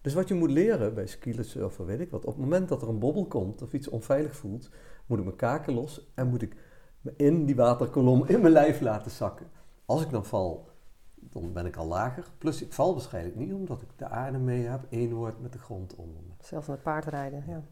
Dus 0.00 0.14
wat 0.14 0.28
je 0.28 0.34
moet 0.34 0.50
leren 0.50 0.94
bij 0.94 1.06
skielen, 1.06 1.44
surfen, 1.44 1.86
weet 1.86 2.00
ik 2.00 2.10
wat. 2.10 2.24
Op 2.24 2.32
het 2.32 2.42
moment 2.42 2.68
dat 2.68 2.82
er 2.82 2.88
een 2.88 2.98
bobbel 2.98 3.26
komt 3.26 3.62
of 3.62 3.72
iets 3.72 3.88
onveilig 3.88 4.36
voelt, 4.36 4.70
moet 5.06 5.18
ik 5.18 5.24
mijn 5.24 5.36
kaken 5.36 5.74
los 5.74 6.10
en 6.14 6.28
moet 6.28 6.42
ik 6.42 6.56
me 7.00 7.12
in 7.16 7.46
die 7.46 7.56
waterkolom 7.56 8.24
in 8.26 8.40
mijn 8.40 8.52
lijf 8.52 8.80
laten 8.80 9.10
zakken. 9.10 9.46
Als 9.84 10.02
ik 10.02 10.10
dan 10.10 10.24
val, 10.24 10.68
dan 11.14 11.52
ben 11.52 11.66
ik 11.66 11.76
al 11.76 11.86
lager. 11.86 12.24
Plus 12.38 12.62
ik 12.62 12.72
val 12.72 12.92
waarschijnlijk 12.92 13.36
niet 13.36 13.52
omdat 13.52 13.82
ik 13.82 13.88
de 13.96 14.08
aarde 14.08 14.38
mee 14.38 14.66
heb. 14.66 14.86
één 14.90 15.12
woord 15.12 15.40
met 15.40 15.52
de 15.52 15.58
grond 15.58 15.94
onder 15.94 16.22
me. 16.26 16.32
Zelfs 16.40 16.66
met 16.66 16.82
paardrijden, 16.82 17.44
ja. 17.46 17.62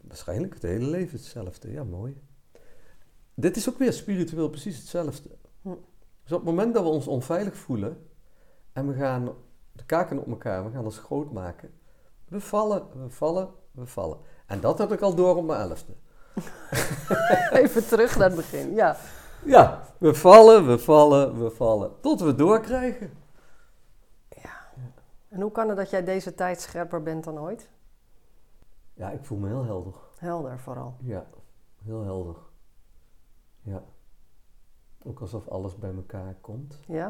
Waarschijnlijk 0.00 0.54
het 0.54 0.62
hele 0.62 0.86
leven 0.86 1.16
hetzelfde. 1.16 1.72
Ja, 1.72 1.84
mooi. 1.84 2.22
Dit 3.34 3.56
is 3.56 3.68
ook 3.68 3.78
weer 3.78 3.92
spiritueel 3.92 4.48
precies 4.48 4.76
hetzelfde. 4.76 5.28
Dus 6.22 6.32
op 6.32 6.38
het 6.38 6.44
moment 6.44 6.74
dat 6.74 6.82
we 6.82 6.88
ons 6.88 7.06
onveilig 7.06 7.56
voelen 7.56 8.06
en 8.72 8.88
we 8.88 8.94
gaan 8.94 9.24
de 9.72 9.84
kaken 9.84 10.18
op 10.18 10.28
elkaar, 10.28 10.64
we 10.64 10.70
gaan 10.70 10.84
ons 10.84 10.98
groot 10.98 11.32
maken. 11.32 11.70
We 12.28 12.40
vallen, 12.40 12.86
we 12.92 13.10
vallen, 13.10 13.48
we 13.70 13.86
vallen. 13.86 14.18
En 14.46 14.60
dat 14.60 14.78
had 14.78 14.92
ik 14.92 15.00
al 15.00 15.14
door 15.14 15.36
op 15.36 15.44
mijn 15.44 15.60
elfde. 15.60 15.92
Even 17.62 17.86
terug 17.86 18.16
naar 18.16 18.26
het 18.26 18.36
begin, 18.36 18.74
ja. 18.74 18.96
Ja, 19.44 19.82
we 19.98 20.14
vallen, 20.14 20.66
we 20.66 20.78
vallen, 20.78 21.42
we 21.42 21.50
vallen. 21.50 22.00
Tot 22.00 22.20
we 22.20 22.34
doorkrijgen. 22.34 23.12
Ja. 24.28 24.68
En 25.28 25.40
hoe 25.40 25.52
kan 25.52 25.68
het 25.68 25.76
dat 25.76 25.90
jij 25.90 26.04
deze 26.04 26.34
tijd 26.34 26.60
scherper 26.60 27.02
bent 27.02 27.24
dan 27.24 27.38
ooit? 27.38 27.68
Ja, 28.94 29.10
ik 29.10 29.24
voel 29.24 29.38
me 29.38 29.48
heel 29.48 29.64
helder. 29.64 29.94
Helder 30.16 30.58
vooral. 30.58 30.96
Ja, 31.00 31.26
heel 31.84 32.02
helder. 32.02 32.36
Ja. 33.64 33.82
Ook 35.02 35.20
alsof 35.20 35.48
alles 35.48 35.76
bij 35.78 35.94
elkaar 35.94 36.34
komt. 36.40 36.80
Ja? 36.86 37.06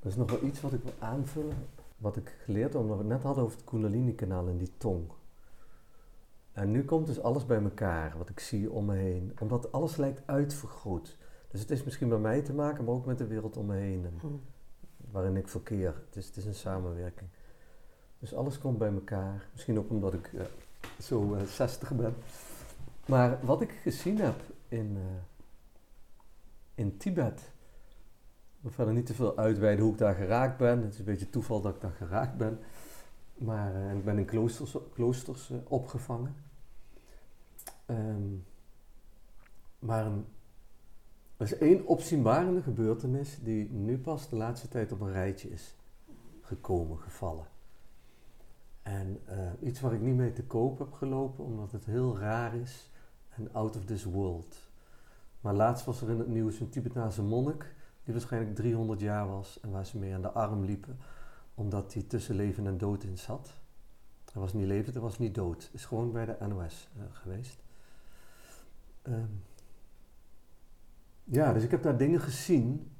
Er 0.00 0.06
is 0.06 0.16
nog 0.16 0.30
wel 0.30 0.42
iets 0.42 0.60
wat 0.60 0.72
ik 0.72 0.82
wil 0.82 0.92
aanvullen. 0.98 1.56
Wat 1.96 2.16
ik 2.16 2.36
geleerd 2.44 2.72
heb, 2.72 2.82
omdat 2.82 2.96
we 2.96 3.02
het 3.02 3.12
net 3.12 3.22
hadden 3.22 3.44
over 3.44 3.56
het 3.56 3.66
Kundalini-kanaal 3.66 4.48
en 4.48 4.56
die 4.58 4.72
tong. 4.76 5.10
En 6.52 6.70
nu 6.70 6.84
komt 6.84 7.06
dus 7.06 7.20
alles 7.22 7.46
bij 7.46 7.62
elkaar, 7.62 8.14
wat 8.18 8.28
ik 8.28 8.40
zie 8.40 8.70
om 8.70 8.84
me 8.84 8.94
heen. 8.96 9.36
Omdat 9.40 9.72
alles 9.72 9.96
lijkt 9.96 10.22
uitvergroot. 10.26 11.16
Dus 11.48 11.60
het 11.60 11.70
is 11.70 11.84
misschien 11.84 12.08
bij 12.08 12.18
mij 12.18 12.42
te 12.42 12.52
maken, 12.54 12.84
maar 12.84 12.94
ook 12.94 13.06
met 13.06 13.18
de 13.18 13.26
wereld 13.26 13.56
om 13.56 13.66
me 13.66 13.76
heen. 13.76 14.04
En 14.04 14.14
Hm. 14.20 14.26
waarin 15.10 15.36
ik 15.36 15.48
verkeer. 15.48 15.94
Het 16.06 16.16
is, 16.16 16.26
het 16.26 16.36
is 16.36 16.44
een 16.44 16.54
samenwerking. 16.54 17.30
Dus 18.18 18.34
alles 18.34 18.58
komt 18.58 18.78
bij 18.78 18.92
elkaar. 18.92 19.48
Misschien 19.52 19.78
ook 19.78 19.90
omdat 19.90 20.14
ik 20.14 20.32
eh, 20.32 20.44
zo 21.00 21.34
eh, 21.34 21.42
60 21.42 21.92
ben. 21.92 22.14
Maar 23.06 23.38
wat 23.44 23.60
ik 23.60 23.70
gezien 23.70 24.18
heb 24.20 24.34
in, 24.68 24.96
eh, 24.96 25.02
in 26.80 26.96
Tibet. 26.96 27.40
Ik 28.56 28.60
wil 28.60 28.70
verder 28.70 28.94
niet 28.94 29.06
te 29.06 29.14
veel 29.14 29.36
uitweiden 29.36 29.84
hoe 29.84 29.92
ik 29.92 29.98
daar 29.98 30.14
geraakt 30.14 30.58
ben. 30.58 30.82
Het 30.82 30.92
is 30.92 30.98
een 30.98 31.04
beetje 31.04 31.30
toeval 31.30 31.60
dat 31.60 31.74
ik 31.74 31.80
daar 31.80 31.90
geraakt 31.90 32.36
ben. 32.36 32.58
Maar 33.34 33.74
eh, 33.74 33.96
ik 33.96 34.04
ben 34.04 34.18
in 34.18 34.24
kloosters, 34.24 34.76
kloosters 34.92 35.50
eh, 35.50 35.58
opgevangen. 35.68 36.34
Ehm, 37.86 38.34
maar 39.78 40.04
er 41.36 41.46
is 41.46 41.58
één 41.58 41.86
opzienbarende 41.86 42.62
gebeurtenis 42.62 43.38
die 43.42 43.70
nu 43.70 43.98
pas 43.98 44.28
de 44.28 44.36
laatste 44.36 44.68
tijd 44.68 44.92
op 44.92 45.00
een 45.00 45.12
rijtje 45.12 45.50
is 45.50 45.76
gekomen, 46.40 46.98
gevallen. 46.98 47.46
En 48.82 49.20
eh, 49.24 49.52
iets 49.60 49.80
waar 49.80 49.94
ik 49.94 50.00
niet 50.00 50.16
mee 50.16 50.32
te 50.32 50.44
koop 50.44 50.78
heb 50.78 50.92
gelopen, 50.92 51.44
omdat 51.44 51.72
het 51.72 51.84
heel 51.84 52.18
raar 52.18 52.54
is 52.54 52.90
en 53.28 53.52
out 53.52 53.76
of 53.76 53.84
this 53.84 54.04
world. 54.04 54.69
Maar 55.40 55.54
laatst 55.54 55.84
was 55.84 56.02
er 56.02 56.10
in 56.10 56.18
het 56.18 56.28
nieuws 56.28 56.60
een 56.60 56.68
Tibetaanse 56.68 57.22
monnik, 57.22 57.74
die 58.04 58.14
waarschijnlijk 58.14 58.54
300 58.54 59.00
jaar 59.00 59.28
was 59.28 59.60
en 59.60 59.70
waar 59.70 59.86
ze 59.86 59.98
mee 59.98 60.14
aan 60.14 60.22
de 60.22 60.30
arm 60.30 60.64
liepen, 60.64 60.98
omdat 61.54 61.92
hij 61.94 62.02
tussen 62.02 62.34
leven 62.34 62.66
en 62.66 62.78
dood 62.78 63.02
in 63.02 63.18
zat. 63.18 63.50
Hij 64.32 64.42
was 64.42 64.52
niet 64.52 64.66
levend, 64.66 64.94
hij 64.94 65.02
was 65.02 65.18
niet 65.18 65.34
dood. 65.34 65.70
Is 65.72 65.84
gewoon 65.84 66.12
bij 66.12 66.24
de 66.24 66.36
NOS 66.46 66.88
eh, 66.96 67.02
geweest. 67.12 67.62
Ehm, 69.02 69.26
ja, 71.24 71.52
dus 71.52 71.62
ik 71.62 71.70
heb 71.70 71.82
daar 71.82 71.96
dingen 71.96 72.20
gezien 72.20 72.90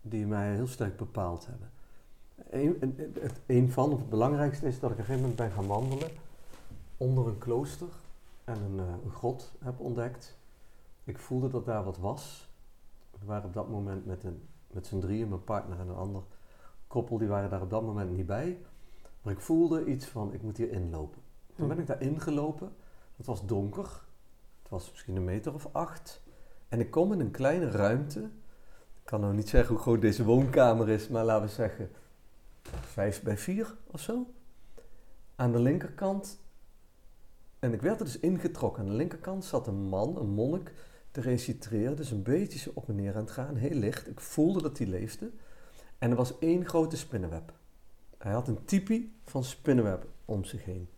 die 0.00 0.26
mij 0.26 0.54
heel 0.54 0.66
sterk 0.66 0.96
bepaald 0.96 1.46
hebben. 1.46 1.70
Een, 3.46 3.70
van, 3.70 3.92
of 3.92 3.98
het 3.98 4.08
belangrijkste 4.08 4.66
is 4.66 4.80
dat 4.80 4.90
ik 4.90 4.96
op 4.96 4.98
een 4.98 5.04
gegeven 5.04 5.20
moment 5.20 5.36
ben 5.36 5.50
gaan 5.50 5.66
wandelen 5.66 6.10
onder 6.96 7.26
een 7.26 7.38
klooster 7.38 7.88
en 8.44 8.62
een, 8.62 8.78
eh, 8.78 8.94
een 9.04 9.10
grot 9.10 9.52
heb 9.58 9.80
ontdekt. 9.80 10.36
Ik 11.06 11.18
voelde 11.18 11.48
dat 11.48 11.64
daar 11.64 11.84
wat 11.84 11.98
was. 11.98 12.48
We 13.18 13.26
waren 13.26 13.44
op 13.44 13.52
dat 13.52 13.68
moment 13.68 14.06
met, 14.06 14.24
een, 14.24 14.48
met 14.70 14.86
z'n 14.86 14.98
drieën, 14.98 15.28
mijn 15.28 15.44
partner 15.44 15.78
en 15.78 15.88
een 15.88 15.94
ander 15.94 16.22
koppel, 16.86 17.18
die 17.18 17.28
waren 17.28 17.50
daar 17.50 17.62
op 17.62 17.70
dat 17.70 17.82
moment 17.82 18.10
niet 18.10 18.26
bij. 18.26 18.58
Maar 19.22 19.32
ik 19.32 19.40
voelde 19.40 19.84
iets 19.84 20.06
van, 20.06 20.32
ik 20.32 20.42
moet 20.42 20.56
hier 20.56 20.70
inlopen. 20.70 21.22
Toen 21.54 21.68
ben 21.68 21.78
ik 21.78 21.86
daar 21.86 22.00
ingelopen. 22.00 22.72
Het 23.16 23.26
was 23.26 23.46
donker. 23.46 24.02
Het 24.62 24.70
was 24.70 24.90
misschien 24.90 25.16
een 25.16 25.24
meter 25.24 25.54
of 25.54 25.68
acht. 25.72 26.22
En 26.68 26.80
ik 26.80 26.90
kom 26.90 27.12
in 27.12 27.20
een 27.20 27.30
kleine 27.30 27.70
ruimte. 27.70 28.20
Ik 29.00 29.04
kan 29.04 29.20
nou 29.20 29.34
niet 29.34 29.48
zeggen 29.48 29.74
hoe 29.74 29.82
groot 29.82 30.00
deze 30.00 30.24
woonkamer 30.24 30.88
is, 30.88 31.08
maar 31.08 31.24
laten 31.24 31.46
we 31.46 31.52
zeggen 31.52 31.90
vijf 32.80 33.22
bij 33.22 33.38
vier 33.38 33.76
of 33.86 34.00
zo. 34.00 34.26
Aan 35.36 35.52
de 35.52 35.60
linkerkant, 35.60 36.40
en 37.58 37.72
ik 37.72 37.82
werd 37.82 37.98
er 37.98 38.04
dus 38.04 38.18
ingetrokken. 38.18 38.82
Aan 38.82 38.88
de 38.88 38.96
linkerkant 38.96 39.44
zat 39.44 39.66
een 39.66 39.88
man, 39.88 40.16
een 40.16 40.28
monnik, 40.28 40.72
te. 41.22 41.92
Dus 41.94 42.10
een 42.10 42.22
beetje 42.22 42.70
op 42.74 42.88
en 42.88 42.94
neer 42.94 43.14
aan 43.14 43.20
het 43.20 43.30
gaan, 43.30 43.56
heel 43.56 43.78
licht. 43.78 44.08
Ik 44.08 44.20
voelde 44.20 44.62
dat 44.62 44.78
hij 44.78 44.86
leefde. 44.86 45.30
En 45.98 46.10
er 46.10 46.16
was 46.16 46.38
één 46.38 46.66
grote 46.66 46.96
spinnenweb. 46.96 47.52
Hij 48.18 48.32
had 48.32 48.48
een 48.48 48.64
tipi 48.64 49.18
van 49.24 49.44
spinnenweb 49.44 50.06
om 50.24 50.44
zich 50.44 50.64
heen. 50.64 50.88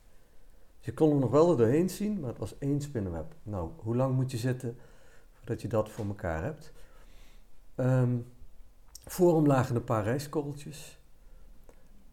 Dus 0.77 0.87
je 0.87 0.95
kon 0.95 1.11
er 1.11 1.19
nog 1.19 1.31
wel 1.31 1.51
er 1.51 1.57
doorheen 1.57 1.91
zien, 1.91 2.21
maar 2.21 2.29
het 2.29 2.39
was 2.39 2.59
één 2.59 2.81
spinnenweb. 2.81 3.35
Nou, 3.43 3.71
hoe 3.77 3.97
lang 3.97 4.15
moet 4.15 4.31
je 4.31 4.37
zitten 4.37 4.79
voordat 5.33 5.63
je 5.63 5.69
dat 5.69 5.89
voor 5.89 6.07
elkaar 6.07 6.43
hebt? 6.43 6.73
Ehm, 7.75 8.17
voor 9.05 9.35
hem 9.37 9.47
lagen 9.47 9.77
een 9.77 9.85
paar 9.85 10.05
rijstkorreltjes. 10.05 10.99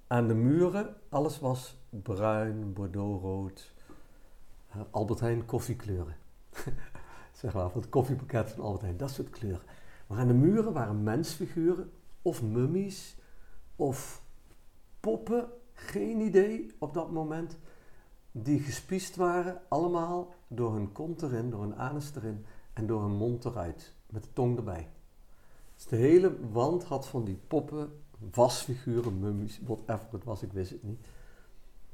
Aan 0.07 0.27
de 0.27 0.33
muren, 0.33 0.95
alles 1.09 1.39
was 1.39 1.77
bruin, 1.89 2.73
bordeauxrood, 2.73 3.73
uh, 4.75 4.81
Albert 4.91 5.19
Heijn 5.19 5.45
koffiekleuren. 5.45 6.15
zeg 7.35 7.53
maar, 7.53 7.69
van 7.69 7.81
het 7.81 7.89
koffiepakket 7.89 8.51
van 8.51 8.77
Heijn, 8.81 8.97
dat 8.97 9.11
soort 9.11 9.29
kleuren. 9.29 9.65
Maar 10.07 10.17
aan 10.17 10.27
de 10.27 10.33
muren 10.33 10.73
waren 10.73 11.03
mensfiguren, 11.03 11.91
of 12.21 12.43
mummies, 12.43 13.15
of 13.75 14.23
poppen, 14.99 15.47
geen 15.73 16.19
idee 16.19 16.71
op 16.79 16.93
dat 16.93 17.11
moment, 17.11 17.57
die 18.31 18.59
gespiest 18.59 19.15
waren, 19.15 19.61
allemaal 19.67 20.33
door 20.47 20.73
hun 20.73 20.91
kont 20.91 21.21
erin, 21.21 21.49
door 21.49 21.61
hun 21.61 21.75
anus 21.75 22.15
erin 22.15 22.45
en 22.73 22.87
door 22.87 23.01
hun 23.01 23.15
mond 23.15 23.45
eruit, 23.45 23.93
met 24.09 24.23
de 24.23 24.33
tong 24.33 24.57
erbij. 24.57 24.89
Dus 25.75 25.85
de 25.85 25.95
hele 25.95 26.49
wand 26.51 26.83
had 26.83 27.07
van 27.07 27.23
die 27.23 27.39
poppen, 27.47 28.01
wasfiguren, 28.31 29.19
mummies, 29.19 29.59
whatever 29.63 30.07
het 30.11 30.23
was, 30.23 30.43
ik 30.43 30.53
wist 30.53 30.71
het 30.71 30.83
niet. 30.83 31.07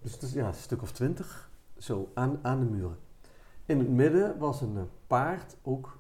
Dus 0.02 0.14
het 0.14 0.22
is 0.22 0.32
ja, 0.34 0.48
een 0.48 0.54
stuk 0.54 0.82
of 0.82 0.92
twintig, 0.92 1.52
zo, 1.78 2.12
aan, 2.14 2.40
aan 2.42 2.60
de 2.60 2.66
muren. 2.66 2.98
In 3.66 3.80
het 3.80 3.90
midden 3.90 4.38
was 4.38 4.62
een 4.62 4.90
paard, 5.08 5.56
ook 5.62 5.98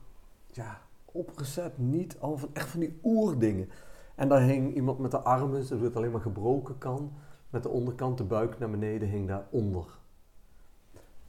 ja, 0.51 0.82
opgezet, 1.05 1.78
niet 1.78 2.18
al 2.20 2.38
van 2.38 2.49
echt 2.53 2.70
van 2.70 2.80
die 2.80 2.99
oerdingen. 3.03 3.70
En 4.16 4.30
daar 4.30 4.41
hing 4.41 4.76
iemand 4.76 4.99
met 4.99 5.12
de 5.12 5.20
armen, 5.20 5.64
zodat 5.64 5.84
het 5.84 5.95
alleen 5.95 6.12
maar 6.12 6.22
gebroken 6.22 6.78
kan. 6.78 7.14
Met 7.49 7.64
de 7.64 7.70
onderkant, 7.70 8.18
de 8.18 8.24
buik 8.24 8.59
naar 8.59 8.70
beneden, 8.70 9.09
hing 9.09 9.28
daaronder. 9.28 9.86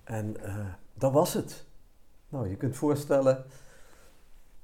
En 0.05 0.37
uh, 0.45 0.67
dat 0.95 1.13
was 1.13 1.35
het. 1.35 1.67
Nou, 2.29 2.49
je 2.49 2.57
kunt 2.57 2.77
voorstellen. 2.77 3.45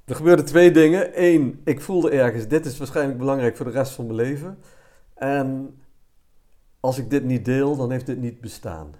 Er 0.04 0.14
gebeurden 0.14 0.44
twee 0.44 0.70
dingen. 0.70 1.22
Eén, 1.24 1.60
ik 1.64 1.80
voelde 1.80 2.10
ergens, 2.10 2.48
dit 2.48 2.66
is 2.66 2.78
waarschijnlijk 2.78 3.18
belangrijk 3.18 3.56
voor 3.56 3.66
de 3.66 3.72
rest 3.72 3.92
van 3.92 4.04
mijn 4.04 4.16
leven. 4.16 4.58
En 5.14 5.78
als 6.80 6.98
ik 6.98 7.10
dit 7.10 7.24
niet 7.24 7.44
deel, 7.44 7.76
dan 7.76 7.90
heeft 7.90 8.06
dit 8.06 8.18
niet 8.18 8.40
bestaan. 8.40 8.94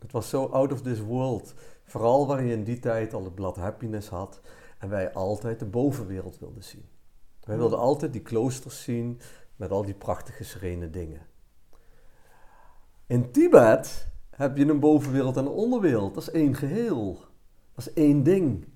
Het 0.00 0.12
was 0.12 0.28
zo 0.28 0.44
out 0.44 0.72
of 0.72 0.82
this 0.82 1.00
world. 1.00 1.54
Vooral 1.88 2.26
waar 2.26 2.44
je 2.44 2.52
in 2.52 2.64
die 2.64 2.78
tijd 2.78 3.14
al 3.14 3.24
het 3.24 3.34
blad 3.34 3.56
happiness 3.56 4.08
had. 4.08 4.40
En 4.78 4.88
wij 4.88 5.12
altijd 5.12 5.58
de 5.58 5.64
bovenwereld 5.64 6.38
wilden 6.38 6.64
zien. 6.64 6.84
Wij 7.44 7.56
wilden 7.56 7.78
altijd 7.78 8.12
die 8.12 8.22
kloosters 8.22 8.82
zien 8.82 9.20
met 9.56 9.70
al 9.70 9.84
die 9.84 9.94
prachtige 9.94 10.44
serene 10.44 10.90
dingen. 10.90 11.20
In 13.06 13.30
Tibet 13.30 14.08
heb 14.30 14.56
je 14.56 14.66
een 14.66 14.80
bovenwereld 14.80 15.36
en 15.36 15.44
een 15.44 15.52
onderwereld. 15.52 16.14
Dat 16.14 16.22
is 16.22 16.30
één 16.30 16.54
geheel. 16.54 17.18
Dat 17.74 17.86
is 17.86 17.92
één 17.92 18.22
ding. 18.22 18.66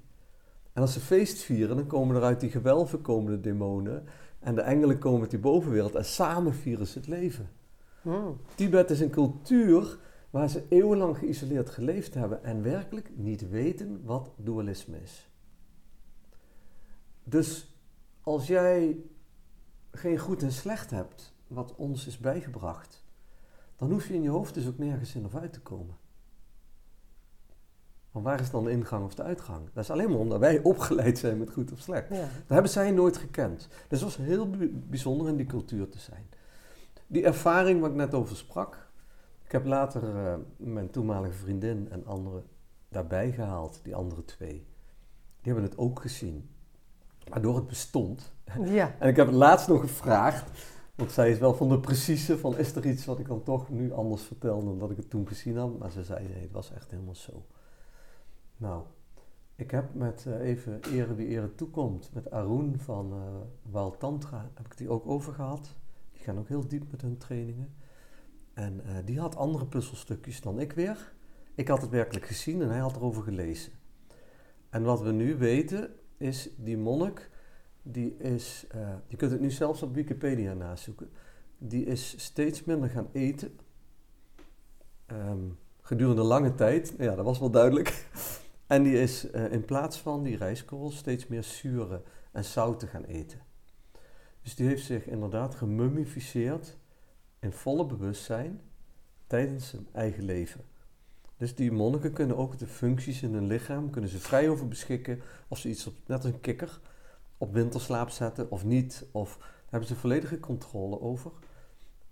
En 0.73 0.83
als 0.83 0.93
ze 0.93 1.01
feest 1.01 1.43
vieren, 1.43 1.77
dan 1.77 1.87
komen 1.87 2.17
er 2.17 2.23
uit 2.23 2.41
die 2.41 2.51
gewelven 2.51 3.01
komende 3.01 3.41
demonen. 3.41 4.05
En 4.39 4.55
de 4.55 4.61
engelen 4.61 4.99
komen 4.99 5.21
uit 5.21 5.31
die 5.31 5.39
bovenwereld. 5.39 5.95
En 5.95 6.05
samen 6.05 6.55
vieren 6.55 6.87
ze 6.87 6.99
het 6.99 7.09
leven. 7.09 7.51
Hmm. 8.03 8.41
Tibet 8.55 8.91
is 8.91 9.01
een 9.01 9.11
cultuur 9.11 9.99
waar 10.33 10.49
ze 10.49 10.67
eeuwenlang 10.69 11.19
geïsoleerd 11.19 11.71
geleefd 11.71 12.15
hebben. 12.15 12.45
En 12.45 12.63
werkelijk 12.63 13.11
niet 13.15 13.51
weten 13.51 14.05
wat 14.05 14.33
dualisme 14.37 15.01
is. 15.03 15.31
Dus 17.25 17.77
als 18.21 18.47
jij 18.47 18.97
geen 19.91 20.19
goed 20.19 20.43
en 20.43 20.53
slecht 20.53 20.91
hebt, 20.91 21.35
wat 21.47 21.75
ons 21.75 22.07
is 22.07 22.19
bijgebracht, 22.19 23.05
dan 23.77 23.91
hoef 23.91 24.09
je 24.09 24.15
in 24.15 24.23
je 24.23 24.29
hoofd 24.29 24.55
dus 24.55 24.67
ook 24.67 24.79
nergens 24.79 25.15
in 25.15 25.25
of 25.25 25.35
uit 25.35 25.53
te 25.53 25.61
komen. 25.61 25.97
Maar 28.11 28.23
waar 28.23 28.41
is 28.41 28.51
dan 28.51 28.65
de 28.65 28.71
ingang 28.71 29.05
of 29.05 29.15
de 29.15 29.23
uitgang? 29.23 29.69
Dat 29.73 29.85
is 29.85 29.91
alleen 29.91 30.11
maar 30.11 30.19
omdat 30.19 30.39
wij 30.39 30.63
opgeleid 30.73 31.19
zijn 31.19 31.39
met 31.39 31.51
goed 31.51 31.73
of 31.73 31.79
slecht. 31.79 32.09
Ja. 32.09 32.21
Dat 32.21 32.49
hebben 32.49 32.71
zij 32.71 32.91
nooit 32.91 33.17
gekend. 33.17 33.69
Dus 33.89 34.01
het 34.01 34.01
was 34.01 34.17
heel 34.17 34.51
bijzonder 34.71 35.29
in 35.29 35.37
die 35.37 35.47
cultuur 35.47 35.89
te 35.89 35.99
zijn. 35.99 36.27
Die 37.07 37.25
ervaring 37.25 37.81
waar 37.81 37.91
ik 37.91 37.97
net 37.97 38.15
over 38.15 38.37
sprak, 38.37 38.91
ik 39.53 39.59
heb 39.59 39.67
later 39.67 40.03
uh, 40.03 40.35
mijn 40.57 40.91
toenmalige 40.91 41.35
vriendin 41.35 41.89
en 41.91 42.07
anderen 42.07 42.45
daarbij 42.89 43.33
gehaald, 43.33 43.81
die 43.83 43.95
andere 43.95 44.25
twee. 44.25 44.67
Die 45.41 45.53
hebben 45.53 45.63
het 45.63 45.79
ook 45.79 46.01
gezien. 46.01 46.49
Waardoor 47.29 47.57
het 47.57 47.67
bestond. 47.67 48.33
Ja. 48.65 48.95
En 48.99 49.09
ik 49.09 49.17
heb 49.17 49.27
het 49.27 49.35
laatst 49.35 49.69
nog 49.69 49.81
gevraagd 49.81 50.51
Want 50.95 51.13
zij 51.13 51.31
is 51.31 51.39
wel 51.39 51.55
van 51.55 51.69
de 51.69 51.81
precieze, 51.81 52.39
van 52.39 52.59
is 52.59 52.75
er 52.75 52.87
iets 52.87 53.05
wat 53.05 53.19
ik 53.19 53.27
dan 53.27 53.43
toch 53.43 53.71
nu 53.71 53.93
anders 53.93 54.23
vertel 54.23 54.65
dan 54.65 54.79
dat 54.79 54.91
ik 54.91 54.97
het 54.97 55.11
toen 55.11 55.27
gezien 55.27 55.57
had. 55.57 55.79
Maar 55.79 55.91
ze 55.91 56.05
zei 56.05 56.29
nee, 56.29 56.43
het 56.43 56.53
was 56.53 56.73
echt 56.73 56.91
helemaal 56.91 57.15
zo. 57.15 57.47
Nou, 58.57 58.83
ik 59.57 59.71
heb 59.71 59.95
met 59.95 60.25
uh, 60.29 60.41
even 60.41 60.81
ere 60.93 61.15
wie 61.15 61.29
ere 61.29 61.55
toekomt, 61.55 62.11
met 62.13 62.31
Arun 62.31 62.79
van 62.79 63.13
uh, 63.75 63.87
Tantra, 63.99 64.51
heb 64.55 64.67
ik 64.67 64.77
die 64.77 64.89
ook 64.89 65.07
over 65.07 65.33
gehad. 65.33 65.75
Die 66.13 66.23
gaan 66.23 66.39
ook 66.39 66.49
heel 66.49 66.69
diep 66.69 66.91
met 66.91 67.03
hun 67.03 67.19
trainingen. 67.19 67.75
En 68.55 68.81
uh, 68.87 68.97
die 69.05 69.21
had 69.21 69.37
andere 69.37 69.67
puzzelstukjes 69.67 70.41
dan 70.41 70.61
ik 70.61 70.73
weer. 70.73 71.13
Ik 71.55 71.69
had 71.69 71.81
het 71.81 71.91
werkelijk 71.91 72.27
gezien 72.27 72.63
en 72.63 72.69
hij 72.69 72.79
had 72.79 72.97
erover 72.97 73.23
gelezen. 73.23 73.73
En 74.71 74.83
wat 74.83 75.01
we 75.01 75.13
nu 75.13 75.37
weten 75.37 75.91
is, 76.17 76.49
die 76.57 76.77
monnik, 76.77 77.31
die 77.83 78.17
is, 78.17 78.67
je 79.07 79.17
kunt 79.17 79.31
het 79.31 79.41
nu 79.41 79.51
zelfs 79.51 79.83
op 79.83 79.95
Wikipedia 79.95 80.55
nazoeken, 80.55 81.11
die 81.59 81.85
is 81.85 82.15
steeds 82.19 82.65
minder 82.65 82.91
gaan 82.91 83.09
eten. 83.13 83.59
Um, 85.07 85.59
gedurende 85.81 86.23
lange 86.23 86.55
tijd, 86.55 86.95
ja, 86.99 87.15
dat 87.15 87.25
was 87.25 87.39
wel 87.39 87.51
duidelijk. 87.51 87.89
En 88.67 88.83
die 88.83 89.01
is 89.01 89.31
uh, 89.35 89.53
in 89.53 89.65
plaats 89.65 89.99
van 89.99 90.23
die 90.23 90.37
rijstkorrel 90.37 90.91
steeds 90.91 91.27
meer 91.27 91.43
zure 91.43 92.03
en 92.31 92.45
zouten 92.45 92.89
gaan 92.89 93.05
eten. 93.05 93.41
Dus 94.43 94.55
die 94.55 94.67
heeft 94.67 94.85
zich 94.85 95.07
inderdaad 95.07 95.55
gemummificeerd 95.55 96.77
in 97.43 97.53
volle 97.53 97.87
bewustzijn 97.87 98.61
tijdens 99.27 99.69
zijn 99.69 99.87
eigen 99.93 100.25
leven. 100.25 100.61
Dus 101.37 101.55
die 101.55 101.73
monniken 101.73 102.13
kunnen 102.13 102.37
ook 102.37 102.59
de 102.59 102.67
functies 102.67 103.23
in 103.23 103.35
hun 103.35 103.47
lichaam, 103.47 103.91
kunnen 103.91 104.11
ze 104.11 104.19
vrij 104.19 104.49
over 104.49 104.69
beschikken 104.69 105.21
of 105.49 105.59
ze 105.59 105.69
iets 105.69 105.87
op, 105.87 105.95
net 106.07 106.25
als 106.25 106.33
een 106.33 106.41
kikker, 106.41 106.81
op 107.39 107.53
winterslaap 107.53 108.11
zetten 108.11 108.51
of 108.51 108.65
niet. 108.65 109.07
Of 109.13 109.37
daar 109.39 109.71
hebben 109.71 109.89
ze 109.89 109.95
volledige 109.95 110.41
controle 110.41 111.01
over. 111.01 111.31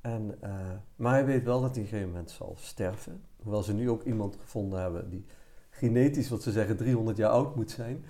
En, 0.01 0.39
uh, 0.45 0.51
maar 0.97 1.13
hij 1.13 1.25
weet 1.25 1.45
wel 1.45 1.61
dat 1.61 1.75
hij 1.75 1.79
op 1.79 1.85
een 1.85 1.91
gegeven 1.91 2.09
moment 2.09 2.31
zal 2.31 2.57
sterven. 2.59 3.23
Hoewel 3.43 3.63
ze 3.63 3.73
nu 3.73 3.91
ook 3.91 4.03
iemand 4.03 4.37
gevonden 4.37 4.81
hebben 4.81 5.11
die 5.11 5.25
genetisch, 5.71 6.29
wat 6.29 6.43
ze 6.43 6.53
zeggen, 6.53 6.77
300 6.77 7.17
jaar 7.17 7.31
oud 7.31 7.57
moet 7.57 7.71
zijn. 7.71 8.05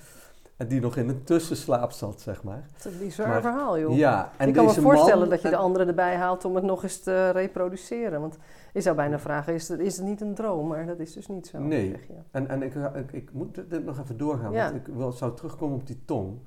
En 0.61 0.69
die 0.69 0.81
nog 0.81 0.97
in 0.97 1.09
een 1.09 1.25
tussenslaap 1.25 1.91
zat, 1.91 2.21
zeg 2.21 2.43
maar. 2.43 2.69
Dat 2.73 2.85
is 2.85 2.93
een 2.93 2.99
bizar 2.99 3.41
verhaal, 3.41 3.79
joh. 3.79 3.97
Ja, 3.97 4.33
en 4.37 4.49
ik 4.49 4.55
kan 4.55 4.65
me 4.65 4.73
voorstellen 4.73 5.29
dat 5.29 5.43
je 5.43 5.49
de 5.49 5.57
anderen 5.57 5.89
erbij 5.89 6.17
haalt 6.17 6.45
om 6.45 6.55
het 6.55 6.65
nog 6.65 6.83
eens 6.83 7.01
te 7.01 7.31
reproduceren. 7.31 8.21
Want 8.21 8.39
je 8.73 8.81
zou 8.81 8.97
bijna 8.97 9.19
vragen, 9.19 9.55
is 9.55 9.69
het, 9.69 9.81
is 9.81 9.97
het 9.97 10.07
niet 10.07 10.21
een 10.21 10.35
droom? 10.35 10.69
Maar 10.69 10.87
dat 10.87 10.99
is 10.99 11.13
dus 11.13 11.27
niet 11.27 11.47
zo. 11.47 11.59
Nee, 11.59 11.97
en, 12.31 12.49
en 12.49 12.63
ik, 12.63 12.75
ik, 12.75 13.13
ik, 13.13 13.33
moet 13.33 13.71
dit 13.71 13.85
nog 13.85 13.99
even 13.99 14.17
doorgaan, 14.17 14.53
want 14.53 14.75
ik 14.75 14.87
wil, 14.87 15.13
zou 15.13 15.37
terugkomen 15.37 15.77
op 15.77 15.87
die 15.87 16.03
tong. 16.05 16.39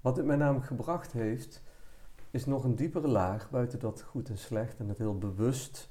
Wat 0.00 0.16
het 0.16 0.26
mij 0.26 0.36
namelijk 0.36 0.66
gebracht 0.66 1.12
heeft, 1.12 1.62
is 2.30 2.46
nog 2.46 2.64
een 2.64 2.76
diepere 2.76 3.08
laag 3.08 3.50
buiten 3.50 3.78
dat 3.78 4.02
goed 4.02 4.28
en 4.28 4.38
slecht 4.38 4.78
en 4.78 4.88
het 4.88 4.98
heel 4.98 5.18
bewust 5.18 5.90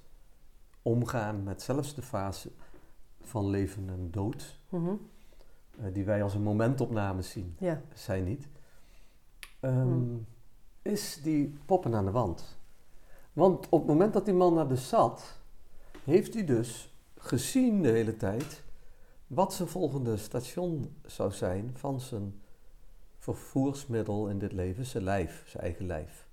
omgaan 0.81 1.43
met 1.43 1.61
zelfs 1.61 1.95
de 1.95 2.01
fase 2.01 2.51
van 3.21 3.49
leven 3.49 3.89
en 3.89 4.11
dood, 4.11 4.59
eh, 4.69 4.79
die 5.93 6.05
wij 6.05 6.23
als 6.23 6.33
een 6.33 6.41
momentopname 6.41 7.21
zien, 7.21 7.55
ja. 7.59 7.81
zij 7.93 8.21
niet, 8.21 8.47
um, 9.61 9.87
mm. 9.87 10.25
is 10.81 11.19
die 11.23 11.57
poppen 11.65 11.95
aan 11.95 12.05
de 12.05 12.11
wand. 12.11 12.57
Want 13.33 13.69
op 13.69 13.79
het 13.79 13.87
moment 13.87 14.13
dat 14.13 14.25
die 14.25 14.33
man 14.33 14.53
naar 14.53 14.67
de 14.67 14.75
zat, 14.75 15.39
heeft 16.03 16.33
hij 16.33 16.45
dus 16.45 16.95
gezien 17.17 17.81
de 17.81 17.89
hele 17.89 18.17
tijd 18.17 18.63
wat 19.27 19.53
zijn 19.53 19.67
volgende 19.67 20.17
station 20.17 20.95
zou 21.05 21.31
zijn 21.31 21.71
van 21.73 21.99
zijn 21.99 22.41
vervoersmiddel 23.17 24.27
in 24.27 24.39
dit 24.39 24.51
leven, 24.51 24.85
zijn 24.85 25.03
lijf, 25.03 25.43
zijn 25.47 25.63
eigen 25.63 25.85
lijf. 25.85 26.27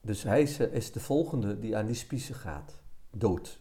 Dus 0.00 0.22
hij 0.22 0.42
is 0.72 0.92
de 0.92 1.00
volgende 1.00 1.58
die 1.58 1.76
aan 1.76 1.86
die 1.86 1.94
spiezen 1.94 2.34
gaat, 2.34 2.80
dood. 3.10 3.60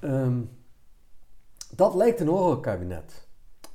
Um, 0.00 0.50
dat 1.76 1.94
lijkt 1.94 2.20
een 2.20 2.28
horrorkabinet. 2.28 3.26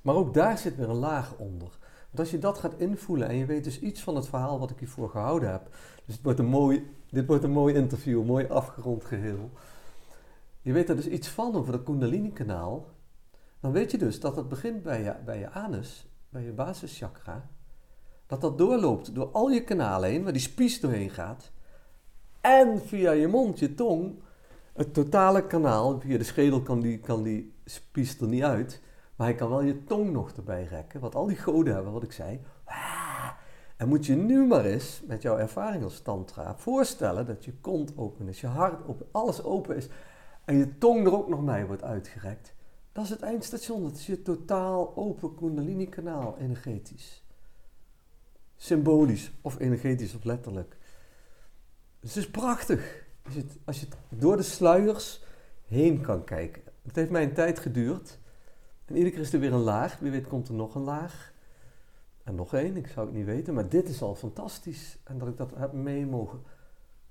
Maar 0.02 0.16
ook 0.16 0.34
daar 0.34 0.58
zit 0.58 0.76
weer 0.76 0.90
een 0.90 0.96
laag 0.96 1.34
onder. 1.38 1.78
Want 2.08 2.20
als 2.20 2.32
je 2.32 2.40
dat 2.40 2.58
gaat 2.58 2.74
invoelen 2.78 3.28
en 3.28 3.36
je 3.36 3.46
weet 3.46 3.64
dus 3.64 3.80
iets 3.80 4.02
van 4.02 4.16
het 4.16 4.28
verhaal 4.28 4.60
wat 4.60 4.70
ik 4.70 4.80
hiervoor 4.80 5.10
gehouden 5.10 5.52
heb. 5.52 5.70
Dus 6.06 6.16
het 6.16 6.24
wordt 6.24 6.40
een 6.40 6.46
mooi, 6.46 6.92
dit 7.10 7.26
wordt 7.26 7.44
een 7.44 7.52
mooi 7.52 7.74
interview, 7.74 8.20
een 8.20 8.26
mooi 8.26 8.48
afgerond 8.48 9.06
geheel. 9.06 9.50
Je 10.62 10.74
weet 10.74 10.90
er 10.90 10.96
dus 10.96 11.08
iets 11.08 11.28
van 11.28 11.56
over 11.56 11.72
dat 11.72 11.84
Kundalini-kanaal. 11.84 12.86
Dan 13.60 13.72
weet 13.72 13.92
je 13.92 13.98
dus 13.98 14.20
dat 14.20 14.36
het 14.36 14.50
begint 14.50 14.84
bij 14.84 15.04
je, 15.04 15.16
bij 15.26 15.40
je 15.40 15.50
anus, 15.50 16.08
bij 16.30 16.44
je 16.44 16.52
basischakra. 16.52 17.50
Dat 18.26 18.42
dat 18.42 18.58
doorloopt 18.58 19.16
door 19.16 19.32
al 19.32 19.50
je 19.50 19.64
kanalen 19.64 20.10
heen, 20.10 20.24
waar 20.24 20.32
die 20.32 20.42
spies 20.42 20.80
doorheen 20.80 21.10
gaat. 21.10 21.52
En 22.42 22.82
via 22.82 23.12
je 23.12 23.28
mond, 23.28 23.60
je 23.60 23.74
tong, 23.74 24.22
het 24.74 24.94
totale 24.94 25.48
kanaal, 25.48 26.00
via 26.00 26.18
de 26.18 26.24
schedel 26.24 26.62
kan 26.62 26.80
die, 26.80 27.00
kan 27.00 27.24
die 27.24 27.56
spies 27.70 28.20
er 28.20 28.28
niet 28.28 28.44
uit. 28.44 28.82
Maar 29.16 29.28
hij 29.28 29.36
kan 29.36 29.50
wel 29.50 29.62
je 29.62 29.84
tong 29.84 30.12
nog 30.12 30.32
erbij 30.32 30.64
rekken. 30.64 31.00
Wat 31.00 31.16
al 31.16 31.26
die 31.26 31.38
goden 31.38 31.74
hebben, 31.74 31.92
wat 31.92 32.04
ik 32.04 32.12
zei. 32.12 32.40
En 33.78 33.88
moet 33.88 34.06
je 34.06 34.16
nu 34.16 34.46
maar 34.46 34.66
eens, 34.66 35.02
met 35.08 35.22
jouw 35.22 35.38
ervaring 35.38 35.84
als 35.84 36.02
tantra, 36.02 36.58
voorstellen 36.58 37.26
dat 37.26 37.46
je 37.46 37.54
kont 37.54 37.98
open 37.98 38.28
is, 38.28 38.42
je 38.42 38.48
hart 38.48 38.88
open, 38.88 39.08
alles 39.12 39.44
open 39.44 39.76
is. 39.76 39.88
En 40.46 40.58
je 40.58 40.78
tong 40.78 41.06
er 41.06 41.14
ook 41.14 41.28
nog 41.28 41.44
mee 41.44 41.66
wordt 41.66 41.84
uitgerekt. 41.84 42.54
Dat 42.92 43.04
is 43.04 43.10
het 43.10 43.22
eindstation. 43.22 43.84
Dat 43.84 43.92
is 43.92 44.06
je 44.06 44.22
totaal 44.22 44.96
open 44.96 45.36
kundalini 45.36 45.90
kanaal, 45.90 46.38
energetisch. 46.38 47.24
Symbolisch, 48.56 49.32
of 49.42 49.60
energetisch, 49.60 50.16
of 50.16 50.24
letterlijk. 50.24 50.78
Dus 52.00 52.16
het 52.16 52.24
is 52.24 52.32
prachtig. 52.32 53.06
Als 53.24 53.34
je, 53.34 53.40
het, 53.40 53.58
als 53.66 53.80
je 53.80 53.88
door 54.10 54.38
de 54.38 54.44
sluiers 54.44 55.24
heen 55.66 56.02
kan 56.02 56.24
kijken. 56.24 56.62
Het 56.88 56.96
heeft 56.96 57.10
mij 57.12 57.24
een 57.24 57.34
tijd 57.34 57.60
geduurd. 57.60 58.20
En 58.86 58.96
iedere 58.96 59.16
keer 59.16 59.24
is 59.24 59.34
er 59.34 59.40
weer 59.40 59.54
een 59.54 59.60
laag. 59.60 60.00
Wie 60.00 60.12
weet 60.12 60.28
komt 60.28 60.48
er 60.48 60.54
nog 60.54 60.76
een 60.76 60.84
laag. 60.84 61.32
En 62.24 62.36
nog 62.36 62.54
één, 62.54 62.78
ik 62.78 62.88
zou 62.88 63.06
het 63.06 63.16
niet 63.16 63.26
weten. 63.26 63.54
Maar 63.54 63.70
dit 63.70 63.90
is 63.90 64.02
al 64.02 64.16
fantastisch. 64.16 64.98
En 65.04 65.18
dat 65.18 65.28
ik 65.28 65.38
dat 65.38 65.52
heb 65.56 65.74
mee 65.74 66.06
mogen 66.06 66.44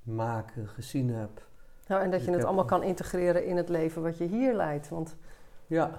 maken, 0.03 0.69
gezien 0.69 1.11
heb. 1.11 1.47
Nou, 1.87 2.03
en 2.03 2.11
dat 2.11 2.25
je 2.25 2.31
het 2.31 2.45
allemaal 2.45 2.65
kan 2.65 2.83
integreren 2.83 3.47
in 3.47 3.57
het 3.57 3.69
leven 3.69 4.03
wat 4.03 4.19
je 4.19 4.25
hier 4.25 4.55
leidt. 4.55 4.89
Want 4.89 5.17
ja. 5.67 5.91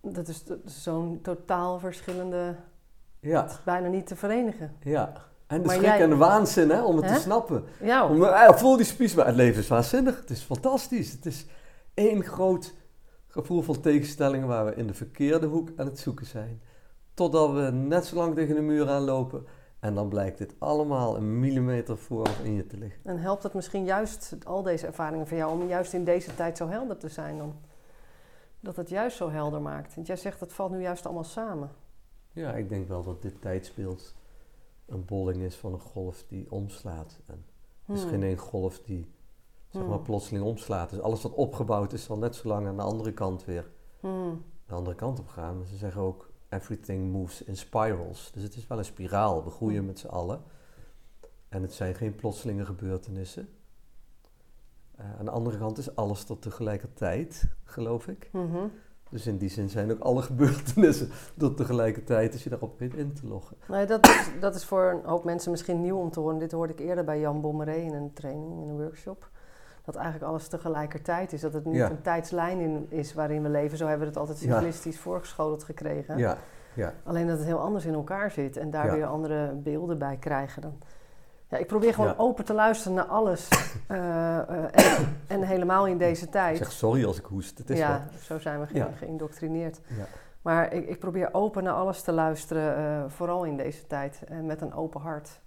dat 0.00 0.28
is 0.28 0.44
zo'n 0.64 1.18
totaal 1.22 1.78
verschillende... 1.78 2.54
Ja. 3.20 3.48
bijna 3.64 3.88
niet 3.88 4.06
te 4.06 4.16
verenigen. 4.16 4.76
Ja. 4.82 5.12
En 5.46 5.62
de 5.62 5.68
schrik 5.68 5.98
en 5.98 6.10
de 6.10 6.16
waanzin 6.16 6.70
hè, 6.70 6.82
om 6.82 6.96
het 6.96 7.14
te 7.14 7.20
snappen. 7.20 7.64
Ja. 7.80 8.08
Om, 8.08 8.24
eh, 8.24 8.52
voel 8.52 8.76
die 8.76 8.86
spies, 8.86 9.14
maar 9.14 9.26
het 9.26 9.34
leven 9.34 9.60
is 9.60 9.68
waanzinnig. 9.68 10.20
Het 10.20 10.30
is 10.30 10.42
fantastisch. 10.42 11.12
Het 11.12 11.26
is 11.26 11.46
één 11.94 12.24
groot 12.24 12.74
gevoel 13.36 13.62
van 13.62 13.80
tegenstellingen 13.80 14.48
waar 14.48 14.64
we 14.64 14.74
in 14.74 14.86
de 14.86 14.94
verkeerde 14.94 15.46
hoek 15.46 15.70
aan 15.76 15.86
het 15.86 15.98
zoeken 15.98 16.26
zijn. 16.26 16.60
Totdat 17.14 17.52
we 17.52 17.70
net 17.70 18.04
zo 18.04 18.16
lang 18.16 18.34
tegen 18.34 18.54
de 18.54 18.60
muur 18.60 18.88
aanlopen. 18.88 19.46
En 19.80 19.94
dan 19.94 20.08
blijkt 20.08 20.38
dit 20.38 20.54
allemaal 20.58 21.16
een 21.16 21.40
millimeter 21.40 21.98
voor 21.98 22.22
of 22.22 22.44
in 22.44 22.54
je 22.54 22.66
te 22.66 22.76
liggen. 22.76 23.00
En 23.04 23.18
helpt 23.18 23.42
het 23.42 23.54
misschien 23.54 23.84
juist, 23.84 24.36
al 24.44 24.62
deze 24.62 24.86
ervaringen 24.86 25.26
van 25.26 25.36
jou, 25.36 25.60
om 25.60 25.68
juist 25.68 25.92
in 25.92 26.04
deze 26.04 26.34
tijd 26.34 26.56
zo 26.56 26.68
helder 26.68 26.96
te 26.96 27.08
zijn 27.08 27.38
dan? 27.38 27.54
Dat 28.60 28.76
het 28.76 28.88
juist 28.88 29.16
zo 29.16 29.30
helder 29.30 29.60
maakt. 29.60 29.94
Want 29.94 30.06
jij 30.06 30.16
zegt, 30.16 30.40
het 30.40 30.52
valt 30.52 30.70
nu 30.70 30.80
juist 30.80 31.04
allemaal 31.04 31.24
samen. 31.24 31.70
Ja, 32.32 32.52
ik 32.52 32.68
denk 32.68 32.88
wel 32.88 33.02
dat 33.02 33.22
dit 33.22 33.40
tijdsbeeld 33.40 34.14
een 34.86 35.04
bolling 35.04 35.42
is 35.42 35.56
van 35.56 35.72
een 35.72 35.80
golf 35.80 36.24
die 36.28 36.50
omslaat. 36.50 37.18
En 37.26 37.44
het 37.84 37.96
is 37.96 38.02
hmm. 38.02 38.10
geen 38.10 38.22
één 38.22 38.36
golf 38.36 38.80
die 38.80 39.14
zeg 39.76 39.86
maar, 39.86 39.96
hmm. 39.96 40.06
plotseling 40.06 40.44
omslaat. 40.44 40.90
Dus 40.90 41.00
alles 41.00 41.22
wat 41.22 41.34
opgebouwd 41.34 41.92
is, 41.92 42.04
zal 42.04 42.18
net 42.18 42.34
zo 42.34 42.48
lang 42.48 42.66
aan 42.66 42.76
de 42.76 42.82
andere 42.82 43.12
kant 43.12 43.44
weer 43.44 43.70
hmm. 44.00 44.42
de 44.66 44.74
andere 44.74 44.96
kant 44.96 45.18
op 45.18 45.28
gaan. 45.28 45.64
ze 45.64 45.76
zeggen 45.76 46.00
ook, 46.00 46.30
everything 46.48 47.12
moves 47.12 47.42
in 47.42 47.56
spirals. 47.56 48.30
Dus 48.32 48.42
het 48.42 48.56
is 48.56 48.66
wel 48.66 48.78
een 48.78 48.84
spiraal. 48.84 49.44
We 49.44 49.50
groeien 49.50 49.86
met 49.86 49.98
z'n 49.98 50.06
allen. 50.06 50.42
En 51.48 51.62
het 51.62 51.72
zijn 51.72 51.94
geen 51.94 52.14
plotselinge 52.14 52.64
gebeurtenissen. 52.64 53.48
Uh, 55.00 55.18
aan 55.18 55.24
de 55.24 55.30
andere 55.30 55.58
kant 55.58 55.78
is 55.78 55.96
alles 55.96 56.24
tot 56.24 56.42
tegelijkertijd, 56.42 57.48
geloof 57.64 58.08
ik. 58.08 58.28
Mm 58.32 58.70
dus 59.10 59.26
in 59.26 59.38
die 59.38 59.48
zin 59.48 59.68
zijn 59.68 59.90
ook 59.90 60.00
alle 60.00 60.22
gebeurtenissen 60.32 61.10
tot 61.38 61.56
tegelijkertijd 61.56 62.32
als 62.32 62.44
je 62.44 62.50
daarop 62.50 62.78
weet 62.78 62.94
in 62.94 63.12
te 63.12 63.26
loggen. 63.26 63.56
Nee, 63.68 63.86
dat, 63.86 64.06
is, 64.06 64.30
dat 64.40 64.54
is 64.54 64.64
voor 64.64 64.90
een 64.90 65.04
hoop 65.04 65.24
mensen 65.24 65.50
misschien 65.50 65.80
nieuw 65.80 65.96
om 65.96 66.10
te 66.10 66.20
horen. 66.20 66.38
Dit 66.38 66.52
hoorde 66.52 66.72
ik 66.72 66.80
eerder 66.80 67.04
bij 67.04 67.20
Jan 67.20 67.40
Bommeré 67.40 67.74
in 67.74 67.94
een 67.94 68.12
training, 68.12 68.62
in 68.62 68.68
een 68.68 68.76
workshop. 68.76 69.30
Dat 69.86 69.94
eigenlijk 69.94 70.24
alles 70.24 70.48
tegelijkertijd 70.48 71.32
is. 71.32 71.40
Dat 71.40 71.52
het 71.52 71.64
niet 71.64 71.80
een 71.80 72.02
tijdslijn 72.02 72.60
in 72.60 72.86
is 72.88 73.14
waarin 73.14 73.42
we 73.42 73.48
leven. 73.48 73.78
Zo 73.78 73.86
hebben 73.86 74.02
we 74.06 74.12
het 74.12 74.18
altijd 74.18 74.38
cyclistisch 74.38 74.94
ja. 74.94 75.00
voorgeschoteld 75.00 75.64
gekregen. 75.64 76.18
Ja. 76.18 76.36
Ja. 76.74 76.92
Alleen 77.04 77.26
dat 77.26 77.38
het 77.38 77.46
heel 77.46 77.60
anders 77.60 77.84
in 77.84 77.94
elkaar 77.94 78.30
zit 78.30 78.56
en 78.56 78.70
daar 78.70 78.92
weer 78.92 79.06
andere 79.06 79.52
beelden 79.52 79.98
bij 79.98 80.16
krijgen. 80.16 80.62
Dan, 80.62 80.78
ja, 81.48 81.56
ik 81.56 81.66
probeer 81.66 81.94
gewoon 81.94 82.18
open 82.18 82.44
te 82.44 82.54
luisteren 82.54 82.96
naar 82.96 83.04
alles. 83.04 83.48
Uh, 83.90 84.38
en, 84.48 85.16
en, 85.26 85.42
helemaal 85.42 85.86
in 85.86 85.98
deze 85.98 86.28
tijd. 86.28 86.56
Ik 86.56 86.62
zeg 86.62 86.72
sorry 86.72 87.04
als 87.04 87.18
ik 87.18 87.24
hoest. 87.24 87.58
Het 87.58 87.70
is 87.70 87.78
ja, 87.78 88.08
zo 88.22 88.38
zijn 88.38 88.60
we 88.60 88.66
ge 88.66 88.86
geïndoctrineerd. 88.96 89.80
Maar 90.42 90.72
ik, 90.72 90.88
ik, 90.88 90.98
probeer 90.98 91.28
open 91.32 91.64
naar 91.64 91.74
alles 91.74 92.02
te 92.02 92.12
luisteren, 92.12 92.78
uh, 92.78 93.10
vooral 93.10 93.44
in 93.44 93.56
deze 93.56 93.86
tijd. 93.86 94.22
En 94.28 94.46
met 94.46 94.60
een 94.60 94.74
open 94.74 95.00
hart. 95.00 95.40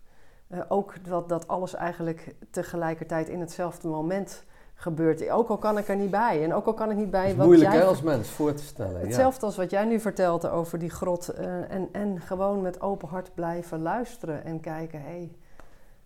Uh, 0.49 0.59
ook 0.67 1.05
dat, 1.05 1.29
dat 1.29 1.47
alles 1.47 1.73
eigenlijk 1.73 2.35
tegelijkertijd 2.49 3.29
in 3.29 3.39
hetzelfde 3.39 3.87
moment 3.87 4.43
gebeurt. 4.73 5.29
Ook 5.29 5.49
al 5.49 5.57
kan 5.57 5.77
ik 5.77 5.87
er 5.87 5.95
niet 5.95 6.11
bij. 6.11 6.43
En 6.43 6.53
ook 6.53 6.65
al 6.65 6.73
kan 6.73 6.91
ik 6.91 6.97
niet 6.97 7.11
bij. 7.11 7.27
Het 7.27 7.37
is 7.37 7.45
moeilijk 7.45 7.71
jij, 7.71 7.85
als 7.85 8.01
mens 8.01 8.29
voor 8.29 8.53
te 8.53 8.63
stellen. 8.63 9.01
Hetzelfde 9.01 9.45
als 9.45 9.55
wat 9.55 9.69
jij 9.69 9.85
nu 9.85 9.99
vertelt 9.99 10.47
over 10.47 10.79
die 10.79 10.89
grot. 10.89 11.33
Uh, 11.39 11.71
en, 11.71 11.89
en 11.91 12.21
gewoon 12.21 12.61
met 12.61 12.81
open 12.81 13.07
hart 13.07 13.33
blijven 13.33 13.81
luisteren 13.81 14.43
en 14.43 14.59
kijken. 14.59 15.01
Hey, 15.01 15.37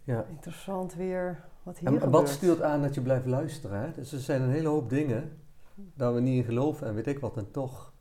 ja. 0.04 0.26
interessant 0.30 0.96
weer 0.96 1.44
wat 1.64 1.78
hier 1.78 1.88
en, 1.88 1.94
gebeurt. 1.94 2.12
Wat 2.12 2.30
stuurt 2.30 2.62
aan 2.62 2.82
dat 2.82 2.94
je 2.94 3.02
blijft 3.02 3.26
luisteren? 3.26 3.80
Hè? 3.80 3.92
Dus 3.92 4.12
er 4.12 4.20
zijn 4.20 4.42
een 4.42 4.52
hele 4.52 4.68
hoop 4.68 4.90
dingen 4.90 5.42
daar 5.76 6.14
we 6.14 6.20
niet 6.20 6.38
in 6.38 6.44
geloven 6.44 6.88
en 6.88 6.96
weet 6.96 7.08
ik 7.08 7.20
wat. 7.20 7.38
En 7.38 7.52
toch 7.52 7.94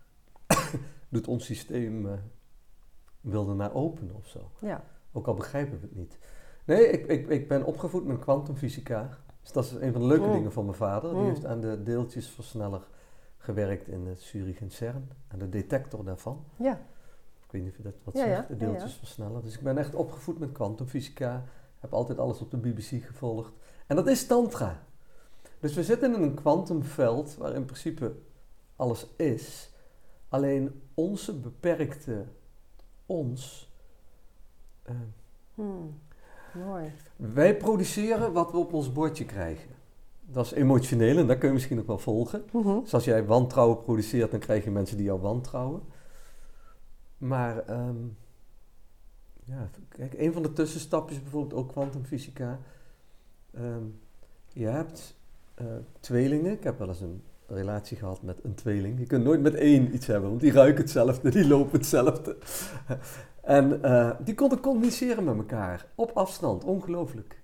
doet 1.09 1.28
ons 1.28 1.45
systeem... 1.45 2.07
Uh, 2.07 2.12
wil 3.20 3.49
er 3.49 3.55
naar 3.55 3.74
openen 3.74 4.14
of 4.14 4.26
zo. 4.26 4.51
Ja. 4.59 4.84
Ook 5.12 5.26
al 5.26 5.34
begrijpen 5.34 5.80
we 5.80 5.86
het 5.86 5.96
niet. 5.96 6.18
Nee, 6.64 6.86
ik, 6.86 7.06
ik, 7.06 7.28
ik 7.28 7.48
ben 7.48 7.64
opgevoed 7.64 8.04
met 8.04 8.18
kwantumfysica. 8.18 9.18
Dus 9.40 9.52
dat 9.52 9.64
is 9.64 9.72
een 9.72 9.92
van 9.92 10.00
de 10.00 10.06
leuke 10.06 10.26
mm. 10.26 10.32
dingen 10.32 10.52
van 10.52 10.64
mijn 10.64 10.76
vader. 10.76 11.10
Die 11.10 11.18
mm. 11.18 11.26
heeft 11.26 11.46
aan 11.46 11.60
de 11.60 11.82
deeltjesversneller 11.82 12.88
gewerkt 13.36 13.88
in 13.88 14.06
het 14.06 14.20
Zurich 14.20 14.60
en 14.60 14.70
CERN. 14.70 15.10
Aan 15.28 15.38
de 15.38 15.48
detector 15.48 16.04
daarvan. 16.04 16.44
Ja. 16.56 16.72
Ik 17.44 17.50
weet 17.50 17.62
niet 17.62 17.70
of 17.70 17.76
je 17.76 17.82
dat 17.82 17.94
wat 18.04 18.16
zegt, 18.16 18.48
de 18.48 18.56
deeltjesversneller. 18.56 19.42
Dus 19.42 19.54
ik 19.54 19.62
ben 19.62 19.78
echt 19.78 19.94
opgevoed 19.94 20.38
met 20.38 20.52
kwantumfysica. 20.52 21.44
Heb 21.78 21.92
altijd 21.92 22.18
alles 22.18 22.40
op 22.40 22.50
de 22.50 22.56
BBC 22.56 23.04
gevolgd. 23.04 23.52
En 23.86 23.96
dat 23.96 24.06
is 24.08 24.26
tantra. 24.26 24.82
Dus 25.60 25.74
we 25.74 25.84
zitten 25.84 26.14
in 26.14 26.22
een 26.22 26.34
kwantumveld 26.34 27.36
waar 27.36 27.54
in 27.54 27.64
principe 27.64 28.14
alles 28.76 29.06
is. 29.16 29.70
Alleen 30.28 30.82
onze 30.94 31.40
beperkte 31.40 32.24
ons. 33.06 33.71
Uh, 34.89 34.97
hmm. 35.55 36.01
Mooi. 36.66 36.93
Wij 37.16 37.57
produceren 37.57 38.33
wat 38.33 38.51
we 38.51 38.57
op 38.57 38.72
ons 38.72 38.93
bordje 38.93 39.24
krijgen. 39.24 39.70
Dat 40.20 40.45
is 40.45 40.53
emotioneel 40.53 41.18
en 41.18 41.26
dat 41.26 41.39
kun 41.39 41.49
je 41.49 41.55
misschien 41.55 41.76
nog 41.76 41.87
wel 41.87 41.99
volgen. 41.99 42.45
Mhm. 42.53 42.80
Dus 42.80 42.95
als 42.95 43.05
jij 43.05 43.24
wantrouwen 43.24 43.83
produceert, 43.83 44.30
dan 44.30 44.41
krijg 44.41 44.64
je 44.64 44.70
mensen 44.70 44.97
die 44.97 45.07
jou 45.07 45.20
wantrouwen. 45.20 45.83
Maar 47.18 47.70
um, 47.70 48.16
ja, 49.45 49.70
kijk, 49.89 50.14
een 50.18 50.33
van 50.33 50.43
de 50.43 50.53
tussenstapjes 50.53 51.22
bijvoorbeeld 51.22 51.61
ook 51.61 51.68
kwantumfysica. 51.68 52.59
Um, 53.59 54.01
je 54.49 54.66
hebt 54.66 55.16
uh, 55.61 55.66
tweelingen. 56.01 56.53
Ik 56.53 56.64
heb 56.64 56.78
wel 56.78 56.89
eens 56.89 57.01
een 57.01 57.22
relatie 57.47 57.97
gehad 57.97 58.22
met 58.22 58.45
een 58.45 58.55
tweeling. 58.55 58.99
Je 58.99 59.07
kunt 59.07 59.24
nooit 59.24 59.41
met 59.41 59.55
één 59.55 59.95
iets 59.95 60.07
hebben, 60.07 60.28
want 60.28 60.41
die 60.41 60.53
ruiken 60.53 60.83
hetzelfde, 60.83 61.30
die 61.30 61.47
lopen 61.47 61.78
hetzelfde. 61.78 62.37
En 63.43 63.80
uh, 63.84 64.11
die 64.18 64.34
konden 64.34 64.61
communiceren 64.61 65.24
met 65.24 65.36
elkaar 65.36 65.86
op 65.95 66.11
afstand, 66.14 66.64
ongelooflijk. 66.64 67.40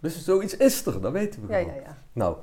Dus 0.00 0.24
zoiets 0.24 0.56
is 0.56 0.86
er, 0.86 1.00
dat 1.00 1.12
weten 1.12 1.46
we 1.46 1.52
ja, 1.52 1.58
Ja, 1.58 1.74
ja. 1.74 1.96
Nou, 2.12 2.36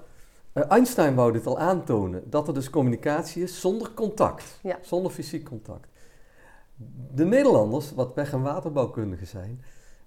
uh, 0.54 0.64
Einstein 0.72 1.16
wou 1.16 1.32
dit 1.32 1.46
al 1.46 1.60
aantonen, 1.60 2.30
dat 2.30 2.48
er 2.48 2.54
dus 2.54 2.70
communicatie 2.70 3.44
is 3.44 3.60
zonder 3.60 3.92
contact, 3.94 4.60
ja. 4.62 4.78
zonder 4.82 5.12
fysiek 5.12 5.46
contact. 5.46 5.88
De 7.14 7.26
Nederlanders, 7.26 7.94
wat 7.94 8.14
weg- 8.14 8.34
en 8.34 8.42
waterbouwkundigen 8.42 9.28
zijn, 9.28 9.62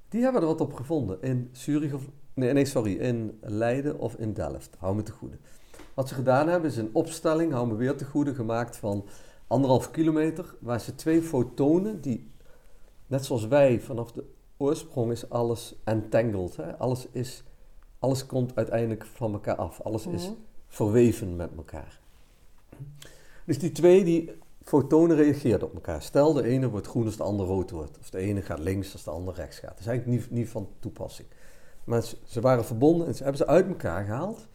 die 0.09 0.23
hebben 0.23 0.41
er 0.41 0.47
wat 0.47 0.61
op 0.61 0.75
gevonden 0.75 1.23
in 1.23 1.49
Zurich 1.53 1.93
of, 1.93 2.03
nee, 2.35 2.53
nee 2.53 2.65
sorry, 2.65 2.97
in 2.97 3.39
Leiden 3.41 3.99
of 3.99 4.15
in 4.15 4.33
Delft. 4.33 4.77
Hou 4.79 4.95
me 4.95 5.03
te 5.03 5.13
goede. 5.13 5.37
Wat 5.95 6.09
ze 6.09 6.15
gedaan 6.15 6.49
hebben 6.49 6.71
is 6.71 6.77
een 6.77 6.91
opstelling, 6.93 7.53
hou 7.53 7.67
me 7.67 7.75
weer 7.75 7.97
te 7.97 8.05
goede, 8.05 8.35
gemaakt 8.35 8.77
van 8.77 9.05
anderhalf 9.47 9.91
kilometer, 9.91 10.55
waar 10.61 10.81
ze 10.81 10.95
twee 10.95 11.23
fotonen 11.23 12.01
die 12.01 12.31
net 13.11 13.25
zoals 13.25 13.47
wij, 13.47 13.81
vanaf 13.81 14.13
de 14.13 14.25
oorsprong 14.57 15.11
is 15.11 15.31
alles 15.31 15.75
entangled. 15.85 16.57
Hè? 16.57 16.77
Alles, 16.77 17.07
is, 17.13 17.45
alles 17.99 18.27
komt 18.27 18.57
uiteindelijk 18.57 19.07
van 19.07 19.33
elkaar 19.33 19.57
af. 19.57 19.81
Alles 19.81 20.07
is 20.07 20.25
mhm. 20.25 20.35
verweven 20.69 21.37
met 21.37 21.51
elkaar. 21.57 22.01
Dus 23.45 23.59
die 23.59 23.73
twee 23.73 24.05
die 24.05 24.33
fotonen 24.63 25.17
reageerden 25.17 25.69
op 25.69 25.75
elkaar. 25.75 26.03
Stel 26.03 26.33
de 26.33 26.43
ene 26.43 26.71
wordt 26.71 26.87
groen 26.87 27.05
als 27.05 27.17
de 27.17 27.23
ander 27.23 27.47
rood 27.47 27.71
wordt. 27.71 27.99
Of 27.99 28.11
de 28.11 28.19
ene 28.19 28.43
gaat 28.43 28.59
links 28.59 28.93
als 28.93 29.05
de 29.05 29.11
ander 29.11 29.35
rechts 29.35 29.59
gaat. 29.59 29.71
Dat 29.71 29.81
is 29.81 29.87
eigenlijk 29.87 30.21
niet, 30.21 30.31
niet 30.31 30.49
van 30.49 30.69
toepassing. 30.79 31.29
Maar 31.85 32.03
ze, 32.03 32.17
ze, 32.25 32.41
waren 32.41 32.65
verbonden 32.65 33.07
en 33.07 33.15
ze 33.15 33.23
hebben 33.23 33.41
ze 33.41 33.47
uit 33.47 33.69
elkaar 33.69 34.05
gehaald 34.05 34.47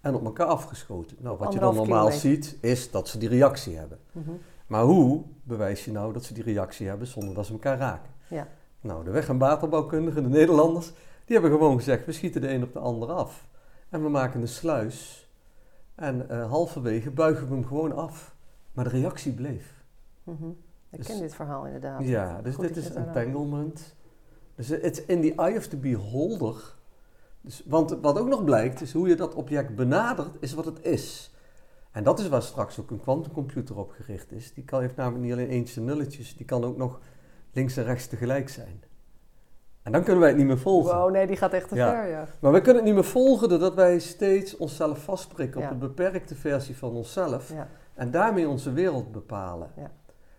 en 0.00 0.14
op 0.14 0.24
elkaar 0.24 0.46
afgeschoten. 0.46 1.16
Nou, 1.20 1.38
wat 1.38 1.52
je 1.52 1.58
dan 1.58 1.74
normaal 1.74 2.10
ziet, 2.10 2.56
is 2.60 2.90
dat 2.90 3.08
ze 3.08 3.18
die 3.18 3.28
reactie 3.28 3.76
hebben. 3.76 3.98
Mm 4.12 4.38
maar 4.72 4.84
hoe 4.84 5.22
bewijs 5.42 5.84
je 5.84 5.92
nou 5.92 6.12
dat 6.12 6.24
ze 6.24 6.34
die 6.34 6.42
reactie 6.42 6.88
hebben 6.88 7.06
zonder 7.06 7.34
dat 7.34 7.46
ze 7.46 7.52
elkaar 7.52 7.78
raken? 7.78 8.10
Ja. 8.28 8.48
Nou, 8.80 9.04
de 9.04 9.10
weg- 9.10 9.28
en 9.28 9.38
waterbouwkundigen, 9.38 10.22
de 10.22 10.28
Nederlanders, 10.28 10.92
die 11.24 11.38
hebben 11.38 11.50
gewoon 11.50 11.76
gezegd: 11.76 12.06
we 12.06 12.12
schieten 12.12 12.40
de 12.40 12.48
een 12.48 12.62
op 12.62 12.72
de 12.72 12.78
ander 12.78 13.12
af. 13.12 13.48
En 13.88 14.02
we 14.02 14.08
maken 14.08 14.40
een 14.40 14.48
sluis. 14.48 15.30
En 15.94 16.26
uh, 16.30 16.50
halverwege 16.50 17.10
buigen 17.10 17.48
we 17.48 17.54
hem 17.54 17.66
gewoon 17.66 17.92
af. 17.92 18.34
Maar 18.72 18.84
de 18.84 18.90
reactie 18.90 19.32
bleef. 19.32 19.84
Mm 20.22 20.36
-hmm. 20.40 20.56
Ik 20.90 20.98
dus 20.98 21.06
ken 21.06 21.20
dit 21.20 21.34
verhaal 21.34 21.66
inderdaad. 21.66 22.04
Ja, 22.04 22.42
dus 22.42 22.56
dit 22.56 22.76
is 22.76 22.90
entanglement. 22.92 23.94
Dus 24.54 24.68
het 24.68 24.98
is 24.98 25.04
in 25.04 25.20
the 25.20 25.34
eye 25.34 25.56
of 25.56 25.66
the 25.66 25.76
beholder. 25.76 26.74
Dus, 27.40 27.62
want 27.66 27.98
wat 28.00 28.18
ook 28.18 28.28
nog 28.28 28.44
blijkt, 28.44 28.80
is 28.80 28.92
hoe 28.92 29.08
je 29.08 29.14
dat 29.14 29.34
object 29.34 29.74
benadert, 29.74 30.36
is 30.40 30.52
wat 30.52 30.64
het 30.64 30.84
is. 30.84 31.31
En 31.92 32.02
dat 32.04 32.18
is 32.18 32.28
waar 32.28 32.42
straks 32.42 32.80
ook 32.80 32.90
een 32.90 33.00
kwantumcomputer 33.00 33.78
op 33.78 33.90
gericht 33.90 34.32
is. 34.32 34.54
Die 34.54 34.64
kan, 34.64 34.80
heeft 34.80 34.96
namelijk 34.96 35.24
niet 35.24 35.32
alleen 35.32 35.48
eentjes 35.48 35.76
en 35.76 35.84
nulletjes, 35.84 36.36
die 36.36 36.46
kan 36.46 36.64
ook 36.64 36.76
nog 36.76 37.00
links 37.52 37.76
en 37.76 37.84
rechts 37.84 38.06
tegelijk 38.06 38.48
zijn. 38.48 38.82
En 39.82 39.92
dan 39.92 40.02
kunnen 40.02 40.20
wij 40.20 40.28
het 40.28 40.38
niet 40.38 40.46
meer 40.46 40.58
volgen. 40.58 40.96
Wow, 40.96 41.10
nee, 41.10 41.26
die 41.26 41.36
gaat 41.36 41.52
echt 41.52 41.68
te 41.68 41.74
ver, 41.74 42.08
ja. 42.08 42.28
Maar 42.40 42.52
wij 42.52 42.60
kunnen 42.60 42.82
het 42.82 42.92
niet 42.92 43.02
meer 43.02 43.10
volgen 43.10 43.48
doordat 43.48 43.74
wij 43.74 43.98
steeds 43.98 44.56
onszelf 44.56 45.04
vastprikken 45.04 45.62
op 45.62 45.70
een 45.70 45.78
beperkte 45.78 46.34
versie 46.34 46.76
van 46.76 46.90
onszelf. 46.90 47.52
Ja. 47.52 47.68
En 47.94 48.10
daarmee 48.10 48.48
onze 48.48 48.72
wereld 48.72 49.12
bepalen. 49.12 49.70
Ja. 49.76 49.90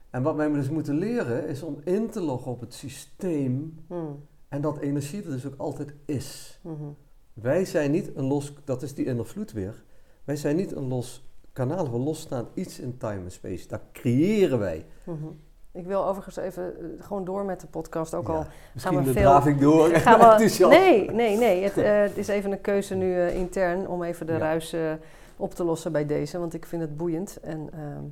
En 0.10 0.24
wat 0.24 0.36
wij 0.36 0.51
dus 0.51 0.70
moeten 0.70 0.97
leren 0.97 1.47
is 1.47 1.64
om 1.64 1.82
in 1.84 2.10
te 2.10 2.22
loggen 2.22 2.51
op 2.51 2.60
het 2.60 2.74
systeem. 2.74 3.84
Hmm. 3.88 4.26
En 4.47 4.62
dat 4.62 4.78
energie 4.78 5.24
er 5.24 5.30
dus 5.30 5.45
ook 5.45 5.58
altijd 5.58 5.93
is. 6.06 6.60
Hmm. 6.62 6.97
Wij 7.34 7.66
zijn 7.66 7.91
niet 7.91 8.16
een 8.16 8.26
los, 8.26 8.54
dat 8.64 8.82
is 8.82 8.93
die 8.93 9.06
innervloed 9.06 9.51
weer. 9.51 9.84
Wij 10.24 10.36
zijn 10.36 10.56
niet 10.56 10.76
een 10.76 10.88
los 10.88 11.32
kanaal 11.54 11.86
van 11.86 11.99
losstaan 11.99 12.47
iets 12.54 12.80
in 12.80 12.97
time 12.97 13.24
en 13.24 13.32
space. 13.32 13.68
Dat 13.68 13.82
creëren 13.91 14.60
wij. 14.60 14.86
Mhm. 15.04 15.28
Ik 15.72 15.86
wil 15.86 16.06
overigens 16.06 16.36
even 16.36 16.80
eh, 16.80 16.86
gewoon 17.06 17.26
door 17.26 17.45
met 17.45 17.62
de 17.62 17.68
podcast. 17.68 18.14
Ook 18.14 18.30
al 18.30 18.45
gaan 18.76 19.04
we 19.04 19.12
veel. 19.12 19.47
ik 19.47 19.60
door. 19.60 19.89
Gaan 19.95 20.38
we, 20.38 20.68
nee, 20.68 21.12
nee, 21.12 21.38
nee. 21.38 21.64
Het, 21.64 21.78
uh, 21.78 22.01
het, 22.08 22.18
is 22.18 22.28
even 22.28 22.51
een 22.51 22.62
keuze 22.62 22.95
nu 22.95 23.16
uh, 23.16 23.36
intern 23.36 23.88
om 23.88 24.04
even 24.04 24.26
de 24.26 24.38
ruis 24.38 24.76
op 25.38 25.54
te 25.54 25.64
lossen 25.64 25.91
bij 25.91 26.06
deze. 26.06 26.39
Want 26.39 26.54
ik 26.54 26.66
vind 26.66 26.82
het 26.82 26.97
boeiend. 26.97 27.39
En, 27.39 27.70
ehm, 27.74 28.04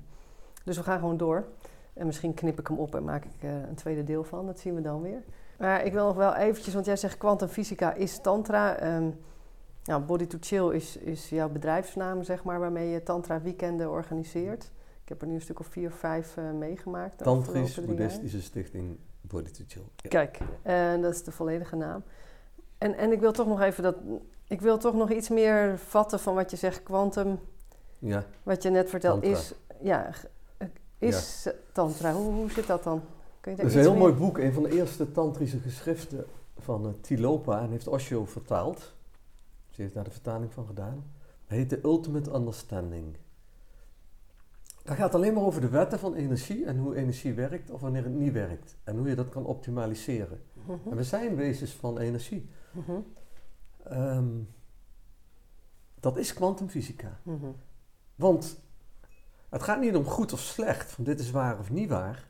dus 0.64 0.78
we 0.78 0.84
gaan 0.84 1.00
gewoon 1.00 1.18
door. 1.18 1.46
En 1.94 2.06
misschien 2.06 2.34
knip 2.34 2.60
ik 2.60 2.68
hem 2.68 2.78
op 2.78 2.96
en 2.96 3.04
maak 3.04 3.26
ik 3.26 3.50
een 3.70 3.76
tweede 3.76 4.04
deel 4.04 4.24
van. 4.24 4.46
Dat 4.46 4.60
zien 4.60 4.76
we 4.76 4.82
dan 4.82 5.02
weer. 5.02 5.24
Maar 5.58 5.86
ik 5.86 5.94
wil 5.94 6.06
nog 6.06 6.16
wel 6.16 6.36
eventjes, 6.36 6.74
want 6.74 6.86
jij 6.86 6.96
zegt 6.96 7.18
kwantumfysica 7.18 7.94
is 7.94 8.22
tantra. 8.22 8.96
Um, 8.96 9.20
nou, 9.84 10.02
Body 10.02 10.26
to 10.26 10.38
Chill 10.42 10.70
is, 10.70 10.98
is 10.98 11.30
jouw 11.30 11.50
bedrijfsnaam, 11.50 12.24
zeg 12.24 12.44
maar, 12.44 12.60
waarmee 12.60 12.90
je 12.90 13.04
tantra 13.04 13.42
weekenden 13.42 13.90
organiseert. 13.90 14.72
Ik 15.04 15.10
heb 15.10 15.22
er 15.22 15.28
nu 15.28 15.34
een 15.34 15.42
stuk 15.42 15.60
of 15.60 15.68
vier, 15.68 15.92
vijf 15.92 16.38
uh, 16.38 16.52
meegemaakt. 16.52 17.18
Tantrisch 17.18 17.86
Boeddhistische 17.86 18.42
Stichting 18.42 18.98
Body 19.22 19.52
to 19.52 19.64
Chill. 19.68 19.84
Kijk, 20.10 20.40
uh, 20.68 21.02
dat 21.02 21.14
is 21.14 21.24
de 21.24 21.32
volledige 21.32 21.76
naam. 21.76 22.04
En, 22.78 22.98
en 22.98 23.12
ik 23.12 23.20
wil 23.20 23.32
toch 23.32 23.48
nog 23.48 23.62
even 23.62 23.84
dat... 23.84 23.96
Ik 24.48 24.62
wil 24.62 24.78
toch 24.78 24.94
nog 24.94 25.12
iets 25.12 25.30
meer 25.30 25.78
vatten 25.78 26.20
van 26.20 26.36
wat 26.36 26.52
je 26.52 26.58
zegt, 26.58 26.84
quantum. 26.84 27.40
Ja. 28.00 28.26
Wat 28.44 28.64
je 28.64 28.70
net 28.70 28.90
vertelt, 28.90 29.24
is... 29.24 29.54
Ja, 29.82 30.10
is 30.98 31.48
tantra. 31.74 32.14
Hoe, 32.14 32.34
hoe 32.34 32.52
zit 32.52 32.68
dat 32.68 32.84
dan? 32.84 33.02
Kun 33.40 33.52
je 33.52 33.58
dat 33.58 33.66
is 33.66 33.74
een 33.74 33.82
heel 33.82 33.96
mooi 33.96 34.14
boek. 34.14 34.38
Een 34.38 34.54
van 34.54 34.64
de 34.64 34.72
eerste 34.72 35.12
tantrische 35.12 35.60
geschriften 35.60 36.26
van 36.58 36.86
uh, 36.86 36.92
Tilopa. 37.02 37.62
En 37.62 37.70
heeft 37.70 37.88
Osho 37.88 38.26
vertaald. 38.26 38.94
Heeft 39.82 39.94
daar 39.94 40.04
de 40.04 40.12
vertaling 40.12 40.54
van 40.54 40.66
gedaan. 40.66 41.12
Dat 41.48 41.58
heet 41.58 41.70
de 41.70 41.84
Ultimate 41.84 42.34
Understanding. 42.34 43.18
Dat 44.84 44.96
gaat 44.96 45.16
alleen 45.16 45.34
maar 45.34 45.44
over 45.44 45.62
de 45.62 45.70
wetten 45.70 46.00
van 46.00 46.14
energie 46.14 46.66
en 46.66 46.78
hoe 46.78 46.96
energie 46.96 47.34
werkt 47.34 47.70
of 47.70 47.82
wanneer 47.82 48.04
het 48.04 48.14
niet 48.14 48.34
werkt. 48.34 48.78
En 48.84 48.98
hoe 48.98 49.10
je 49.10 49.16
dat 49.16 49.30
kan 49.30 49.46
optimaliseren. 49.46 50.42
Mhm. 50.54 50.90
En 50.90 50.96
we 50.96 51.04
zijn 51.04 51.36
wezens 51.36 51.72
van 51.72 51.98
energie. 51.98 52.50
Mhm. 52.72 53.00
Ehm, 53.84 54.30
dat 56.00 56.18
is 56.18 56.34
kwantumfysica. 56.34 57.20
Mhm. 57.24 57.52
Want 58.16 58.64
het 59.50 59.64
gaat 59.64 59.80
niet 59.80 59.96
om 59.96 60.06
goed 60.06 60.34
of 60.34 60.40
slecht, 60.40 60.92
van 60.92 61.04
dit 61.04 61.20
is 61.20 61.32
waar 61.32 61.60
of 61.60 61.72
niet 61.72 61.90
waar. 61.90 62.30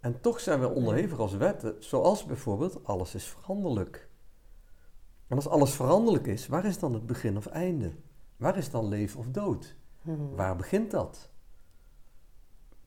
En 0.00 0.20
toch 0.20 0.40
zijn 0.40 0.60
we 0.60 0.68
onderhevig 0.68 1.18
als 1.18 1.34
wetten, 1.34 1.74
zoals 1.78 2.24
bijvoorbeeld 2.24 2.84
alles 2.84 3.14
is 3.14 3.24
veranderlijk. 3.24 4.08
En 5.32 5.38
als 5.38 5.48
alles 5.48 5.72
veranderlijk 5.74 6.26
is, 6.26 6.46
waar 6.46 6.64
is 6.64 6.78
dan 6.78 6.94
het 6.94 7.06
begin 7.06 7.36
of 7.36 7.46
einde? 7.46 7.92
Waar 8.36 8.56
is 8.56 8.70
dan 8.70 8.88
leven 8.88 9.18
of 9.18 9.26
dood? 9.26 9.76
Hmm. 10.02 10.34
Waar 10.34 10.56
begint 10.56 10.90
dat? 10.90 11.30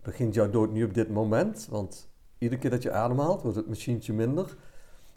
Begint 0.02 0.34
jouw 0.34 0.50
dood 0.50 0.72
nu 0.72 0.84
op 0.84 0.94
dit 0.94 1.10
moment? 1.10 1.68
Want 1.70 2.10
iedere 2.38 2.62
keer 2.62 2.70
dat 2.70 2.84
je 2.84 2.92
ademhaalt, 2.92 3.42
wordt 3.42 3.58
het 3.58 3.68
machientje 3.68 4.14
minder. 4.14 4.58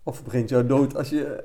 Of 0.03 0.23
brengt 0.23 0.49
jou 0.49 0.67
dood 0.67 0.97
als 0.97 1.09
je, 1.09 1.45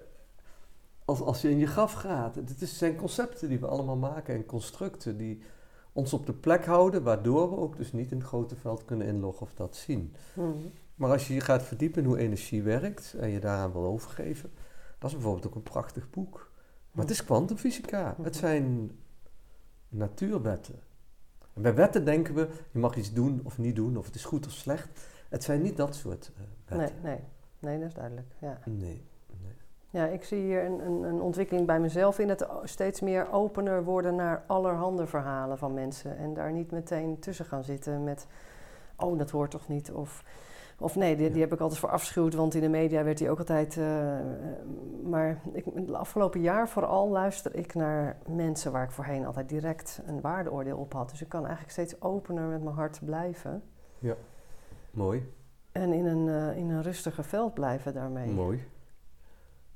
als, 1.05 1.21
als 1.21 1.41
je 1.41 1.49
in 1.49 1.59
je 1.59 1.67
graf 1.67 1.93
gaat. 1.93 2.35
Het 2.35 2.69
zijn 2.69 2.95
concepten 2.95 3.49
die 3.49 3.59
we 3.59 3.67
allemaal 3.67 3.97
maken 3.97 4.35
en 4.35 4.45
constructen 4.45 5.17
die 5.17 5.41
ons 5.91 6.13
op 6.13 6.25
de 6.25 6.33
plek 6.33 6.65
houden, 6.65 7.03
waardoor 7.03 7.49
we 7.49 7.55
ook 7.57 7.77
dus 7.77 7.93
niet 7.93 8.11
in 8.11 8.17
het 8.17 8.27
grote 8.27 8.55
veld 8.55 8.85
kunnen 8.85 9.07
inloggen 9.07 9.45
of 9.45 9.53
dat 9.53 9.75
zien. 9.75 10.15
Mhm. 10.33 10.49
Maar 10.95 11.11
als 11.11 11.27
je 11.27 11.33
je 11.33 11.41
gaat 11.41 11.63
verdiepen 11.63 12.01
in 12.01 12.07
hoe 12.07 12.17
energie 12.17 12.63
werkt 12.63 13.15
en 13.19 13.29
je 13.29 13.39
daaraan 13.39 13.71
wil 13.71 13.85
overgeven, 13.85 14.51
dat 15.03 15.11
is 15.11 15.17
bijvoorbeeld 15.17 15.47
ook 15.47 15.55
een 15.55 15.71
prachtig 15.71 16.09
boek. 16.09 16.51
Maar 16.91 17.03
het 17.03 17.13
is 17.13 17.23
kwantumfysica. 17.23 18.15
Het 18.21 18.35
zijn 18.35 18.91
natuurwetten. 19.89 20.79
En 21.53 21.61
bij 21.61 21.75
wetten 21.75 22.05
denken 22.05 22.33
we, 22.33 22.47
je 22.71 22.79
mag 22.79 22.95
iets 22.95 23.13
doen 23.13 23.41
of 23.43 23.57
niet 23.57 23.75
doen, 23.75 23.97
of 23.97 24.05
het 24.05 24.15
is 24.15 24.25
goed 24.25 24.45
of 24.45 24.51
slecht. 24.51 24.89
Het 25.29 25.43
zijn 25.43 25.61
niet 25.61 25.77
dat 25.77 25.95
soort 25.95 26.31
uh, 26.35 26.77
wetten. 26.77 27.01
Nee, 27.01 27.13
nee. 27.13 27.23
nee, 27.59 27.79
dat 27.79 27.87
is 27.87 27.93
duidelijk. 27.93 28.27
Ja. 28.39 28.59
Nee, 28.65 29.05
nee. 29.41 29.53
Ja, 29.89 30.05
ik 30.05 30.23
zie 30.23 30.41
hier 30.41 30.65
een, 30.65 30.85
een, 30.85 31.03
een, 31.03 31.21
ontwikkeling 31.21 31.67
bij 31.67 31.79
mezelf 31.79 32.19
in 32.19 32.29
het 32.29 32.47
steeds 32.63 33.01
meer 33.01 33.31
opener 33.31 33.83
worden 33.83 34.15
naar 34.15 34.43
allerhande 34.47 35.07
verhalen 35.07 35.57
van 35.57 35.73
mensen. 35.73 36.17
En 36.17 36.33
daar 36.33 36.51
niet 36.51 36.71
meteen 36.71 37.19
tussen 37.19 37.45
gaan 37.45 37.63
zitten 37.63 38.03
met, 38.03 38.27
oh 38.95 39.17
dat 39.17 39.29
hoort 39.29 39.51
toch 39.51 39.67
niet, 39.67 39.91
of... 39.91 40.23
Of 40.79 40.95
nee, 40.95 41.15
die, 41.15 41.31
die, 41.31 41.41
heb 41.41 41.53
ik 41.53 41.59
altijd 41.59 41.79
voor 41.79 41.89
afschuwd, 41.89 42.33
want 42.33 42.55
in 42.55 42.61
de 42.61 42.69
media 42.69 43.03
werd 43.03 43.17
die 43.17 43.29
ook 43.29 43.39
altijd. 43.39 43.75
Uh, 43.75 44.19
maar 45.03 45.41
ik, 45.53 45.65
het 45.75 45.93
afgelopen 45.93 46.41
jaar 46.41 46.69
vooral 46.69 47.09
luister 47.09 47.55
ik 47.55 47.73
naar 47.73 48.17
mensen 48.27 48.71
waar 48.71 48.83
ik 48.83 48.91
voorheen 48.91 49.25
altijd 49.25 49.49
direct 49.49 50.01
een 50.05 50.21
waardeoordeel 50.21 50.77
op 50.77 50.93
had. 50.93 51.09
Dus 51.09 51.21
ik 51.21 51.29
kan 51.29 51.41
eigenlijk 51.41 51.71
steeds 51.71 52.01
opener 52.01 52.47
met 52.47 52.63
mijn 52.63 52.75
hart 52.75 52.99
blijven. 53.05 53.63
Ja, 53.99 54.15
mooi. 54.91 55.33
En 55.71 55.93
in 55.93 56.05
een, 56.05 56.27
uh, 56.27 56.57
in 56.57 56.69
een 56.69 56.81
rustiger 56.81 57.23
veld 57.23 57.53
blijven 57.53 57.93
daarmee. 57.93 58.31
Mooi. 58.31 58.67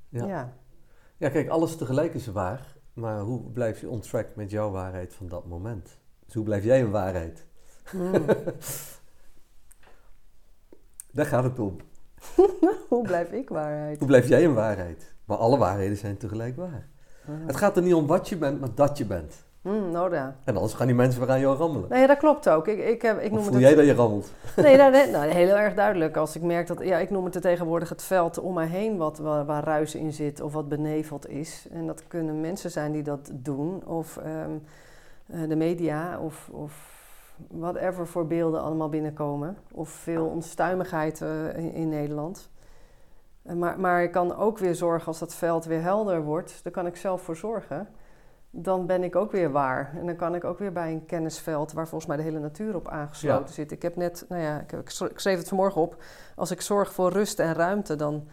Ja. 0.10 0.26
ja. 0.26 0.54
Ja, 1.18 1.30
kijk, 1.30 1.50
alles 1.50 1.78
tegelijk 1.78 2.14
is 2.14 2.28
waar. 2.28 2.76
Maar 2.94 3.20
hoe 3.20 3.42
blijf 3.42 3.82
je 3.82 3.90
on 3.90 4.00
track 4.00 4.36
met 4.36 4.52
jouw 4.52 4.72
waarheid 4.72 5.14
van 5.14 5.28
dat 5.28 5.46
moment? 5.46 6.00
Dus 6.26 6.34
hoe 6.34 6.44
blijf 6.44 6.64
jij 6.64 6.82
een 6.82 6.92
waarheid? 6.92 7.46
Mm. 7.94 8.14
Daar 11.12 11.26
gaat 11.26 11.44
het 11.44 11.60
om. 11.60 11.76
Hoe 12.90 13.04
blijf 13.04 13.32
ik 13.32 13.50
waarheid? 13.50 13.98
Hoe 13.98 14.08
blijf 14.08 14.28
jij 14.28 14.46
een 14.46 14.54
waarheid? 14.54 15.16
Maar 15.26 15.38
alle 15.38 15.58
waarheden 15.58 15.98
zijn 15.98 16.18
tegelijk 16.18 16.56
waar. 16.56 16.88
Het 17.46 17.56
gaat 17.56 17.78
er 17.78 17.84
niet 17.84 17.94
om 17.94 18.08
wat 18.08 18.30
je 18.30 18.38
bent, 18.38 18.60
maar 18.60 18.70
dat 18.76 18.98
je 18.98 19.06
bent. 19.06 19.46
Mm, 19.62 19.92
nou 19.92 20.14
ja. 20.14 20.36
En 20.44 20.56
anders 20.56 20.74
gaan 20.74 20.88
die 20.88 20.96
mensen 20.96 21.22
weer 21.22 21.30
aan 21.30 21.40
jou 21.40 21.58
rammelen. 21.58 21.90
Nee, 21.90 22.08
dat 22.08 22.18
klopt 22.18 22.50
ook. 22.50 22.68
Ik, 22.68 22.80
ik, 22.80 23.02
heb, 23.02 23.20
ik 23.22 23.32
noem 23.32 23.44
voel 23.44 23.54
het 23.54 23.62
jij 23.62 23.76
dat 23.76 23.86
je 23.86 23.94
rammelt? 23.94 24.32
Nee, 24.56 24.78
nou, 24.78 24.92
nee, 24.92 25.12
nou, 25.12 25.30
heel 25.30 25.56
erg 25.56 25.74
duidelijk. 25.74 26.18
Als 26.18 26.36
ik 26.36 26.42
merk 26.42 26.68
dat, 26.68 26.84
ja, 26.84 26.98
ik 26.98 27.10
noem 27.10 27.26
het 27.26 27.42
tegenwoordig 27.42 27.90
het 27.90 28.04
veld 28.04 28.40
om 28.40 28.54
mij 28.54 28.68
heen 28.68 28.98
wat, 28.98 29.18
waar, 29.18 29.46
waar 29.46 29.64
ruis 29.64 29.96
in 29.96 30.14
zit 30.14 30.42
of 30.42 30.54
wat 30.54 30.70
beneveld 30.70 31.30
is. 31.30 31.68
En 31.72 31.88
dat 31.88 32.04
kunnen 32.08 32.42
mensen 32.42 32.72
zijn 32.72 32.92
die 32.92 33.04
dat 33.04 33.32
doen, 33.34 33.86
of 33.86 34.20
um, 34.26 34.64
de 35.50 35.56
media, 35.56 36.20
of, 36.20 36.50
of 36.52 36.97
whatever 37.48 38.08
voor 38.08 38.28
beelden 38.28 38.62
allemaal 38.62 38.90
binnenkomen. 38.90 39.58
Of 39.72 39.90
veel 39.90 40.26
onstuimigheid 40.26 41.22
uh, 41.22 41.58
in, 41.58 41.74
in, 41.74 41.90
Nederland. 41.90 42.50
Uh, 43.44 43.54
maar, 43.54 43.80
maar 43.80 44.04
ik 44.04 44.12
kan 44.12 44.36
ook 44.36 44.58
weer 44.58 44.76
zorgen 44.76 45.08
als 45.08 45.20
dat 45.20 45.36
veld 45.36 45.66
weer 45.66 45.82
helder 45.82 46.24
wordt. 46.24 46.64
Daar 46.64 46.74
kan 46.74 46.86
ik 46.86 46.96
zelf 46.96 47.22
voor 47.22 47.36
zorgen. 47.36 47.88
Dan 48.50 48.86
ben 48.86 49.04
ik 49.04 49.16
ook 49.16 49.32
weer 49.32 49.52
waar. 49.52 49.94
En 50.00 50.06
dan 50.06 50.16
kan 50.16 50.36
ik 50.36 50.44
ook 50.44 50.60
weer 50.60 50.72
bij 50.72 50.92
een 50.92 51.06
kennisveld 51.06 51.74
waar 51.74 51.88
volgens 51.88 52.06
mij 52.06 52.18
de 52.18 52.24
hele 52.24 52.40
natuur 52.40 52.76
op 52.76 52.88
aangesloten 52.88 53.48
ja. 53.48 53.52
zit. 53.52 53.72
Ik 53.72 53.82
heb 53.82 53.96
net, 53.96 54.26
nou 54.30 54.42
ja, 54.42 54.60
ik, 54.60 54.72
ik 54.72 55.20
schreef 55.20 55.38
het 55.38 55.48
vanmorgen 55.48 55.82
op. 55.82 56.04
Als 56.36 56.52
ik 56.52 56.62
zorg 56.62 56.94
voor 56.94 57.12
rust 57.12 57.40
en 57.40 57.54
ruimte, 57.54 57.96
dan 57.96 58.28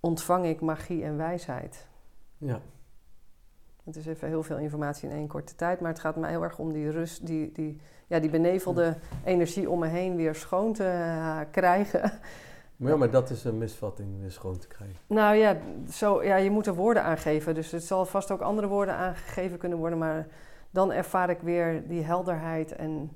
ontvang 0.00 0.46
ik 0.46 0.60
magie 0.60 1.04
en 1.04 1.16
wijsheid. 1.16 1.86
Ja. 2.38 2.60
Het 3.84 3.96
is 3.96 4.06
even 4.06 4.28
heel 4.28 4.42
veel 4.42 4.58
informatie 4.58 5.08
in 5.08 5.14
één 5.14 5.26
korte 5.26 5.54
tijd. 5.54 5.80
Maar 5.80 5.90
het 5.90 6.00
gaat 6.00 6.16
mij 6.16 6.30
heel 6.30 6.42
erg 6.42 6.58
om 6.58 6.72
die 6.72 6.90
rust, 6.90 7.26
die, 7.26 7.52
die, 7.52 7.80
ja, 8.06 8.18
die 8.18 8.30
benevelde 8.30 8.96
energie 9.24 9.70
om 9.70 9.78
me 9.78 9.86
heen 9.86 10.16
weer 10.16 10.34
schoon 10.34 10.72
te 10.72 10.82
uh, 10.82 11.40
krijgen. 11.50 12.12
Maar 12.76 12.90
ja, 12.90 12.96
maar 12.96 13.10
dat 13.10 13.30
is 13.30 13.44
een 13.44 13.58
misvatting, 13.58 14.20
weer 14.20 14.30
schoon 14.30 14.58
te 14.58 14.66
krijgen. 14.66 14.96
Nou 15.06 15.36
ja, 15.36 15.56
zo, 15.90 16.22
ja, 16.22 16.36
je 16.36 16.50
moet 16.50 16.66
er 16.66 16.74
woorden 16.74 17.02
aangeven. 17.02 17.54
Dus 17.54 17.70
het 17.70 17.84
zal 17.84 18.06
vast 18.06 18.30
ook 18.30 18.40
andere 18.40 18.66
woorden 18.66 18.94
aangegeven 18.94 19.58
kunnen 19.58 19.78
worden. 19.78 19.98
Maar 19.98 20.26
dan 20.70 20.92
ervaar 20.92 21.30
ik 21.30 21.40
weer 21.40 21.88
die 21.88 22.02
helderheid. 22.02 22.72
En 22.72 23.10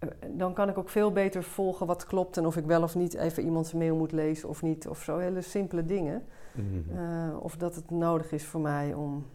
uh, 0.00 0.10
dan 0.28 0.54
kan 0.54 0.68
ik 0.68 0.78
ook 0.78 0.88
veel 0.88 1.12
beter 1.12 1.42
volgen 1.42 1.86
wat 1.86 2.06
klopt. 2.06 2.36
En 2.36 2.46
of 2.46 2.56
ik 2.56 2.64
wel 2.64 2.82
of 2.82 2.94
niet 2.94 3.14
even 3.14 3.42
iemands 3.42 3.72
mail 3.72 3.96
moet 3.96 4.12
lezen 4.12 4.48
of 4.48 4.62
niet. 4.62 4.88
Of 4.88 5.02
zo, 5.02 5.18
hele 5.18 5.40
simpele 5.40 5.84
dingen. 5.84 6.26
Mhm. 6.54 6.98
Uh, 6.98 7.36
of 7.42 7.56
dat 7.56 7.74
het 7.74 7.90
nodig 7.90 8.32
is 8.32 8.46
voor 8.46 8.60
mij 8.60 8.94
om 8.94 9.26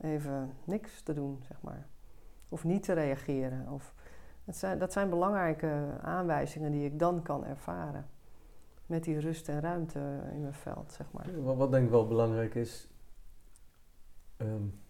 even 0.00 0.50
niks 0.64 1.02
te 1.02 1.12
doen, 1.12 1.42
zeg 1.48 1.62
maar. 1.62 1.86
Of 2.48 2.64
niet 2.64 2.82
te 2.82 2.92
reageren. 2.92 3.68
Of, 3.68 3.94
dat, 4.44 4.56
zijn, 4.56 4.78
dat 4.78 4.92
zijn 4.92 5.10
belangrijke 5.10 5.98
aanwijzingen 6.02 6.70
die 6.70 6.84
ik 6.84 6.98
dan 6.98 7.22
kan 7.22 7.44
ervaren. 7.44 8.06
Met 8.86 9.04
die 9.04 9.18
rust 9.18 9.48
en 9.48 9.60
ruimte 9.60 10.20
in 10.32 10.40
mijn 10.40 10.54
veld, 10.54 10.92
zeg 10.92 11.06
maar. 11.12 11.42
Wat, 11.42 11.56
wat 11.56 11.70
denk 11.70 11.84
ik 11.84 11.90
wel 11.90 12.08
belangrijk 12.08 12.54
is. 12.54 12.88
Um, 14.36 14.80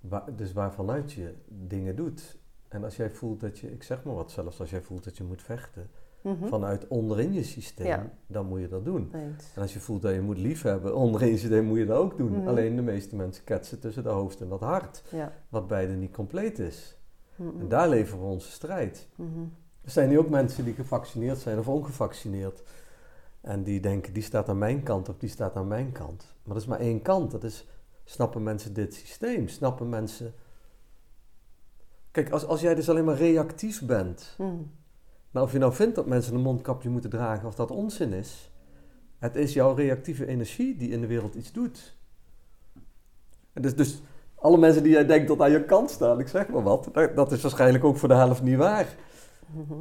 waar, 0.00 0.36
dus 0.36 0.52
waarvanuit 0.52 1.12
je 1.12 1.34
dingen 1.46 1.96
doet. 1.96 2.38
En 2.68 2.84
als 2.84 2.96
jij 2.96 3.10
voelt 3.10 3.40
dat 3.40 3.58
je, 3.58 3.72
ik 3.72 3.82
zeg 3.82 4.04
maar 4.04 4.14
wat 4.14 4.30
zelfs, 4.30 4.60
als 4.60 4.70
jij 4.70 4.82
voelt 4.82 5.04
dat 5.04 5.16
je 5.16 5.24
moet 5.24 5.42
vechten. 5.42 5.90
Mm 6.22 6.36
-hmm. 6.38 6.48
Vanuit 6.48 6.88
onderin 6.88 7.32
je 7.32 7.42
systeem, 7.42 7.86
Ja. 7.86 8.10
dan 8.26 8.46
moet 8.46 8.60
je 8.60 8.68
dat 8.68 8.84
doen. 8.84 9.10
Eens. 9.14 9.52
En 9.54 9.62
als 9.62 9.72
je 9.72 9.80
voelt 9.80 10.02
dat 10.02 10.14
je 10.14 10.20
moet 10.20 10.38
liefhebben, 10.38 10.96
onderin 10.96 11.28
je 11.28 11.36
systeem 11.38 11.64
moet 11.64 11.78
je 11.78 11.86
dat 11.86 11.96
ook 11.96 12.16
doen. 12.16 12.32
Mhm. 12.32 12.48
Alleen 12.48 12.76
de 12.76 12.82
meeste 12.82 13.16
mensen 13.16 13.44
ketsen 13.44 13.80
tussen 13.80 14.02
de 14.02 14.08
hoofd 14.08 14.40
en 14.40 14.48
dat 14.48 14.60
hart, 14.60 15.02
Ja. 15.10 15.32
wat 15.48 15.66
beide 15.66 15.92
niet 15.92 16.12
compleet 16.12 16.58
is. 16.58 16.96
Mhm. 17.36 17.60
En 17.60 17.68
daar 17.68 17.88
leveren 17.88 18.20
we 18.20 18.26
onze 18.30 18.50
strijd. 18.50 19.08
Mhm. 19.16 19.40
Er 19.84 19.90
zijn 19.90 20.08
nu 20.08 20.18
ook 20.18 20.28
mensen 20.28 20.64
die 20.64 20.74
gevaccineerd 20.74 21.38
zijn 21.38 21.58
of 21.58 21.68
ongevaccineerd. 21.68 22.62
En 23.40 23.62
die 23.62 23.80
denken, 23.80 24.12
die 24.12 24.22
staat 24.22 24.48
aan 24.48 24.58
mijn 24.58 24.82
kant 24.82 25.08
of 25.08 25.16
die 25.16 25.28
staat 25.28 25.56
aan 25.56 25.68
mijn 25.68 25.92
kant. 25.92 26.34
Maar 26.44 26.54
dat 26.54 26.62
is 26.62 26.68
maar 26.68 26.80
één 26.80 27.02
kant. 27.02 27.30
Dat 27.30 27.44
is, 27.44 27.66
snappen 28.04 28.42
mensen 28.42 28.72
dit 28.72 28.94
systeem? 28.94 29.48
Snappen 29.48 29.88
mensen... 29.88 30.34
Kijk, 32.10 32.30
als, 32.30 32.46
als 32.46 32.60
jij 32.60 32.74
dus 32.74 32.88
alleen 32.88 33.04
maar 33.04 33.16
reactief 33.16 33.86
bent... 33.86 34.34
Mhm. 34.38 34.54
Nou, 35.32 35.46
of 35.46 35.52
je 35.52 35.58
nou 35.58 35.72
vindt 35.72 35.94
dat 35.94 36.06
mensen 36.06 36.34
een 36.34 36.40
mondkapje 36.40 36.88
moeten 36.88 37.10
dragen 37.10 37.48
of 37.48 37.54
dat 37.54 37.70
onzin 37.70 38.12
is... 38.12 38.50
Het 39.18 39.36
is 39.36 39.52
jouw 39.52 39.74
reactieve 39.74 40.26
energie 40.26 40.76
die 40.76 40.90
in 40.90 41.00
de 41.00 41.06
wereld 41.06 41.34
iets 41.34 41.52
doet. 41.52 41.96
En 43.52 43.62
dus, 43.62 43.76
dus 43.76 44.02
alle 44.34 44.58
mensen 44.58 44.82
die 44.82 44.92
jij 44.92 45.06
denkt 45.06 45.28
dat 45.28 45.40
aan 45.40 45.50
je 45.50 45.64
kant 45.64 45.90
staan, 45.90 46.20
ik 46.20 46.28
zeg 46.28 46.48
maar 46.48 46.62
wat... 46.62 46.88
Dat, 47.14 47.32
is 47.32 47.42
waarschijnlijk 47.42 47.84
ook 47.84 47.96
voor 47.96 48.08
de 48.08 48.14
helft 48.14 48.42
niet 48.42 48.56
waar. 48.56 48.96
Mhm. 49.46 49.80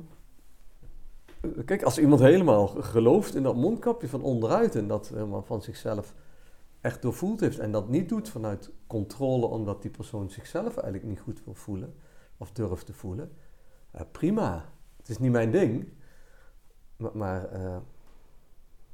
Kijk, 1.66 1.84
als 1.84 1.99
iemand 1.99 2.22
helemaal 2.22 2.68
gelooft 2.68 3.36
in 3.36 3.43
dat 3.43 3.56
mondkapje 3.56 4.08
van 4.08 4.22
onderuit 4.22 4.76
en 4.76 4.88
dat 4.88 5.08
helemaal 5.08 5.43
van 5.43 5.62
zichzelf 5.62 6.14
echt 6.82 7.02
doorvoeld 7.02 7.39
heeft 7.39 7.60
en 7.60 7.72
dat 7.72 7.89
niet 7.89 8.10
doet 8.10 8.30
vanuit 8.30 8.72
controle 8.88 9.45
omdat 9.45 9.82
die 9.82 9.91
persoon 9.91 10.30
zichzelf 10.30 10.78
eigenlijk 10.78 11.04
niet 11.04 11.20
goed 11.20 11.43
wil 11.45 11.54
voelen 11.54 11.95
of 12.38 12.52
durft 12.52 12.86
te 12.86 12.93
voelen, 12.93 13.32
uh, 13.95 14.02
prima. 14.12 14.66
Is 15.12 15.20
niet 15.20 15.32
mijn 15.32 15.51
ding, 15.51 15.88
maar, 16.97 17.12
maar 17.14 17.53
uh, 17.53 17.78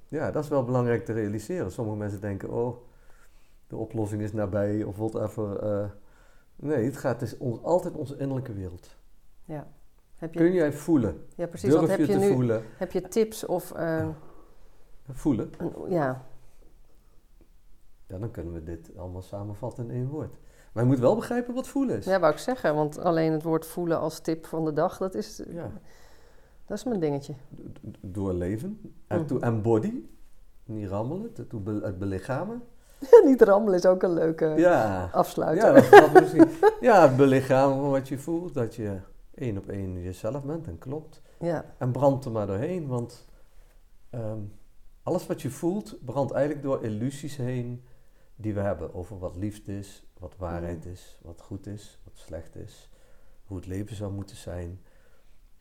ja, 0.07 0.31
dat 0.31 0.43
is 0.43 0.49
wel 0.49 0.63
belangrijk 0.63 1.05
te 1.05 1.13
realiseren. 1.13 1.71
Sommige 1.71 1.97
mensen 1.97 2.21
denken, 2.21 2.49
oh, 2.49 2.77
de 3.67 3.75
oplossing 3.75 4.21
is 4.21 4.33
nabij 4.33 4.83
of 4.83 4.95
whatever. 4.97 5.63
Uh, 5.63 5.89
nee, 6.55 6.85
het 6.85 6.97
gaat 6.97 7.21
is 7.21 7.37
ons, 7.37 7.63
altijd 7.63 7.93
onze 7.95 8.17
innerlijke 8.17 8.53
wereld. 8.53 8.95
Ja. 9.45 9.67
Heb 10.15 10.33
je, 10.33 10.39
Kun 10.39 10.53
jij 10.53 10.73
voelen? 10.73 11.25
ja, 11.35 11.47
precies. 11.47 11.69
Durf 11.69 11.89
heb 11.89 11.99
je, 11.99 12.05
te 12.05 12.17
nu 12.17 12.31
voelen? 12.31 12.63
heb 12.77 12.91
je 12.91 13.01
tips 13.01 13.45
of... 13.45 13.71
eh, 13.71 14.07
Voelen? 15.11 15.49
ja, 15.89 16.25
Ja, 18.07 18.17
dan 18.17 18.31
kunnen 18.31 18.53
we 18.53 18.63
dit 18.63 18.91
allemaal 18.97 19.21
samenvatten 19.21 19.89
in 19.89 19.95
één 19.95 20.07
woord. 20.07 20.35
Maar 20.73 20.83
je 20.83 20.89
moet 20.89 20.99
wel 20.99 21.15
begrijpen 21.15 21.53
wat 21.53 21.67
voelen 21.67 21.97
is. 21.97 22.05
ja, 22.05 22.19
wou 22.19 22.33
ik 22.33 22.39
zeggen. 22.39 22.75
Want 22.75 22.97
alleen 22.97 23.31
het 23.31 23.43
woord 23.43 23.65
voelen 23.65 23.99
als 23.99 24.19
tip 24.19 24.45
van 24.45 24.65
de 24.65 24.73
dag, 24.73 24.97
dat 24.97 25.15
is, 25.15 25.41
Ja. 25.49 25.71
Dat 26.67 26.77
is 26.77 26.83
mijn 26.83 26.99
dingetje. 26.99 27.33
Doorleven. 28.01 28.93
En 29.07 29.17
Mhm. 29.17 29.27
to 29.27 29.39
embody. 29.39 29.93
Niet 30.65 30.87
rammelen. 30.89 31.33
to 31.47 31.59
be- 31.59 31.79
het 31.83 31.99
belichamen. 31.99 32.61
Niet 33.25 33.41
rammelen 33.41 33.77
is 33.79 33.85
ook 33.85 34.03
een 34.03 34.13
leuke 34.13 34.45
Ja. 34.57 35.09
afsluiter. 35.11 35.67
Ja, 35.75 35.81
dat, 35.81 35.91
dat 35.91 36.21
misschien. 36.21 36.49
ja, 36.87 37.07
het 37.07 37.17
belichamen 37.17 37.77
van 37.77 37.89
wat 37.89 38.07
je 38.07 38.17
voelt. 38.19 38.53
Dat 38.53 38.75
je 38.75 38.97
één 39.35 39.57
op 39.57 39.67
één 39.67 40.01
jezelf 40.01 40.43
bent. 40.43 40.67
En 40.67 40.77
klopt. 40.77 41.21
Ja, 41.39 41.65
En 41.77 41.91
brand 41.91 42.25
er 42.25 42.31
maar 42.31 42.47
doorheen. 42.47 42.87
Want 42.87 43.25
ehm, 44.09 44.39
alles 45.03 45.27
wat 45.27 45.41
je 45.41 45.49
voelt, 45.49 45.97
brandt 46.05 46.31
eigenlijk 46.31 46.63
door 46.65 46.83
illusies 46.83 47.35
heen. 47.35 47.83
Die 48.35 48.53
we 48.53 48.59
hebben 48.59 48.93
over 48.93 49.19
wat 49.19 49.35
liefde 49.35 49.77
is. 49.77 50.05
Wat 50.19 50.35
waarheid 50.37 50.85
is. 50.85 51.19
Wat 51.21 51.41
goed 51.41 51.67
is. 51.67 51.99
Wat 52.03 52.17
slecht 52.17 52.55
is. 52.55 52.89
Hoe 53.45 53.57
het 53.57 53.65
leven 53.67 53.95
zou 53.95 54.11
moeten 54.13 54.35
zijn. 54.37 54.81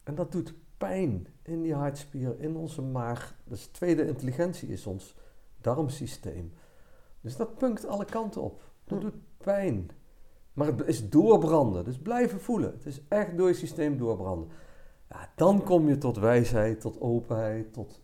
En 0.03 0.15
dat 0.15 0.33
doet 0.33 0.55
pijn 0.79 1.27
in 1.43 1.63
die 1.63 1.75
hartspier, 1.75 2.41
in 2.41 2.57
onze 2.57 2.83
maag. 2.83 3.35
Dus 3.45 3.67
tweede 3.67 4.07
intelligentie 4.07 4.69
is 4.69 4.87
ons 4.87 5.15
darmsysteem. 5.61 6.53
Dus 7.21 7.37
dat 7.37 7.59
punkt 7.59 7.87
alle 7.87 8.05
kanten 8.05 8.43
op. 8.43 8.63
Dat 8.85 8.99
hm. 8.99 9.05
doet 9.05 9.15
pijn. 9.37 9.91
Maar 10.53 10.67
het 10.67 10.87
is 10.87 11.09
doorbranden, 11.09 11.85
dus 11.85 11.99
blijven 11.99 12.41
voelen. 12.41 12.73
Het 12.73 12.87
is 12.87 13.01
echt 13.09 13.37
door 13.37 13.49
je 13.49 13.55
systeem 13.55 13.99
doorbranden. 13.99 14.49
Ja, 15.09 15.33
dan 15.35 15.63
kom 15.63 15.89
je 15.89 15.99
tot 15.99 16.17
wijsheid, 16.17 16.81
tot 16.81 17.01
openheid, 17.01 17.73
tot, 17.73 18.01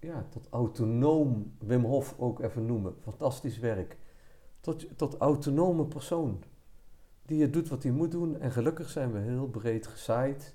ja, 0.00 0.26
tot 0.30 0.46
autonoom, 0.50 1.52
Wim 1.58 1.84
Hof 1.84 2.14
ook 2.18 2.40
even 2.40 2.66
noemen. 2.66 2.94
Fantastisch 3.00 3.58
werk. 3.58 3.96
Tot, 4.60 4.98
tot 4.98 5.16
autonome 5.16 5.84
persoon. 5.84 6.42
Die 7.22 7.42
het 7.42 7.52
doet 7.52 7.68
wat 7.68 7.82
hij 7.82 7.92
moet 7.92 8.10
doen. 8.10 8.40
En 8.40 8.50
gelukkig 8.50 8.90
zijn 8.90 9.12
we 9.12 9.18
heel 9.18 9.46
breed 9.46 9.86
gezaaid. 9.86 10.54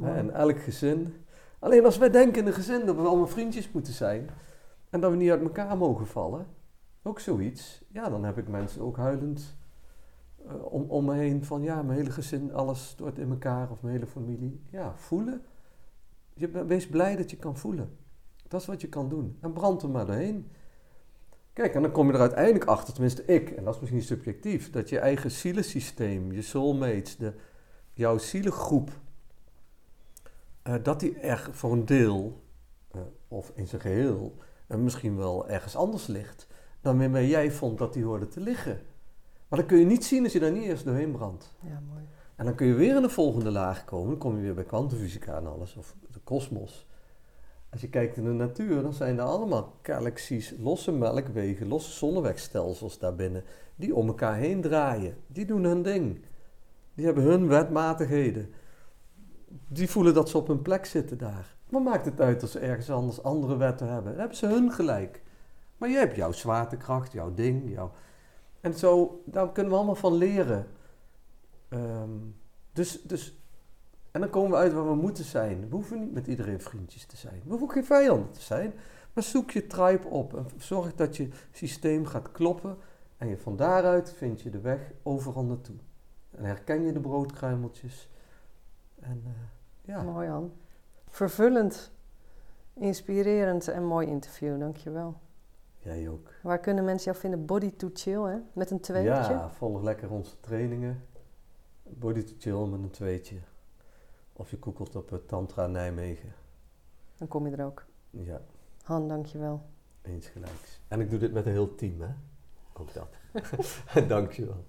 En 0.00 0.34
elk 0.34 0.58
gezin. 0.58 1.14
Alleen 1.58 1.84
als 1.84 1.98
wij 1.98 2.10
denken 2.10 2.40
in 2.40 2.46
een 2.46 2.52
gezin 2.52 2.86
dat 2.86 2.96
we 2.96 3.02
allemaal 3.02 3.26
vriendjes 3.26 3.72
moeten 3.72 3.92
zijn. 3.92 4.28
En 4.90 5.00
dat 5.00 5.10
we 5.10 5.16
niet 5.16 5.30
uit 5.30 5.42
elkaar 5.42 5.76
mogen 5.76 6.06
vallen. 6.06 6.46
Ook 7.02 7.20
zoiets. 7.20 7.84
Ja, 7.88 8.08
dan 8.08 8.24
heb 8.24 8.38
ik 8.38 8.48
mensen 8.48 8.82
ook 8.82 8.96
huilend 8.96 9.56
uh, 10.46 10.72
om, 10.72 10.82
om 10.82 11.04
me 11.04 11.14
heen 11.14 11.44
van 11.44 11.62
ja, 11.62 11.82
mijn 11.82 11.98
hele 11.98 12.10
gezin, 12.10 12.54
alles 12.54 12.88
stort 12.88 13.18
in 13.18 13.30
elkaar 13.30 13.70
of 13.70 13.82
mijn 13.82 13.94
hele 13.94 14.06
familie. 14.06 14.60
Ja, 14.70 14.92
voelen. 14.96 15.42
Je, 16.34 16.64
wees 16.66 16.88
blij 16.88 17.16
dat 17.16 17.30
je 17.30 17.36
kan 17.36 17.56
voelen. 17.56 17.96
Dat 18.48 18.60
is 18.60 18.66
wat 18.66 18.80
je 18.80 18.88
kan 18.88 19.08
doen. 19.08 19.36
En 19.40 19.52
brand 19.52 19.82
er 19.82 19.90
maar 19.90 20.06
doorheen. 20.06 20.50
Kijk, 21.52 21.74
en 21.74 21.82
dan 21.82 21.90
kom 21.90 22.06
je 22.06 22.12
er 22.12 22.20
uiteindelijk 22.20 22.64
achter, 22.64 22.92
tenminste 22.92 23.24
ik, 23.24 23.50
en 23.50 23.64
dat 23.64 23.74
is 23.74 23.80
misschien 23.80 24.02
subjectief, 24.02 24.70
dat 24.70 24.88
je 24.88 24.98
eigen 24.98 25.30
zielensysteem, 25.30 26.32
je 26.32 26.42
soulmates, 26.42 27.16
de, 27.16 27.32
jouw 27.92 28.18
zielengroep, 28.18 28.90
uh, 30.68 30.74
dat 30.82 31.00
die 31.00 31.18
er 31.18 31.48
voor 31.52 31.72
een 31.72 31.84
deel, 31.84 32.42
uh, 32.96 33.00
of 33.28 33.52
in 33.54 33.66
zijn 33.68 33.80
geheel, 33.80 34.36
en 34.66 34.84
misschien 34.84 35.16
wel 35.16 35.48
ergens 35.48 35.76
anders 35.76 36.06
ligt 36.06 36.46
dan 36.80 36.98
waarmee 36.98 37.28
jij 37.28 37.50
vond 37.50 37.78
dat 37.78 37.92
die 37.92 38.04
hoorde 38.04 38.28
te 38.28 38.40
liggen. 38.40 38.80
Maar 39.48 39.58
dat 39.58 39.68
kun 39.68 39.78
je 39.78 39.84
niet 39.84 40.04
zien 40.04 40.24
als 40.24 40.32
je 40.32 40.38
daar 40.38 40.52
niet 40.52 40.64
eerst 40.64 40.84
doorheen 40.84 41.12
brandt. 41.12 41.54
Ja, 41.60 41.82
mooi. 41.88 42.04
En 42.36 42.44
dan 42.44 42.54
kun 42.54 42.66
je 42.66 42.74
weer 42.74 42.96
in 42.96 43.02
de 43.02 43.08
volgende 43.08 43.50
laag 43.50 43.84
komen. 43.84 44.08
Dan 44.08 44.18
kom 44.18 44.36
je 44.36 44.42
weer 44.42 44.54
bij 44.54 44.64
kwantumfysica 44.64 45.36
en 45.36 45.46
alles, 45.46 45.76
of 45.76 45.94
de 46.12 46.20
kosmos. 46.24 46.86
Als 47.70 47.80
je 47.80 47.88
kijkt 47.88 48.16
in 48.16 48.24
de 48.24 48.30
natuur, 48.30 48.82
dan 48.82 48.92
zijn 48.92 49.18
er 49.18 49.24
allemaal 49.24 49.78
galaxies, 49.82 50.54
losse 50.58 50.92
melkwegen, 50.92 51.68
losse 51.68 51.92
zonnewegstelsels 51.92 52.98
daarbinnen, 52.98 53.44
die 53.76 53.94
om 53.94 54.06
elkaar 54.06 54.36
heen 54.36 54.60
draaien. 54.60 55.16
Die 55.26 55.44
doen 55.44 55.64
hun 55.64 55.82
ding. 55.82 56.24
Die 56.94 57.04
hebben 57.04 57.24
hun 57.24 57.48
wetmatigheden. 57.48 58.54
Die 59.68 59.90
voelen 59.90 60.14
dat 60.14 60.28
ze 60.28 60.38
op 60.38 60.46
hun 60.46 60.62
plek 60.62 60.86
zitten 60.86 61.18
daar. 61.18 61.56
Wat 61.68 61.82
maakt 61.82 62.04
het 62.04 62.20
uit 62.20 62.42
als 62.42 62.50
ze 62.50 62.58
ergens 62.58 62.90
anders 62.90 63.22
andere 63.22 63.56
wetten 63.56 63.88
hebben? 63.88 64.10
Dan 64.10 64.20
hebben 64.20 64.36
ze 64.36 64.46
hun 64.46 64.72
gelijk. 64.72 65.22
Maar 65.76 65.88
je 65.88 65.96
hebt 65.96 66.16
jouw 66.16 66.32
zwaartekracht, 66.32 67.12
jouw 67.12 67.34
ding. 67.34 67.70
Jouw... 67.70 67.92
En 68.60 68.74
zo, 68.74 69.22
daar 69.24 69.52
kunnen 69.52 69.72
we 69.72 69.78
allemaal 69.78 69.94
van 69.94 70.14
leren. 70.14 70.66
Ehm, 71.68 72.10
dus, 72.72 73.02
dus, 73.02 73.40
en 74.10 74.20
dan 74.20 74.30
komen 74.30 74.50
we 74.50 74.56
uit 74.56 74.72
waar 74.72 74.88
we 74.88 74.94
moeten 74.94 75.24
zijn. 75.24 75.68
We 75.68 75.74
hoeven 75.74 76.00
niet 76.00 76.12
met 76.12 76.26
iedereen 76.26 76.60
vriendjes 76.60 77.06
te 77.06 77.16
zijn. 77.16 77.40
We 77.44 77.48
hoeven 77.48 77.70
geen 77.70 77.84
vijanden 77.84 78.30
te 78.30 78.42
zijn. 78.42 78.72
Maar 79.12 79.24
zoek 79.24 79.50
je 79.50 79.66
tribe 79.66 80.08
op 80.08 80.36
en 80.36 80.46
zorg 80.56 80.94
dat 80.94 81.16
je 81.16 81.28
systeem 81.52 82.06
gaat 82.06 82.32
kloppen. 82.32 82.76
En 83.16 83.28
je 83.28 83.38
van 83.38 83.56
daaruit 83.56 84.12
vind 84.12 84.40
je 84.40 84.50
de 84.50 84.60
weg 84.60 84.92
overal 85.02 85.44
naartoe. 85.44 85.76
En 86.30 86.44
herken 86.44 86.82
je 86.82 86.92
de 86.92 87.00
broodkruimeltjes. 87.00 88.08
En, 89.08 89.22
uh, 89.26 89.32
ja. 89.82 90.02
Mooi 90.02 90.26
Jan. 90.26 90.52
Vervullend, 91.08 91.92
inspirerend 92.72 93.68
en 93.68 93.84
mooi 93.84 94.06
interview. 94.06 94.58
Dankjewel. 94.58 95.14
Jij 95.78 96.08
ook. 96.08 96.30
Waar 96.42 96.58
kunnen 96.58 96.84
mensen 96.84 97.04
jou 97.10 97.16
vinden? 97.16 97.46
Body 97.46 97.70
to 97.76 97.90
chill, 97.92 98.22
hè? 98.22 98.38
Met 98.52 98.70
een 98.70 98.80
tweetje? 98.80 99.10
Ja, 99.10 99.50
volg 99.50 99.82
lekker 99.82 100.10
onze 100.10 100.40
trainingen. 100.40 101.04
Body 101.82 102.22
to 102.22 102.34
chill 102.38 102.66
met 102.66 102.80
een 102.80 102.90
tweetje. 102.90 103.36
Of 104.32 104.50
je 104.50 104.56
googelt 104.60 104.96
op 104.96 105.22
Tantra 105.26 105.66
Nijmegen. 105.66 106.32
Dan 107.16 107.28
kom 107.28 107.46
je 107.46 107.56
er 107.56 107.64
ook. 107.64 107.84
Ja. 108.10 108.40
Han, 108.82 109.08
dankjewel. 109.08 109.62
Eens 110.02 110.26
gelijks. 110.26 110.80
En 110.88 111.00
ik 111.00 111.10
doe 111.10 111.18
dit 111.18 111.32
met 111.32 111.46
een 111.46 111.52
heel 111.52 111.74
team, 111.74 112.00
hè? 112.00 112.10
Ook 112.72 112.92
dat. 112.92 113.08
dankjewel. 114.08 114.64